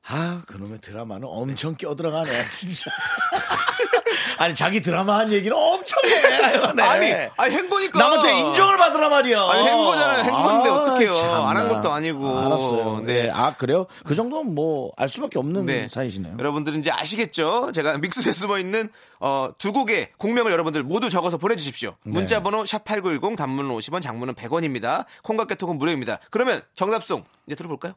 아 0.09 0.43
그놈의 0.47 0.81
드라마는 0.81 1.27
엄청 1.29 1.75
끼어들어가네 1.75 2.31
진짜. 2.51 2.91
아니 4.39 4.55
자기 4.55 4.81
드라마 4.81 5.19
한 5.19 5.33
얘기는 5.33 5.57
엄청 5.57 5.99
해. 6.05 6.73
네. 6.75 6.83
아니, 6.83 7.13
아니 7.37 7.55
행보니까 7.57 7.99
남한테 7.99 8.39
인정을 8.39 8.77
받으라 8.77 9.09
말이야. 9.09 9.43
아니, 9.43 9.67
행보잖아요. 9.69 10.25
행보인데 10.25 10.71
어떡해요. 10.71 11.13
참나. 11.13 11.51
안한 11.51 11.69
것도 11.69 11.93
아니고. 11.93 12.39
알았어요. 12.39 13.01
네. 13.05 13.23
네. 13.25 13.31
아 13.31 13.55
그래요? 13.55 13.87
그 14.05 14.15
정도는 14.15 14.55
뭐 14.55 14.91
알 14.97 15.09
수밖에 15.09 15.39
없는 15.39 15.67
네. 15.67 15.89
사이시네요. 15.89 16.37
여러분들은 16.39 16.81
이제 16.81 16.91
아시겠죠? 16.91 17.73
제가 17.73 17.99
믹스에 17.99 18.33
숨어 18.33 18.59
있는 18.59 18.89
어, 19.21 19.49
두 19.59 19.73
곡의 19.73 20.11
공명을 20.19 20.53
여러분들 20.53 20.83
모두 20.83 21.09
적어서 21.09 21.37
보내주십시오. 21.39 21.97
네. 22.05 22.13
문자번호 22.13 22.65
샵 22.67 22.85
#8910 22.85 23.37
단문은 23.37 23.71
50원, 23.77 24.03
장문은 24.03 24.35
100원입니다. 24.35 25.05
콩과 25.23 25.47
깨톡은 25.47 25.79
무료입니다. 25.79 26.19
그러면 26.31 26.63
정답송 26.75 27.25
이제 27.47 27.57
들어볼까요? 27.57 27.95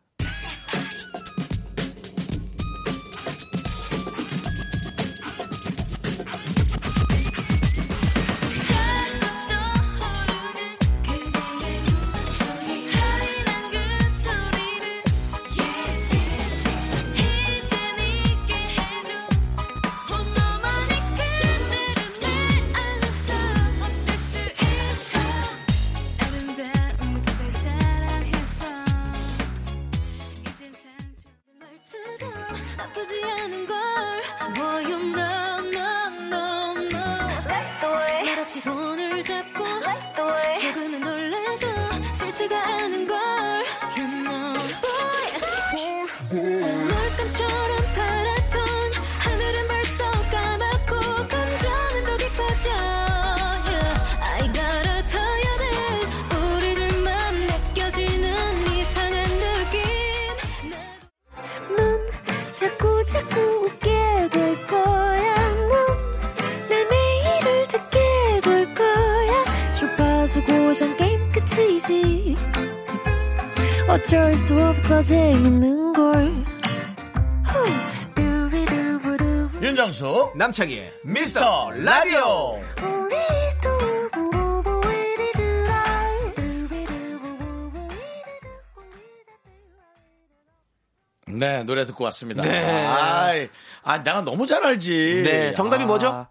네 91.30 91.64
노래 91.64 91.86
듣고 91.86 92.04
왔습니다. 92.06 92.42
네. 92.44 92.64
아이, 92.66 93.50
아 93.84 94.02
내가 94.04 94.22
너무 94.24 94.46
잘 94.48 94.64
알지. 94.66 95.22
네, 95.24 95.54
정답이 95.54 95.84
아, 95.84 95.88
뭐죠? 95.88 96.28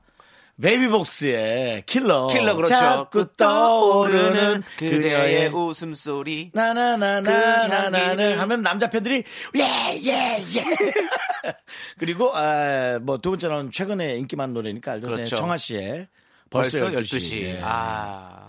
베이비복스의 0.60 1.84
킬러. 1.86 2.26
킬러 2.26 2.54
그렇죠. 2.56 2.74
자꾸 2.74 3.26
떠오르는 3.36 4.62
그녀의 4.76 5.48
웃음소리. 5.54 6.50
그 6.52 6.58
나나나나나나를. 6.58 8.40
하면 8.40 8.62
남자 8.62 8.90
팬들이 8.90 9.22
예 9.54 9.62
예 9.62 10.02
예 10.04 10.44
그리고 11.98 12.30
아, 12.34 12.98
뭐 13.02 13.18
두 13.18 13.30
번째는 13.30 13.70
최근에 13.70 14.16
인기 14.16 14.34
많은 14.36 14.52
노래니까 14.54 14.92
알죠. 14.92 15.06
그렇죠. 15.06 15.22
네, 15.22 15.28
청아 15.28 15.56
씨의 15.56 16.08
벌써, 16.50 16.90
벌써 16.90 16.98
12시. 17.00 17.16
12시. 17.18 17.42
예. 17.42 17.60
아. 17.62 18.48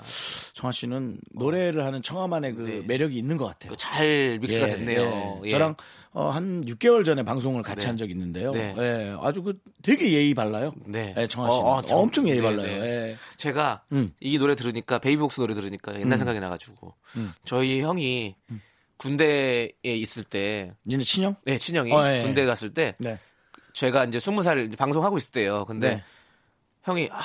청아 0.60 0.74
씨는 0.74 1.20
노래를 1.32 1.86
하는 1.86 2.02
청아만의 2.02 2.54
그 2.54 2.62
네. 2.64 2.82
매력이 2.82 3.18
있는 3.18 3.38
것 3.38 3.45
같아요. 3.45 3.76
잘 3.78 4.39
믹스가 4.41 4.68
예, 4.68 4.74
됐네요. 4.74 5.39
예. 5.43 5.47
예. 5.47 5.52
저랑 5.52 5.76
어, 6.12 6.30
한 6.30 6.66
6개월 6.66 7.06
전에 7.06 7.24
방송을 7.24 7.64
같이 7.64 7.84
네. 7.84 7.88
한 7.88 7.97
적이 7.97 8.12
있는데요. 8.12 8.52
네. 8.52 8.76
예, 8.78 9.16
아주 9.22 9.41
그 9.41 9.58
되게 9.82 10.12
예의 10.12 10.34
발라요. 10.34 10.74
네. 10.86 11.14
예, 11.18 11.28
청아 11.28 11.50
씨는 11.50 11.64
어, 11.64 11.76
어, 11.76 11.82
참. 11.82 11.97
엄청 11.97 12.28
예의 12.28 12.41
네, 12.41 12.43
발라요. 12.43 12.82
네. 12.82 12.82
예. 12.82 13.18
제가 13.38 13.84
음. 13.93 14.12
이 14.20 14.38
노래 14.38 14.56
들으니까 14.56 15.00
베이비복스 15.00 15.39
노래 15.39 15.54
들으니까 15.56 15.97
옛날 15.97 16.18
생각이 16.18 16.41
나가지고 16.41 16.93
저희 17.45 17.80
형이 17.82 18.36
군대에 18.97 19.72
있을 19.86 20.26
때, 20.26 20.74
니네 20.86 21.06
친형? 21.06 21.38
네 21.45 21.58
친형이 21.58 21.93
어, 21.93 22.06
예, 22.14 22.24
군대 22.24 22.41
예. 22.41 22.45
갔을 22.45 22.74
때 22.74 22.95
네. 22.97 23.18
제가 23.72 24.04
이제 24.04 24.20
스무 24.20 24.43
살 24.43 24.70
방송하고 24.78 25.18
있을 25.18 25.32
때요. 25.32 25.64
근데 25.64 25.95
네. 25.95 26.04
형이 26.84 27.08
아, 27.14 27.22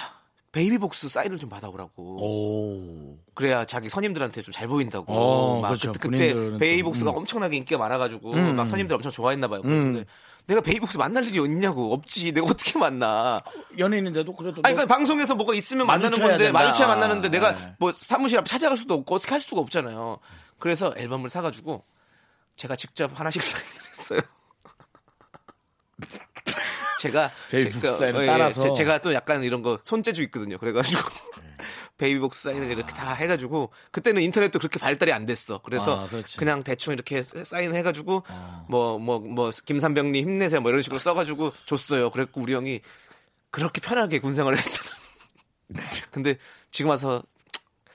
베이비복스 0.54 1.08
사인을 1.08 1.38
좀 1.38 1.50
받아오라고. 1.50 2.02
오. 2.22 3.18
그래야 3.34 3.64
자기 3.64 3.88
선임들한테 3.88 4.40
좀 4.42 4.52
잘 4.54 4.68
보인다고. 4.68 5.12
어, 5.12 5.60
막 5.60 5.68
그렇죠. 5.68 5.90
그때, 5.92 6.08
군인들은 6.08 6.52
또, 6.52 6.58
베이비복스가 6.58 7.10
음. 7.10 7.16
엄청나게 7.16 7.56
인기가 7.56 7.78
많아가지고 7.78 8.32
음. 8.34 8.54
막 8.56 8.64
선임들 8.64 8.94
엄청 8.94 9.10
좋아했나 9.10 9.48
봐요. 9.48 9.62
음. 9.64 9.92
근데 9.94 10.04
내가 10.46 10.60
베이비복스 10.60 10.96
만날 10.96 11.24
일이 11.26 11.36
있냐고 11.42 11.92
없지. 11.92 12.30
내가 12.32 12.46
어떻게 12.46 12.78
만나? 12.78 13.40
연예인인데도 13.78 14.32
그래도 14.36 14.60
아니, 14.62 14.74
뭐- 14.74 14.84
그러니까 14.84 14.86
방송에서 14.94 15.34
뭐가 15.34 15.54
있으면 15.54 15.86
만나는 15.88 16.16
건데. 16.18 16.52
마주쳐야 16.52 16.86
만나는데 16.86 17.30
내가 17.30 17.52
네. 17.58 17.74
뭐 17.80 17.90
사무실 17.90 18.38
앞 18.38 18.46
찾아갈 18.46 18.76
수도 18.76 18.94
없고 18.94 19.16
어떻게 19.16 19.32
할 19.32 19.40
수가 19.40 19.60
없잖아요. 19.60 20.18
그래서 20.60 20.94
앨범을 20.96 21.30
사가지고 21.30 21.82
제가 22.56 22.76
직접 22.76 23.18
하나씩 23.18 23.42
사인을 23.42 23.66
했어요. 23.90 24.20
제가 27.04 27.30
베이비복스 27.50 27.92
제가- 27.92 27.98
사인을 27.98 28.22
예, 28.22 28.26
따라서. 28.26 28.72
제, 28.72 28.84
가 28.84 28.95
또 28.95 29.12
약간 29.14 29.42
이런 29.44 29.62
거 29.62 29.78
손재주 29.82 30.22
있거든요. 30.24 30.56
그래가지고 30.58 31.00
베이비복스 31.98 32.42
사인을 32.50 32.70
이렇게 32.70 32.92
다 32.94 33.12
해가지고 33.14 33.70
그때는 33.92 34.22
인터넷도 34.22 34.58
그렇게 34.58 34.78
발달이 34.78 35.12
안 35.12 35.26
됐어. 35.26 35.60
그래서 35.62 36.06
아. 36.06 36.08
그냥 36.38 36.62
대충 36.62 36.92
이렇게 36.92 37.22
사인을 37.22 37.76
해가지고 37.76 38.22
뭐뭐뭐 38.68 39.50
김삼병님 39.66 40.24
힘내세요 40.28 40.60
뭐 40.60 40.70
이런 40.70 40.82
식으로 40.82 40.98
써가지고 40.98 41.52
줬어요. 41.66 42.10
그랬고 42.10 42.40
우리 42.40 42.54
형이 42.54 42.80
그렇게 43.50 43.80
편하게 43.80 44.18
군생활을 44.18 44.58
했다. 44.58 44.70
근데 46.10 46.36
지금 46.70 46.90
와서 46.90 47.22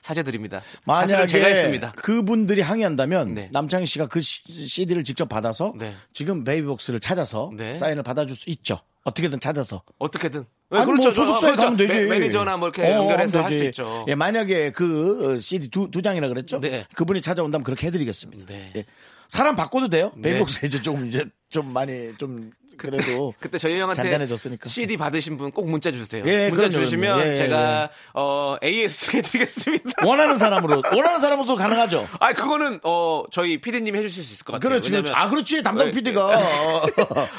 사죄드립니다. 0.00 0.62
만약에 0.86 1.26
제가 1.26 1.46
했습니다. 1.48 1.92
그분들이 1.92 2.62
항의한다면 2.62 3.34
네. 3.34 3.48
남창희 3.52 3.84
씨가 3.84 4.06
그 4.06 4.20
CD를 4.22 5.04
직접 5.04 5.28
받아서 5.28 5.74
네. 5.76 5.94
지금 6.14 6.42
베이비복스를 6.42 7.00
찾아서 7.00 7.50
네. 7.54 7.74
사인을 7.74 8.02
받아줄 8.02 8.34
수 8.34 8.48
있죠. 8.50 8.80
어떻게든 9.04 9.40
찾아서. 9.40 9.82
어떻게든. 9.98 10.44
아니, 10.70 10.84
뭐 10.92 10.96
소속사에 11.00 11.40
그렇죠. 11.52 11.62
가면 11.62 11.76
되지. 11.76 11.94
매- 11.94 12.18
매니저나 12.18 12.56
뭐 12.58 12.68
이렇게 12.68 12.82
어, 12.92 12.96
연결해서 13.00 13.38
하면 13.38 13.44
할수 13.44 13.56
되지. 13.58 13.64
있죠. 13.66 14.04
예, 14.08 14.14
만약에 14.14 14.70
그 14.72 15.36
어, 15.36 15.40
CD 15.40 15.68
두, 15.68 15.90
두 15.90 16.02
장이라 16.02 16.28
그랬죠? 16.28 16.60
네. 16.60 16.86
그분이 16.94 17.20
찾아온다면 17.22 17.64
그렇게 17.64 17.86
해드리겠습니다. 17.86 18.44
네. 18.46 18.72
예. 18.76 18.86
사람 19.28 19.56
바꿔도 19.56 19.88
돼요? 19.88 20.12
네. 20.16 20.30
베이비복스 20.30 20.66
이제 20.66 20.80
좀 20.82 21.06
이제 21.06 21.24
좀 21.48 21.72
많이 21.72 22.14
좀 22.18 22.50
그래도 22.80 23.34
그때 23.40 23.58
저희 23.58 23.78
형한테 23.78 24.02
잔잔해졌으니까. 24.02 24.68
CD 24.68 24.96
받으신 24.96 25.36
분 25.36 25.50
꼭 25.50 25.68
문자 25.68 25.90
주세요. 25.92 26.22
예, 26.26 26.48
문자 26.48 26.68
그럼요, 26.68 26.84
주시면. 26.84 27.28
예, 27.28 27.34
제가 27.34 27.90
어 28.14 28.56
AS 28.62 29.16
해드리겠습니다. 29.18 30.06
원하는 30.06 30.38
사람으로 30.38 30.82
원하는 30.92 31.18
사람으로도 31.18 31.56
가능하죠. 31.56 32.08
아 32.20 32.32
그거는 32.32 32.80
어 32.84 33.24
저희 33.30 33.60
PD님이 33.60 33.98
해주실 33.98 34.24
수 34.24 34.32
있을 34.34 34.44
것 34.44 34.52
같아요. 34.54 34.68
그렇지, 34.70 34.90
그렇지. 34.90 35.12
아, 35.14 35.28
그렇지. 35.28 35.62
담당 35.62 35.86
네, 35.86 35.92
PD가. 35.92 36.38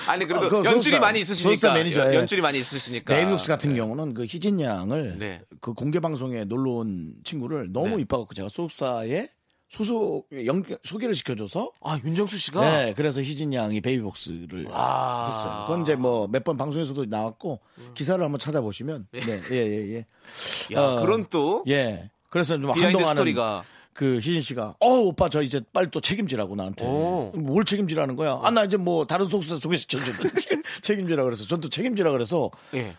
아니 0.07 0.25
그래도 0.27 0.45
아, 0.47 0.63
연줄이 0.65 0.73
소속사, 0.95 0.99
많이 0.99 1.19
있으시니까 1.21 1.55
소속사 1.55 1.73
매니저, 1.73 2.11
예. 2.13 2.15
연줄이 2.17 2.41
많이 2.41 2.59
있으시니까 2.59 3.15
베이비복스 3.15 3.47
같은 3.47 3.75
경우는 3.75 4.13
그 4.13 4.25
희진 4.25 4.59
양을 4.61 5.15
네. 5.17 5.41
그 5.61 5.73
공개 5.73 5.99
방송에 5.99 6.43
놀러 6.45 6.71
온 6.71 7.13
친구를 7.23 7.71
너무 7.71 7.95
네. 7.95 8.01
이뻐갖고 8.01 8.33
제가 8.33 8.49
소속사에 8.49 9.29
소속 9.71 10.27
연 10.45 10.63
소개를 10.83 11.15
시켜줘서 11.15 11.71
아 11.81 11.97
윤정수 12.03 12.37
씨가 12.37 12.59
네, 12.85 12.93
그래서 12.93 13.21
희진 13.21 13.53
양이 13.53 13.79
베이비복스를 13.79 14.65
와. 14.65 15.27
했어요. 15.31 15.63
그건 15.65 15.83
이제 15.83 15.95
뭐 15.95 16.27
몇 16.27 16.43
번 16.43 16.57
방송에서도 16.57 17.05
나왔고 17.05 17.61
기사를 17.93 18.21
한번 18.23 18.37
찾아보시면 18.37 19.07
네, 19.13 19.21
예, 19.51 19.55
예, 19.55 19.93
예. 19.95 20.75
야, 20.75 20.81
어, 20.81 21.01
그런 21.01 21.25
또 21.29 21.63
예. 21.69 22.09
그래서 22.29 22.57
좀 22.57 22.69
한동안은 22.71 23.05
스토리가 23.05 23.63
그 23.93 24.17
희진 24.17 24.41
씨가 24.41 24.75
어 24.79 24.87
오빠 24.87 25.29
저 25.29 25.41
이제 25.41 25.61
빨리 25.71 25.89
또 25.89 26.01
책임지라고 26.01 26.55
나한테 26.55 26.85
오. 26.85 27.31
뭘 27.35 27.63
책임지라는 27.63 28.17
거야? 28.17 28.39
아 28.43 28.51
나 28.51 28.63
이제 28.65 28.75
뭐 28.75 29.05
다른 29.05 29.25
소속사 29.25 29.55
소개시켜주든지 29.57 30.61
책임지라 30.83 31.23
그래서 31.23 31.45
전 31.47 31.61
또 31.61 31.69
책임지라 31.69 32.11
그래서 32.11 32.51
예. 32.73 32.93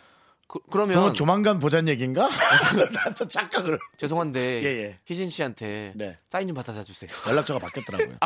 그, 0.52 0.58
그러면 0.70 0.94
그러면 0.96 1.14
조만간 1.14 1.58
보자는 1.58 1.90
얘기인가? 1.90 2.28
나또 2.92 3.26
착각을 3.26 3.78
죄송한데 3.96 4.62
예, 4.62 4.66
예. 4.84 4.98
희진 5.06 5.30
씨한테 5.30 5.92
네. 5.96 6.18
사인 6.28 6.46
좀 6.46 6.54
받아다 6.54 6.84
주세요. 6.84 7.08
연락처가 7.26 7.58
바뀌었더라고요. 7.58 8.18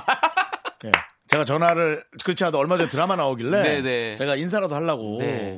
예. 0.87 0.93
제가 1.29 1.45
전화를 1.45 2.05
그렇지 2.25 2.43
않아도 2.45 2.59
얼마 2.59 2.77
전에 2.77 2.89
드라마 2.89 3.15
나오길래 3.15 3.63
네, 3.63 3.81
네. 3.83 4.15
제가 4.17 4.35
인사라도 4.37 4.75
하려고 4.75 5.19
네. 5.21 5.57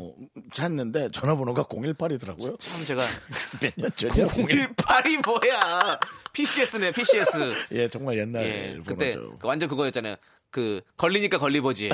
찾는데 0.52 1.10
전화번호가 1.12 1.64
018이더라고요. 1.64 2.58
참 2.58 2.84
제가 2.84 3.02
몇 3.62 3.72
년 3.76 3.90
전이야? 3.96 4.26
018이 4.28 5.24
뭐야? 5.26 5.98
PCS네 6.34 6.92
PCS. 6.92 7.54
예, 7.72 7.88
정말 7.88 8.18
옛날 8.18 8.44
예, 8.44 8.78
그때. 8.84 9.14
그 9.14 9.38
완전 9.46 9.70
그거였잖아요. 9.70 10.16
그 10.50 10.80
걸리니까 10.98 11.38
걸리버지. 11.38 11.88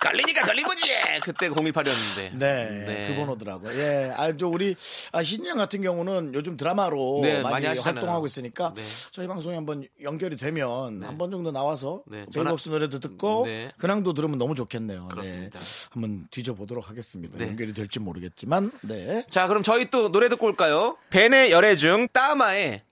걸리니까 0.00 0.42
걸리버지. 0.46 0.82
그때 1.22 1.48
018이었는데. 1.50 2.34
네, 2.34 3.06
그 3.08 3.16
번호더라고요. 3.16 3.78
예, 3.78 4.12
아, 4.16 4.34
저 4.36 4.48
우리 4.48 4.74
아, 5.12 5.22
신양 5.22 5.58
같은 5.58 5.82
경우는 5.82 6.32
요즘 6.34 6.56
드라마로 6.56 7.20
네, 7.22 7.42
많이, 7.42 7.66
많이. 7.66 7.78
활동하고 7.78 8.24
있으니까 8.26 8.72
네. 8.74 8.82
저희 9.12 9.26
방송에 9.28 9.56
한번 9.56 9.86
연결이 10.02 10.36
되면 10.36 11.02
한 11.02 11.18
번 11.18 11.30
정도 11.30 11.52
나와서 11.52 12.02
네, 12.06 12.24
전화- 12.32 12.54
노래도 12.70 12.98
듣고 12.98 13.44
네. 13.46 13.70
근황도 13.78 14.14
들으면 14.14 14.38
너무 14.38 14.54
좋겠네요. 14.54 15.08
그렇습니다. 15.08 15.58
네. 15.58 15.64
한번 15.90 16.26
뒤져보도록 16.30 16.88
하겠습니다. 16.88 17.36
네. 17.36 17.48
연결이 17.48 17.74
될지 17.74 17.98
모르겠지만, 18.00 18.70
네. 18.82 19.24
자, 19.28 19.46
그럼 19.48 19.62
저희 19.62 19.90
또 19.90 20.10
노래 20.10 20.28
듣고 20.30 20.46
올까요? 20.46 20.96
벤의 21.10 21.50
열애 21.50 21.76
중 21.76 22.08
따마의 22.12 22.82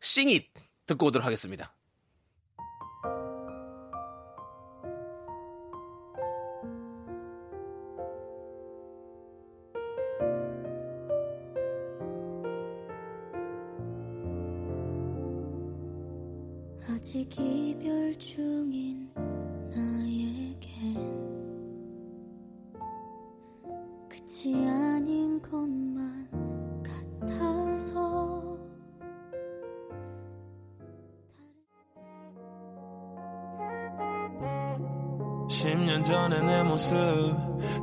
싱잇 0.00 0.46
듣고 0.86 1.06
오도록 1.06 1.24
하겠습니다. 1.24 1.72
이별 17.38 18.18
중인 18.18 19.08
나에겐 19.70 20.60
끝이 24.08 24.68
아닌 24.68 25.40
것만 25.40 26.28
같아서 26.82 28.58
10년 35.48 36.02
전의 36.02 36.42
내 36.42 36.62
모습 36.64 36.96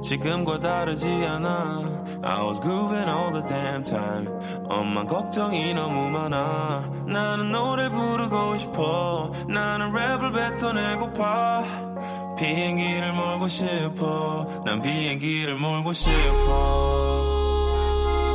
지금과 0.01 0.59
다르지 0.59 1.09
않아 1.09 1.96
I 2.27 2.43
was 2.43 2.59
grooving 2.59 3.07
all 3.07 3.31
the 3.31 3.41
damn 3.47 3.83
time. 3.83 4.27
엄마 4.67 5.05
걱정이 5.05 5.73
너무 5.73 6.09
많아. 6.09 6.83
나는 7.07 7.51
노래 7.51 7.87
부르고 7.87 8.57
싶어. 8.57 9.31
나는 9.47 9.93
랩을 9.93 10.33
뱉어내고파. 10.33 11.63
비행기를 12.37 13.13
몰고 13.13 13.47
싶어. 13.47 14.45
난 14.65 14.81
비행기를 14.81 15.55
몰고 15.55 15.93
싶어. 15.93 16.11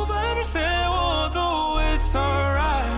밤을 0.07 0.43
세워도 0.43 1.39
it's 1.77 2.15
alright. 2.15 2.91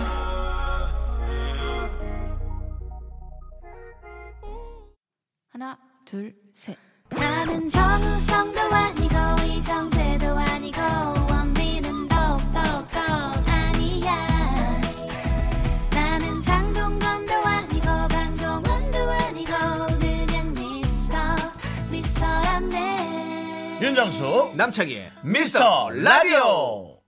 하나, 5.52 5.78
둘, 6.06 6.34
셋. 6.54 6.78
나는 7.10 7.68
정우성도 7.70 8.62
아니고 8.62 9.16
이정 9.44 9.90
윤정수, 24.06 24.52
남창희의 24.56 25.12
미스터 25.24 25.90
라디오! 25.90 27.00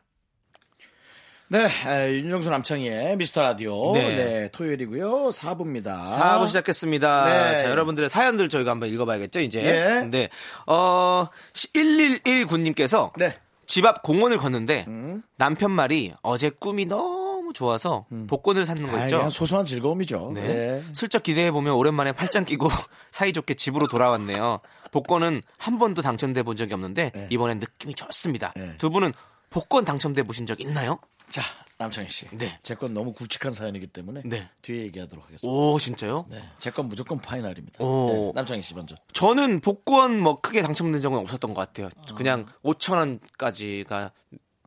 네, 1.47 1.67
에, 1.85 2.11
윤정수 2.15 2.49
남창희의 2.49 3.17
미스터 3.17 3.43
라디오. 3.43 3.91
네. 3.93 4.15
네, 4.15 4.49
토요일이고요. 4.51 5.29
4부입니다. 5.29 6.05
4부 6.05 6.47
시작했습니다. 6.47 7.25
네. 7.25 7.57
자, 7.59 7.69
여러분들의 7.69 8.09
사연들 8.09 8.49
저희가 8.49 8.71
한번 8.71 8.89
읽어봐야겠죠, 8.89 9.41
이제. 9.41 9.63
예. 9.63 10.07
네. 10.07 10.29
어, 10.65 11.27
1119님께서 11.53 13.11
네. 13.15 13.37
집앞 13.67 14.01
공원을 14.01 14.37
걷는데 14.39 14.85
음. 14.87 15.21
남편 15.37 15.69
말이 15.69 16.13
어제 16.23 16.49
꿈이 16.49 16.85
너무 16.85 17.53
좋아서 17.53 18.07
복권을 18.27 18.65
샀는 18.65 18.89
거 18.89 18.97
아, 18.97 19.03
있죠. 19.03 19.17
그냥 19.17 19.29
소소한 19.29 19.65
즐거움이죠. 19.65 20.31
네. 20.33 20.41
네. 20.41 20.83
슬쩍 20.93 21.21
기대해 21.21 21.51
보면 21.51 21.73
오랜만에 21.75 22.11
팔짱 22.13 22.45
끼고 22.45 22.69
사이좋게 23.11 23.53
집으로 23.53 23.87
돌아왔네요. 23.87 24.59
복권은 24.91 25.41
한 25.57 25.77
번도 25.79 26.01
당첨돼 26.01 26.43
본 26.43 26.55
적이 26.55 26.73
없는데 26.73 27.11
네. 27.13 27.27
이번엔 27.31 27.59
느낌이 27.59 27.93
좋습니다. 27.93 28.53
네. 28.55 28.75
두 28.77 28.89
분은 28.89 29.13
복권 29.49 29.85
당첨돼 29.85 30.23
보신 30.23 30.45
적 30.45 30.59
있나요? 30.59 30.99
자, 31.31 31.41
남창희 31.77 32.09
씨. 32.09 32.27
네. 32.31 32.57
제 32.63 32.73
건 32.75 32.93
너무 32.93 33.13
굵직한 33.13 33.53
사연이기 33.53 33.87
때문에 33.87 34.21
네. 34.25 34.49
뒤에 34.61 34.83
얘기하도록 34.85 35.23
하겠습니다. 35.25 35.47
오, 35.47 35.77
진짜요? 35.79 36.25
네. 36.29 36.41
제 36.59 36.71
건 36.71 36.89
무조건 36.89 37.17
파이널입니다. 37.19 37.83
오. 37.83 38.07
네, 38.07 38.31
남창희 38.35 38.61
씨 38.61 38.73
먼저. 38.73 38.95
저는 39.13 39.61
복권 39.61 40.19
뭐 40.19 40.41
크게 40.41 40.61
당첨된 40.61 40.99
적은 41.01 41.19
없었던 41.19 41.53
것 41.53 41.61
같아요. 41.61 41.89
그냥 42.17 42.45
5천 42.63 42.97
원까지가 42.97 44.11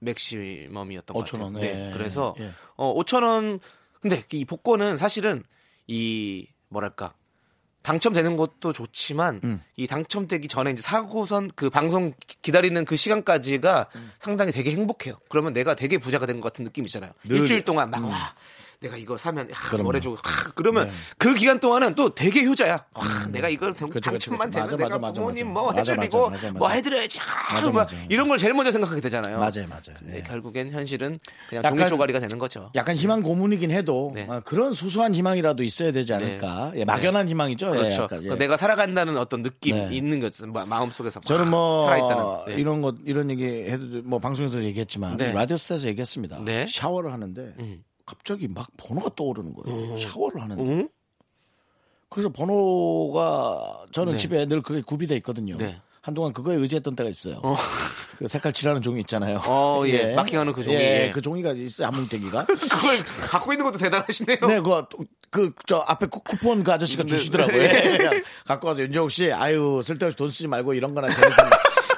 맥시멈이었던 0.00 1.14
것 1.14 1.24
5천 1.24 1.32
같아요. 1.32 1.44
원, 1.44 1.52
네. 1.54 1.88
예. 1.88 1.92
그래서 1.92 2.34
예. 2.38 2.50
어 2.76 2.94
5천 2.94 3.22
원 3.22 3.60
근데 4.00 4.24
이 4.32 4.44
복권은 4.44 4.96
사실은 4.96 5.44
이 5.86 6.46
뭐랄까 6.68 7.12
당첨되는 7.82 8.36
것도 8.36 8.72
좋지만 8.72 9.40
음. 9.44 9.62
이 9.76 9.86
당첨되기 9.86 10.48
전에 10.48 10.70
이제 10.72 10.82
사고선 10.82 11.50
그 11.54 11.70
방송 11.70 12.12
기- 12.26 12.36
기다리는 12.42 12.84
그 12.84 12.96
시간까지가 12.96 13.88
상당히 14.20 14.52
되게 14.52 14.70
행복해요. 14.72 15.14
그러면 15.28 15.52
내가 15.52 15.74
되게 15.74 15.96
부자가 15.98 16.26
된 16.26 16.40
것 16.40 16.52
같은 16.52 16.64
느낌이잖아요. 16.64 17.12
늘- 17.24 17.38
일주일 17.38 17.64
동안 17.64 17.90
막 17.90 18.04
와. 18.04 18.34
내가 18.80 18.96
이거 18.96 19.14
사면 19.18 19.46
하, 19.52 19.76
하, 19.76 20.52
그러면 20.54 20.86
네. 20.86 20.92
그 21.18 21.34
기간 21.34 21.60
동안은 21.60 21.94
또 21.96 22.14
되게 22.14 22.44
효자야. 22.46 22.82
와, 22.94 23.04
내가 23.30 23.50
이걸 23.50 23.74
당- 23.74 23.90
당첨만. 23.90 24.50
되면 24.50 24.64
맞아, 24.70 24.76
내가 24.76 24.98
맞아, 24.98 25.12
부모님 25.20 25.52
맞아. 25.52 25.60
뭐 25.60 25.72
해드리고 25.74 26.30
뭐. 26.54 26.68
해드려야지. 26.70 27.18
맞아, 27.52 27.66
막 27.66 27.74
맞아. 27.74 27.96
이런 28.08 28.26
걸 28.28 28.38
제일 28.38 28.54
먼저 28.54 28.70
생각하게 28.72 29.02
되잖아요. 29.02 29.36
맞아요, 29.38 29.66
맞아요. 29.68 29.98
네, 30.00 30.12
네. 30.14 30.22
결국엔 30.22 30.70
현실은 30.70 31.20
그냥 31.50 31.62
약간- 31.62 31.76
종이 31.78 31.88
쪼가리가 31.90 32.20
되는 32.20 32.38
거죠. 32.38 32.70
약간 32.74 32.96
희망 32.96 33.22
고문이긴 33.22 33.70
해도 33.70 34.12
네. 34.14 34.26
아, 34.30 34.40
그런 34.40 34.72
소소한 34.72 35.14
희망이라도 35.14 35.62
있어야 35.62 35.92
되지 35.92 36.14
않을까. 36.14 36.72
예, 36.76 36.86
막연한 36.86 37.28
희망이죠. 37.28 37.66
예, 37.66 37.70
그렇죠. 37.72 38.02
약간, 38.04 38.24
예. 38.24 38.28
그 38.28 38.38
내가 38.38 38.56
살아간다는 38.56 39.18
어떤 39.18 39.42
느낌 39.42 39.76
네. 39.76 39.94
있는 39.94 40.20
거죠. 40.20 40.46
마- 40.46 40.64
마음 40.64 40.90
속에서 40.90 41.20
저는 41.20 41.50
막뭐 41.50 41.84
살아있다는. 41.84 42.24
네. 42.46 42.54
이런 42.54 42.80
것 42.80 42.94
이런 43.04 43.30
얘기 43.30 43.44
해도 43.44 43.84
뭐 44.04 44.18
방송에서 44.20 44.62
얘기했지만 44.64 45.18
네. 45.18 45.34
라디오 45.34 45.58
스타에서 45.58 45.86
얘기했습니다. 45.88 46.38
네. 46.46 46.64
샤워를 46.66 47.12
하는데 47.12 47.52
음. 47.58 47.82
갑자기 48.10 48.48
막 48.48 48.66
번호가 48.76 49.10
떠오르는 49.14 49.54
거예요. 49.54 49.98
샤워를 49.98 50.42
하는데. 50.42 50.62
응? 50.64 50.88
그래서 52.08 52.28
번호가 52.28 53.84
저는 53.92 54.14
네. 54.14 54.18
집에 54.18 54.44
늘 54.46 54.62
그게 54.62 54.80
구비돼 54.82 55.14
있거든요. 55.18 55.56
네. 55.56 55.80
한동안 56.02 56.32
그거에 56.32 56.56
의지했던 56.56 56.96
때가 56.96 57.08
있어요. 57.08 57.40
그 58.18 58.26
색깔 58.26 58.52
칠하는 58.52 58.82
종이 58.82 58.98
있잖아요. 59.00 59.40
어, 59.46 59.84
예. 59.86 60.14
마킹하는 60.14 60.54
그 60.54 60.64
종이. 60.64 60.74
예, 60.76 61.06
예. 61.06 61.10
그 61.12 61.20
종이가 61.22 61.52
있어요. 61.52 61.86
한뭉대기가. 61.86 62.46
그걸 62.48 62.96
갖고 63.28 63.52
있는 63.52 63.64
것도 63.66 63.78
대단하시네요. 63.78 64.38
네, 64.48 64.60
그, 64.60 64.82
그, 65.30 65.52
저, 65.66 65.76
앞에 65.86 66.06
쿠- 66.06 66.24
쿠폰 66.24 66.64
그 66.64 66.72
아저씨가 66.72 67.04
네. 67.04 67.08
주시더라고요. 67.10 67.62
예. 67.62 68.22
갖고 68.46 68.68
와서 68.68 68.80
윤정욱 68.80 69.10
씨, 69.12 69.30
아유, 69.30 69.82
쓸데없이 69.84 70.16
돈 70.16 70.30
쓰지 70.32 70.48
말고 70.48 70.74
이런 70.74 70.94
거나 70.94 71.08
재밌어. 71.14 71.42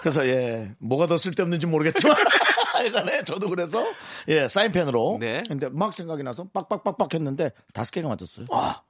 그래서, 0.00 0.26
예, 0.26 0.72
뭐가 0.78 1.06
더 1.06 1.16
쓸데없는지 1.16 1.66
모르겠지만. 1.66 2.16
하여간에 2.82 3.22
저도 3.24 3.48
그래서, 3.48 3.84
예, 4.28 4.48
사인펜으로. 4.48 5.18
네. 5.20 5.42
근데 5.46 5.68
막 5.68 5.92
생각이 5.92 6.22
나서 6.22 6.44
빡빡빡빡 6.52 7.14
했는데 7.14 7.50
다섯 7.72 7.90
개가 7.92 8.08
맞았어요. 8.08 8.46
와, 8.50 8.82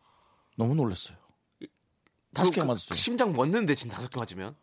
너무 0.56 0.74
놀랐어요. 0.74 1.16
다섯 2.34 2.50
개가 2.50 2.64
그- 2.64 2.68
맞았어요. 2.68 2.94
심장 2.94 3.32
멎는데 3.34 3.74
지금 3.74 3.92
다섯 3.94 4.08
개 4.08 4.18
맞으면. 4.18 4.54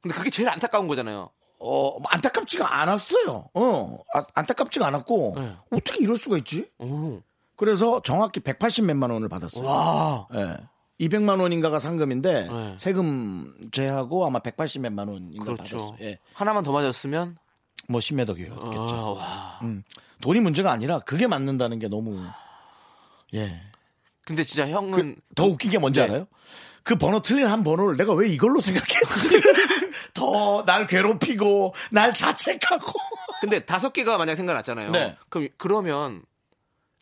근데 0.00 0.14
그게 0.16 0.30
제일 0.30 0.48
안타까운 0.48 0.86
거잖아요. 0.86 1.30
어, 1.58 1.90
뭐 1.98 2.02
안타깝지가 2.08 2.80
않았어요. 2.80 3.48
어, 3.54 3.98
아, 4.14 4.22
안타깝지가 4.34 4.86
않았고, 4.86 5.32
네. 5.36 5.56
어떻게 5.72 5.98
이럴 6.04 6.16
수가 6.16 6.36
있지? 6.38 6.70
오. 6.78 7.20
그래서 7.56 8.00
정확히 8.02 8.40
180 8.40 8.84
몇만 8.84 9.10
원을 9.10 9.28
받았어요. 9.28 9.64
와. 9.66 10.28
예. 10.34 10.56
200만 11.00 11.40
원인가가 11.40 11.78
상금인데 11.78 12.48
네. 12.48 12.76
세금 12.78 13.54
제하고 13.72 14.24
아마 14.26 14.38
180 14.38 14.82
몇만 14.82 15.08
원인가 15.08 15.44
그렇죠. 15.44 15.76
받았어요. 15.78 15.96
예. 16.02 16.18
하나만 16.34 16.62
더 16.64 16.72
맞았으면 16.72 17.36
뭐 17.88 18.00
10몇 18.00 18.28
억이었겠죠. 18.28 18.94
아, 18.94 19.10
와. 19.12 19.58
음. 19.62 19.82
돈이 20.20 20.40
문제가 20.40 20.72
아니라 20.72 20.98
그게 21.00 21.26
맞는다는 21.26 21.78
게 21.78 21.88
너무 21.88 22.22
예. 23.34 23.60
근데 24.24 24.42
진짜 24.42 24.66
형은 24.68 25.16
더 25.34 25.44
웃긴 25.44 25.70
게 25.70 25.78
뭔지 25.78 26.00
네. 26.00 26.06
알아요? 26.06 26.26
그 26.82 26.96
번호 26.96 27.20
틀린 27.20 27.46
한 27.48 27.62
번호를 27.64 27.96
내가 27.96 28.12
왜 28.14 28.28
이걸로 28.28 28.60
생각했지? 28.60 29.28
더 30.14 30.64
날 30.64 30.86
괴롭히고 30.86 31.74
날 31.90 32.12
자책하고 32.14 32.92
근데 33.40 33.64
다섯 33.64 33.92
개가 33.92 34.16
만약 34.18 34.34
생각났잖아요. 34.36 34.90
네. 34.92 35.16
그럼 35.28 35.48
그러면 35.58 36.22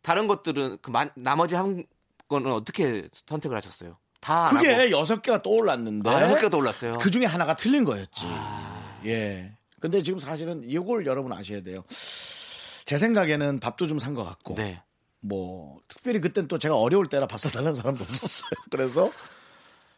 다른 0.02 0.26
것들은 0.26 0.78
그 0.82 0.90
만- 0.90 1.10
나머지 1.14 1.54
한 1.54 1.84
거는 2.28 2.52
어떻게 2.52 3.08
선택을 3.26 3.56
하셨어요? 3.56 3.96
다. 4.20 4.48
그게 4.50 4.90
여섯 4.90 5.22
개가 5.22 5.42
떠올랐는데 5.42 6.10
아, 6.10 6.22
여섯 6.22 6.36
개가 6.36 6.48
떠올랐어요. 6.50 6.94
그 6.94 7.10
중에 7.10 7.26
하나가 7.26 7.54
틀린 7.54 7.84
거였지. 7.84 8.26
예. 9.06 9.53
근데 9.84 10.02
지금 10.02 10.18
사실은 10.18 10.62
이걸 10.64 11.04
여러분 11.04 11.30
아셔야 11.30 11.60
돼요. 11.62 11.84
제 12.86 12.96
생각에는 12.96 13.60
밥도 13.60 13.86
좀 13.86 13.98
산 13.98 14.14
것 14.14 14.24
같고, 14.24 14.54
네. 14.54 14.80
뭐, 15.20 15.78
특별히 15.88 16.20
그땐 16.22 16.48
또 16.48 16.56
제가 16.58 16.74
어려울 16.78 17.06
때라 17.06 17.26
밥 17.26 17.38
사달라는 17.38 17.76
사람도 17.76 18.02
없었어요. 18.02 18.48
그래서 18.70 19.12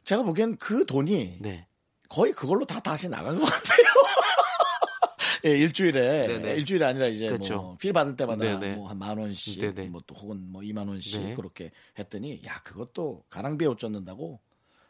제가 0.03 0.25
보기엔 0.25 0.57
그 0.57 0.85
돈이 0.87 1.39
네. 1.41 1.69
거의 2.09 2.33
그걸로 2.33 2.65
다 2.65 2.81
다시 2.81 3.09
나간 3.09 3.39
것 3.39 3.45
같아요. 3.45 3.87
예, 5.47 5.51
일주일에, 5.51 6.27
네네. 6.27 6.55
일주일이 6.57 6.83
아니라 6.85 7.07
이제 7.07 7.29
그렇죠. 7.29 7.57
뭐, 7.57 7.77
필 7.77 7.93
받을 7.93 8.17
때마다. 8.17 8.45
뭐 8.75 8.89
한 8.89 8.99
만 8.99 9.17
원씩. 9.19 9.63
뭐 9.91 10.01
또 10.05 10.17
혹은 10.17 10.51
뭐 10.51 10.63
2만 10.63 10.89
원씩 10.89 11.23
네. 11.23 11.35
그렇게 11.37 11.71
했더니, 11.97 12.43
야, 12.45 12.61
그것도 12.65 13.23
가랑비에 13.31 13.69
옷 13.69 13.79
젖는다고 13.79 14.41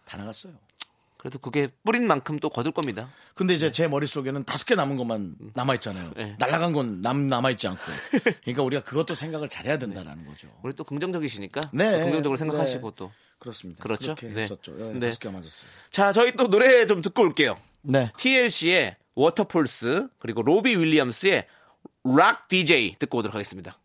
다 0.06 0.16
나갔어요. 0.16 0.54
그래도 1.18 1.38
그게 1.38 1.68
뿌린 1.84 2.06
만큼 2.06 2.38
또 2.38 2.48
거둘 2.48 2.72
겁니다. 2.72 3.08
근데 3.34 3.54
이제 3.54 3.72
제 3.72 3.88
머릿속에는 3.88 4.44
다섯 4.44 4.64
개 4.64 4.74
남은 4.74 4.96
것만 4.96 5.36
남아있잖아요. 5.54 6.12
네. 6.16 6.36
날아간 6.38 6.72
건 6.72 7.02
남, 7.02 7.28
남아있지 7.28 7.68
않고. 7.68 7.82
그러니까 8.44 8.62
우리가 8.62 8.82
그것도 8.84 9.14
생각을 9.14 9.48
잘해야 9.48 9.78
된다라는 9.78 10.26
거죠. 10.26 10.48
우리 10.62 10.74
또 10.74 10.84
긍정적이시니까 10.84 11.70
네. 11.72 11.92
또 11.92 11.98
긍정적으로 12.04 12.36
생각하시고 12.36 12.90
네. 12.90 12.94
또. 12.96 13.12
그렇습니다. 13.38 13.82
그렇죠. 13.82 14.14
그렇게 14.14 14.34
네. 14.34 14.42
했었죠. 14.42 14.74
예, 14.78 14.92
네. 14.92 15.00
다섯 15.00 15.18
개 15.18 15.28
맞았어요. 15.28 15.70
자, 15.90 16.12
저희 16.12 16.32
또 16.32 16.48
노래 16.48 16.86
좀 16.86 17.02
듣고 17.02 17.22
올게요. 17.22 17.58
네. 17.82 18.10
TLC의 18.16 18.96
Waterfalls 19.14 20.08
그리고 20.18 20.42
로비 20.42 20.76
윌리엄스의 20.76 21.46
Rock 22.04 22.48
DJ 22.48 22.96
듣고 22.98 23.18
오도록 23.18 23.34
하겠습니다. 23.34 23.78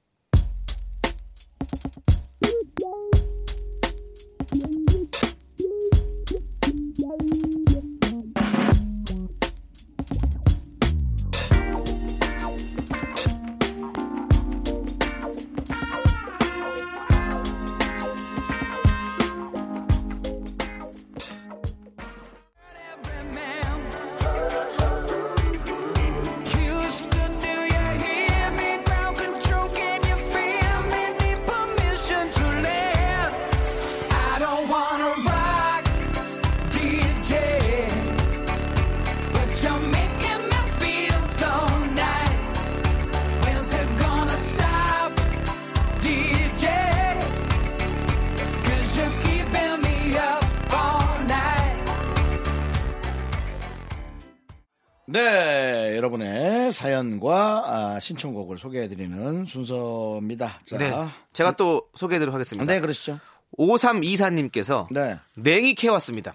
네, 55.08 55.95
여러분의 55.97 56.72
사연과 56.72 57.64
아, 57.66 57.99
신청곡을 57.99 58.58
소개해드리는 58.58 59.45
순서입니다. 59.45 60.60
자, 60.66 60.78
네. 60.78 60.91
제가 61.34 61.54
또 61.54 61.88
소개해드리도록 61.95 62.34
하겠습니다. 62.34 62.72
네, 62.72 62.80
그러시죠. 62.80 63.20
5324님께서 63.58 64.88
네. 64.91 65.18
냉이 65.36 65.76
캐왔습니다. 65.76 66.34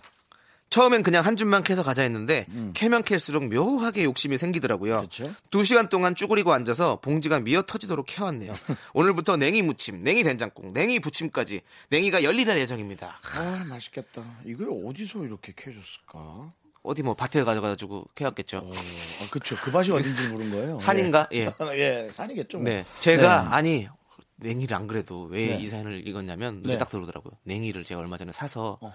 처음엔 0.68 1.02
그냥 1.02 1.24
한 1.24 1.36
줌만 1.36 1.62
캐서 1.62 1.82
가자 1.82 2.02
했는데 2.02 2.44
캐면 2.74 3.04
캘수록 3.04 3.46
묘하게 3.46 4.02
욕심이 4.02 4.36
생기더라고요. 4.36 4.94
음. 4.94 4.98
그렇죠. 4.98 5.32
두 5.50 5.64
시간 5.64 5.88
동안 5.88 6.14
쭈그리고 6.14 6.52
앉아서 6.52 7.00
봉지가 7.00 7.40
미어 7.40 7.62
터지도록 7.62 8.06
캐왔네요. 8.06 8.52
오늘부터 8.92 9.36
냉이 9.36 9.62
무침, 9.62 10.02
냉이 10.02 10.22
된장국, 10.24 10.72
냉이 10.72 10.98
부침까지 10.98 11.62
냉이가 11.90 12.24
열일할 12.24 12.58
예정입니다. 12.58 13.16
아, 13.36 13.64
맛있겠다. 13.70 14.22
이거 14.44 14.64
어디서 14.86 15.24
이렇게 15.24 15.52
캐줬을까? 15.56 16.52
어디 16.86 17.02
뭐 17.02 17.14
밭에 17.14 17.42
가져가지고 17.42 18.06
캐왔겠죠. 18.14 18.58
아, 18.58 19.30
그쵸. 19.30 19.56
그 19.62 19.70
밭이 19.70 19.90
어딘지 19.90 20.28
모르는 20.28 20.50
거예요. 20.52 20.78
산인가? 20.80 21.28
예. 21.32 21.52
예, 21.74 22.08
산이겠죠. 22.10 22.58
뭐. 22.58 22.64
네. 22.64 22.84
제가 23.00 23.42
네. 23.42 23.48
아니 23.50 23.88
냉이를 24.36 24.76
안 24.76 24.86
그래도 24.86 25.24
왜 25.24 25.48
네. 25.48 25.56
이 25.56 25.68
사연을 25.68 26.06
읽었냐면 26.06 26.62
눈에 26.62 26.74
네. 26.74 26.78
딱 26.78 26.88
들어오더라고요. 26.88 27.32
냉이를 27.42 27.84
제가 27.84 28.00
얼마 28.00 28.16
전에 28.16 28.32
사서 28.32 28.78
어. 28.80 28.94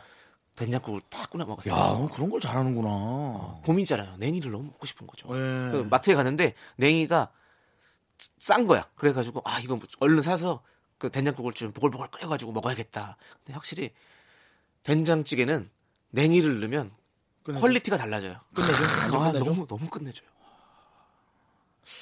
된장국을 0.55 1.01
딱 1.09 1.29
끓여 1.29 1.45
먹었어요. 1.45 1.73
야, 1.73 1.77
너 1.77 2.07
그런 2.13 2.29
걸 2.29 2.39
잘하는구나. 2.39 3.61
봄이잖아요. 3.65 4.17
냉이를 4.17 4.51
너무 4.51 4.65
먹고 4.65 4.85
싶은 4.85 5.07
거죠. 5.07 5.27
예. 5.29 5.71
그 5.71 5.87
마트에 5.89 6.15
갔는데 6.15 6.53
냉이가 6.77 7.31
싼 8.37 8.67
거야. 8.67 8.87
그래가지고 8.95 9.41
아 9.45 9.59
이거 9.59 9.79
얼른 9.99 10.21
사서 10.21 10.61
그 10.97 11.09
된장국을 11.09 11.53
좀 11.53 11.71
보글보글 11.71 12.07
끓여가지고 12.11 12.51
먹어야겠다. 12.51 13.17
근데 13.37 13.53
확실히 13.53 13.91
된장찌개는 14.83 15.69
냉이를 16.11 16.59
넣으면 16.59 16.91
끝내줘? 17.43 17.61
quality가 17.61 17.97
달라져요. 17.97 18.39
끝내줘? 18.53 18.73
아, 19.17 19.31
끝내줘? 19.31 19.45
너무 19.51 19.67
너무 19.67 19.89
끝내줘요. 19.89 20.27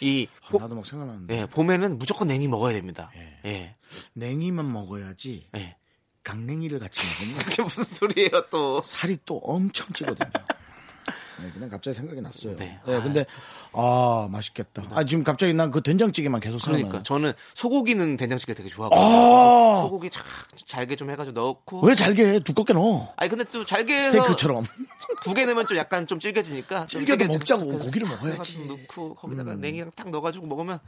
이 0.02 0.28
아, 0.46 0.50
봄, 0.50 0.62
나도 0.62 0.76
막 0.76 0.86
생각나는데. 0.86 1.36
예, 1.38 1.46
봄에는 1.46 1.98
무조건 1.98 2.28
냉이 2.28 2.48
먹어야 2.48 2.74
됩니다. 2.74 3.12
예. 3.46 3.76
냉이만 4.14 4.72
먹어야지 4.72 5.48
예. 5.56 5.78
강냉이를 6.24 6.80
같이 6.80 7.02
먹으면 7.06 7.38
그게 7.46 7.64
무슨 7.64 7.84
소리예요 7.84 8.46
또? 8.52 8.82
살이 8.84 9.18
또 9.26 9.38
엄청 9.40 9.88
찌거든요. 9.94 10.32
네, 11.44 11.52
그냥 11.54 11.70
갑자기 11.70 11.96
생각이 11.96 12.22
났어요. 12.22 12.56
네. 12.58 12.80
네, 12.86 13.02
근데 13.02 13.26
아 13.74 14.28
맛있겠다. 14.32 14.84
아 14.94 15.04
지금 15.06 15.24
갑자기 15.24 15.54
난 15.54 15.70
그 15.72 15.82
된장찌개만 15.82 16.42
계속 16.42 16.60
생각나요. 16.60 16.88
그러니까 16.90 17.04
저는 17.04 17.32
소고기는 17.54 18.18
된장찌개 18.18 18.54
되게 18.54 18.70
좋아하거든요. 18.70 19.08
아. 19.08 19.82
소고기 19.84 20.10
잘, 20.10 20.24
잘게 20.66 20.96
좀 20.96 21.10
해가지고 21.12 21.40
넣고. 21.40 21.82
왜 21.86 21.94
잘게 21.96 22.26
해? 22.26 22.40
두껍게 22.40 22.74
넣어. 22.74 23.14
아니 23.18 23.30
근데 23.30 23.44
또 23.46 23.64
잘게 23.66 23.96
해서 23.96 24.12
스테이크처럼. 24.12 24.64
두 25.24 25.34
개 25.34 25.46
넣으면 25.46 25.68
좀 25.68 25.78
약간 25.78 26.08
좀 26.08 26.20
질겨지니까 26.20 26.88
좀 26.88 27.06
질겨도 27.06 27.34
먹자고. 27.34 27.66
고기를 27.78 28.08
딱 28.08 28.24
먹어야지. 28.24 28.66
넣고 28.68 29.16
거기다가 29.16 29.54
냉이랑 29.56 29.92
딱 29.96 30.10
넣어가지고 30.10 30.48
먹으면 30.48 30.80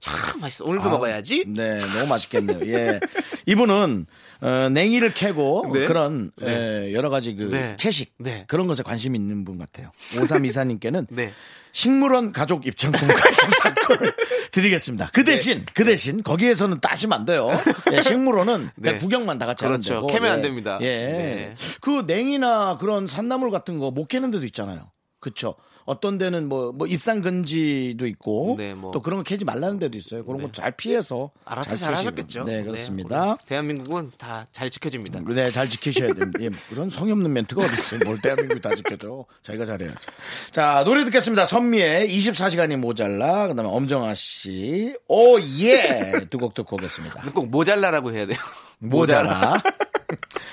참 0.00 0.40
맛있어. 0.40 0.64
오늘도 0.64 0.88
먹어야지. 0.88 1.44
네, 1.48 1.78
너무 1.78 2.06
맛있겠네요. 2.08 2.60
예. 2.72 3.00
이분은 3.46 4.06
어, 4.42 4.68
냉이를 4.70 5.12
캐고 5.12 5.70
네. 5.72 5.84
그런 5.86 6.30
에, 6.42 6.92
여러 6.94 7.10
가지 7.10 7.34
그 7.34 7.44
네. 7.50 7.76
채식 7.76 8.14
네. 8.18 8.44
그런 8.48 8.66
것에 8.66 8.82
관심 8.82 9.14
있는 9.14 9.44
분 9.44 9.58
같아요. 9.58 9.90
오삼 10.20 10.44
이사님께는 10.44 11.06
네. 11.10 11.32
식물원 11.72 12.32
가족 12.32 12.66
입장권 12.66 13.00
관심 13.06 13.48
사건을 13.62 14.12
드리겠습니다. 14.50 15.10
그 15.12 15.22
대신 15.22 15.64
그 15.74 15.84
대신 15.84 16.22
거기에서는 16.22 16.80
따시면 16.80 17.20
안 17.20 17.24
돼요. 17.24 17.48
예, 17.92 18.02
식물원은 18.02 18.70
네. 18.76 18.98
구경만 18.98 19.38
다 19.38 19.46
같이 19.46 19.64
그렇죠. 19.64 19.94
하는 19.94 20.06
데고. 20.06 20.06
캐면 20.08 20.28
예. 20.28 20.32
안 20.32 20.42
됩니다. 20.42 20.78
예. 20.80 20.86
네. 20.86 21.54
그 21.80 22.04
냉이나 22.06 22.76
그런 22.78 23.06
산나물 23.06 23.50
같은 23.50 23.78
거 23.78 23.90
못 23.92 24.06
캐는 24.08 24.30
데도 24.32 24.44
있잖아요. 24.46 24.90
그렇죠. 25.20 25.54
어떤 25.84 26.18
데는 26.18 26.48
뭐, 26.48 26.72
뭐 26.72 26.86
입상 26.86 27.20
금지도 27.20 28.06
있고 28.06 28.54
네, 28.58 28.74
뭐. 28.74 28.92
또 28.92 29.00
그런 29.00 29.18
거 29.18 29.22
캐지 29.24 29.44
말라는 29.44 29.78
데도 29.78 29.96
있어요. 29.98 30.24
그런 30.24 30.42
거잘 30.42 30.72
피해서 30.72 31.30
알아서 31.44 31.76
잘. 31.76 31.94
하셨겠죠. 31.94 32.44
네, 32.44 32.62
그렇습니다. 32.62 33.32
우리 33.32 33.46
대한민국은 33.46 34.10
다 34.18 34.46
잘 34.52 34.68
지켜집니다. 34.70 35.20
네, 35.26 35.50
잘 35.50 35.68
지키셔야 35.68 36.12
됩니다. 36.14 36.38
예, 36.42 36.50
그런 36.68 36.90
성의 36.90 37.12
없는 37.12 37.32
멘트가 37.32 37.62
어딨어요. 37.64 38.00
뭘 38.04 38.20
대한민국이 38.20 38.60
다 38.60 38.74
지켜줘. 38.74 39.24
자기가 39.42 39.64
잘해야죠. 39.66 40.10
자, 40.50 40.82
노래 40.84 41.04
듣겠습니다. 41.04 41.46
선미의 41.46 42.08
24시간이 42.08 42.76
모자라. 42.76 43.48
그 43.48 43.54
다음에 43.54 43.68
엄정아 43.70 44.14
씨. 44.14 44.96
오, 45.08 45.38
예! 45.40 46.26
두 46.30 46.38
곡 46.38 46.54
듣고 46.54 46.76
오겠습니다. 46.76 47.22
꼭 47.34 47.48
모잘라라고 47.50 48.12
해야 48.12 48.26
돼요. 48.26 48.38
모자라. 48.78 49.60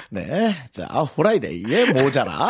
네. 0.09 0.53
자, 0.71 0.85
호라이데이의 0.85 1.93
모자라. 1.93 2.49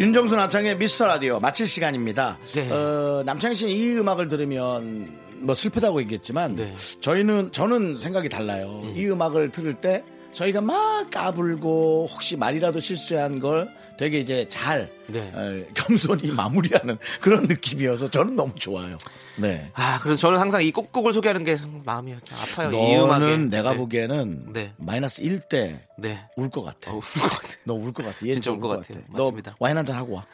윤정수 0.00 0.34
남창의 0.34 0.78
미스터 0.78 1.06
라디오 1.06 1.38
마칠 1.40 1.68
시간입니다. 1.68 2.38
네. 2.54 2.70
어, 2.70 3.22
남창희 3.26 3.54
씨는 3.54 3.70
이 3.74 3.98
음악을 3.98 4.28
들으면 4.28 5.06
뭐 5.40 5.54
슬프다고 5.54 6.00
얘기했지만 6.00 6.54
네. 6.54 6.74
저희는 7.02 7.52
저는 7.52 7.96
생각이 7.96 8.30
달라요. 8.30 8.80
이 8.96 9.04
음악을 9.04 9.52
들을 9.52 9.74
때 9.74 10.02
저희가 10.32 10.62
막 10.62 11.10
까불고 11.10 12.06
혹시 12.10 12.38
말이라도 12.38 12.80
실수한 12.80 13.40
걸 13.40 13.68
되게 14.00 14.18
이제 14.18 14.48
잘 14.48 14.90
네. 15.08 15.30
어, 15.34 15.62
겸손히 15.74 16.30
마무리하는 16.32 16.96
그런 17.20 17.42
느낌이어서 17.42 18.10
저는 18.10 18.34
너무 18.34 18.54
좋아요. 18.54 18.96
네. 19.36 19.70
아, 19.74 19.98
그래서 19.98 20.18
저는 20.22 20.38
항상 20.38 20.62
이 20.64 20.72
꼭꼭을 20.72 21.12
소개하는 21.12 21.44
게 21.44 21.58
마음이 21.84 22.16
좀 22.24 22.38
아파요. 22.38 22.70
너는 22.70 23.50
내가 23.50 23.72
네. 23.72 23.76
보기에는 23.76 24.52
네. 24.54 24.72
마이너스 24.78 25.20
1대 25.20 25.80
네. 25.98 26.24
울 26.38 26.48
것 26.48 26.62
같아. 26.62 26.92
어, 26.92 26.94
울것 26.96 27.12
같아. 27.30 27.48
너울 27.64 27.92
것 27.92 28.06
같아. 28.06 28.26
얘 28.26 28.32
진짜 28.32 28.52
울것. 28.52 28.70
너 29.12 29.24
맞습니다. 29.24 29.54
와인 29.60 29.76
한 29.76 29.84
잔 29.84 29.96
하고 29.96 30.14
와. 30.14 30.24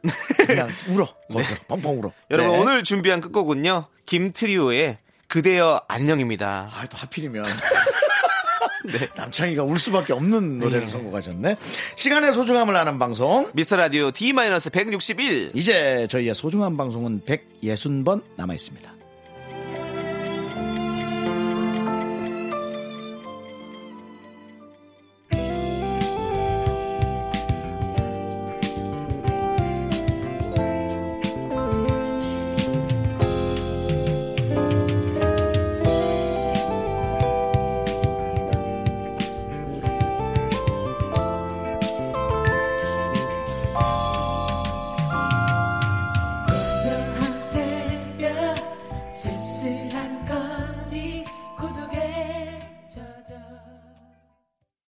그냥 0.47 0.71
울어. 0.89 1.05
거기서 1.33 1.57
펑펑 1.67 1.99
울어. 1.99 2.13
여러분 2.31 2.53
네. 2.53 2.59
오늘 2.61 2.85
준비한 2.85 3.21
끝곡은요. 3.21 3.87
김트리오의 4.07 4.99
그대여 5.27 5.81
안녕입니다. 5.89 6.71
아, 6.73 6.87
또 6.87 6.97
하필이면. 6.99 7.45
남창희가 9.17 9.63
울 9.63 9.79
수밖에 9.79 10.13
없는 10.13 10.59
노래를 10.59 10.81
네. 10.81 10.87
선곡하셨네. 10.87 11.57
시간의 11.97 12.33
소중함을 12.33 12.77
아는 12.77 12.99
방송. 12.99 13.49
미스터 13.55 13.77
라디오 13.77 14.11
D-161. 14.11 15.51
이제 15.55 16.07
저희의 16.11 16.35
소중한 16.35 16.77
방송은 16.77 17.23
160번 17.23 18.23
남아 18.37 18.55
있습니다. 18.55 18.96